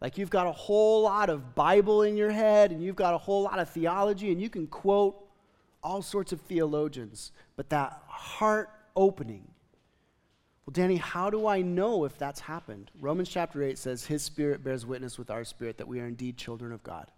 Like 0.00 0.18
you've 0.18 0.30
got 0.30 0.46
a 0.46 0.52
whole 0.52 1.02
lot 1.02 1.28
of 1.28 1.54
Bible 1.54 2.02
in 2.02 2.16
your 2.16 2.30
head, 2.30 2.72
and 2.72 2.82
you've 2.82 2.96
got 2.96 3.14
a 3.14 3.18
whole 3.18 3.42
lot 3.42 3.58
of 3.58 3.68
theology, 3.68 4.32
and 4.32 4.40
you 4.40 4.50
can 4.50 4.66
quote 4.66 5.27
all 5.82 6.02
sorts 6.02 6.32
of 6.32 6.40
theologians, 6.42 7.32
but 7.56 7.70
that 7.70 8.02
heart 8.06 8.70
opening. 8.96 9.48
Well, 10.66 10.72
Danny, 10.72 10.96
how 10.96 11.30
do 11.30 11.46
I 11.46 11.62
know 11.62 12.04
if 12.04 12.18
that's 12.18 12.40
happened? 12.40 12.90
Romans 13.00 13.28
chapter 13.28 13.62
8 13.62 13.78
says, 13.78 14.04
His 14.04 14.22
Spirit 14.22 14.62
bears 14.62 14.84
witness 14.84 15.18
with 15.18 15.30
our 15.30 15.44
spirit 15.44 15.78
that 15.78 15.88
we 15.88 16.00
are 16.00 16.06
indeed 16.06 16.36
children 16.36 16.72
of 16.72 16.82
God. 16.82 17.10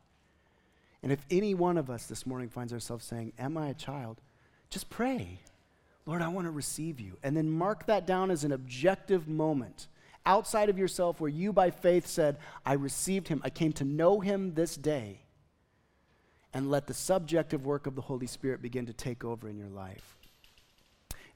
And 1.03 1.11
if 1.11 1.25
any 1.31 1.55
one 1.55 1.79
of 1.79 1.91
us 1.91 2.07
this 2.07 2.27
morning 2.27 2.49
finds 2.49 2.73
ourselves 2.73 3.05
saying, 3.05 3.33
Am 3.39 3.57
I 3.57 3.69
a 3.69 3.75
child? 3.75 4.21
Just 4.69 4.91
pray. 4.91 5.41
Lord, 6.07 6.23
I 6.23 6.29
want 6.29 6.47
to 6.47 6.51
receive 6.51 7.01
you. 7.01 7.17
And 7.23 7.37
then 7.37 7.51
mark 7.51 7.87
that 7.87 8.07
down 8.07 8.31
as 8.31 8.45
an 8.45 8.53
objective 8.53 9.27
moment 9.29 9.89
outside 10.27 10.69
of 10.69 10.79
yourself 10.79 11.21
where 11.21 11.31
you, 11.31 11.53
by 11.53 11.71
faith, 11.71 12.07
said, 12.07 12.37
I 12.65 12.75
received 12.75 13.29
him. 13.29 13.41
I 13.45 13.51
came 13.51 13.73
to 13.75 13.85
know 13.85 14.21
him 14.21 14.55
this 14.55 14.77
day 14.77 15.21
and 16.53 16.71
let 16.71 16.87
the 16.87 16.95
subjective 16.95 17.65
work 17.65 17.87
of 17.87 17.95
the 17.95 18.03
Holy 18.03 18.27
Spirit 18.27 18.63
begin 18.63 18.87
to 18.87 18.93
take 18.93 19.25
over 19.25 19.49
in 19.49 19.57
your 19.57 19.69
life. 19.69 20.17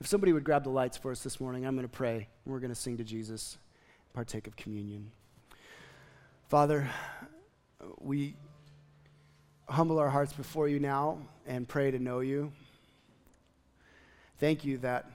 If 0.00 0.06
somebody 0.08 0.32
would 0.32 0.44
grab 0.44 0.64
the 0.64 0.70
lights 0.70 0.96
for 0.96 1.12
us 1.12 1.22
this 1.22 1.40
morning, 1.40 1.64
I'm 1.64 1.76
going 1.76 1.86
to 1.86 1.92
pray 1.92 2.28
we're 2.44 2.58
going 2.58 2.72
to 2.72 2.74
sing 2.74 2.96
to 2.96 3.04
Jesus, 3.04 3.58
partake 4.12 4.46
of 4.46 4.56
communion. 4.56 5.10
Father, 6.48 6.88
we 8.00 8.34
humble 9.68 9.98
our 9.98 10.10
hearts 10.10 10.32
before 10.32 10.68
you 10.68 10.78
now 10.78 11.18
and 11.46 11.66
pray 11.66 11.90
to 11.90 11.98
know 11.98 12.20
you. 12.20 12.52
Thank 14.38 14.64
you 14.64 14.78
that 14.78 15.10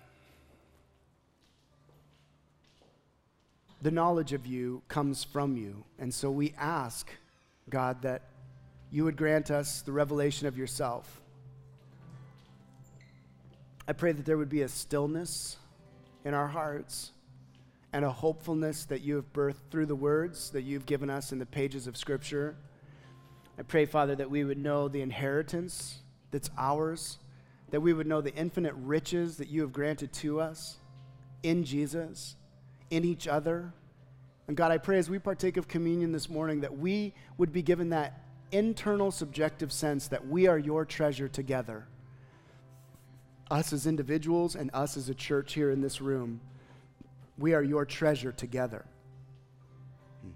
the 3.82 3.92
knowledge 3.92 4.34
of 4.34 4.46
you 4.46 4.82
comes 4.88 5.24
from 5.24 5.56
you. 5.56 5.84
And 6.00 6.14
so 6.14 6.32
we 6.32 6.54
ask, 6.58 7.10
God, 7.70 8.02
that 8.02 8.24
you 8.92 9.04
would 9.04 9.16
grant 9.16 9.52
us 9.52 9.82
the 9.82 9.92
revelation 9.92 10.48
of 10.48 10.58
yourself. 10.58 11.22
I 13.88 13.94
pray 13.94 14.12
that 14.12 14.26
there 14.26 14.38
would 14.38 14.50
be 14.50 14.62
a 14.62 14.68
stillness 14.68 15.58
in 16.26 16.34
our 16.34 16.48
hearts 16.48 17.12
and 17.92 18.06
a 18.06 18.12
hopefulness 18.12 18.86
that 18.86 19.02
you 19.02 19.16
have 19.16 19.34
birthed 19.34 19.72
through 19.72 19.88
the 19.88 19.96
words 19.96 20.52
that 20.52 20.62
you've 20.62 20.86
given 20.86 21.10
us 21.10 21.32
in 21.32 21.40
the 21.40 21.46
pages 21.46 21.88
of 21.88 21.98
Scripture. 21.98 22.56
I 23.58 23.64
pray, 23.64 23.86
Father, 23.86 24.16
that 24.16 24.30
we 24.30 24.44
would 24.44 24.58
know 24.58 24.88
the 24.88 25.02
inheritance 25.02 26.00
that's 26.32 26.50
ours, 26.58 27.18
that 27.72 27.82
we 27.82 27.94
would 27.94 28.08
know 28.08 28.22
the 28.22 28.36
infinite 28.36 28.76
riches 28.76 29.38
that 29.38 29.50
you 29.50 29.62
have 29.62 29.74
granted 29.74 30.14
to 30.14 30.40
us 30.40 30.78
in 31.42 31.64
Jesus, 31.64 32.36
in 32.90 33.04
each 33.04 33.28
other. 33.28 33.74
And 34.48 34.56
God, 34.56 34.72
I 34.72 34.78
pray 34.78 34.98
as 34.98 35.10
we 35.10 35.20
partake 35.20 35.58
of 35.58 35.68
communion 35.68 36.12
this 36.12 36.30
morning 36.30 36.62
that 36.62 36.78
we 36.78 37.14
would 37.38 37.52
be 37.52 37.62
given 37.62 37.90
that 37.90 38.22
internal 38.52 39.12
subjective 39.12 39.72
sense 39.72 40.08
that 40.08 40.28
we 40.28 40.48
are 40.48 40.58
your 40.58 40.86
treasure 40.86 41.28
together. 41.28 41.88
Us 43.52 43.74
as 43.74 43.88
individuals 43.88 44.56
and 44.56 44.70
us 44.74 44.98
as 44.98 45.10
a 45.10 45.16
church 45.16 45.54
here 45.54 45.72
in 45.72 45.82
this 45.82 46.02
room, 46.02 46.42
we 47.38 47.54
are 47.54 47.64
your 47.64 47.86
treasure 47.86 48.32
together. 48.32 48.86
Hmm. 50.22 50.32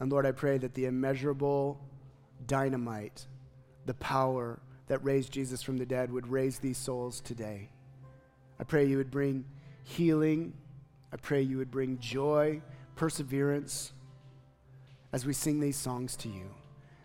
And 0.00 0.10
Lord, 0.10 0.26
I 0.26 0.32
pray 0.32 0.58
that 0.58 0.74
the 0.74 0.86
immeasurable 0.86 1.80
dynamite, 2.46 3.26
the 3.86 3.94
power 3.94 4.58
that 4.88 5.04
raised 5.04 5.32
Jesus 5.32 5.62
from 5.62 5.78
the 5.78 5.86
dead, 5.86 6.10
would 6.10 6.26
raise 6.26 6.58
these 6.58 6.78
souls 6.78 7.20
today. 7.20 7.68
I 8.58 8.64
pray 8.64 8.86
you 8.86 8.96
would 8.96 9.10
bring 9.10 9.44
healing. 9.84 10.52
I 11.12 11.16
pray 11.16 11.42
you 11.42 11.58
would 11.58 11.70
bring 11.70 11.98
joy, 11.98 12.60
perseverance 12.96 13.92
as 15.12 15.26
we 15.26 15.32
sing 15.32 15.60
these 15.60 15.76
songs 15.76 16.16
to 16.16 16.28
you. 16.28 16.50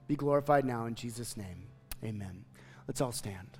Be 0.08 0.16
glorified 0.16 0.66
now 0.66 0.86
in 0.86 0.96
Jesus' 0.96 1.36
name. 1.36 1.68
Amen. 2.04 2.46
Let's 2.88 3.02
all 3.02 3.12
stand. 3.12 3.55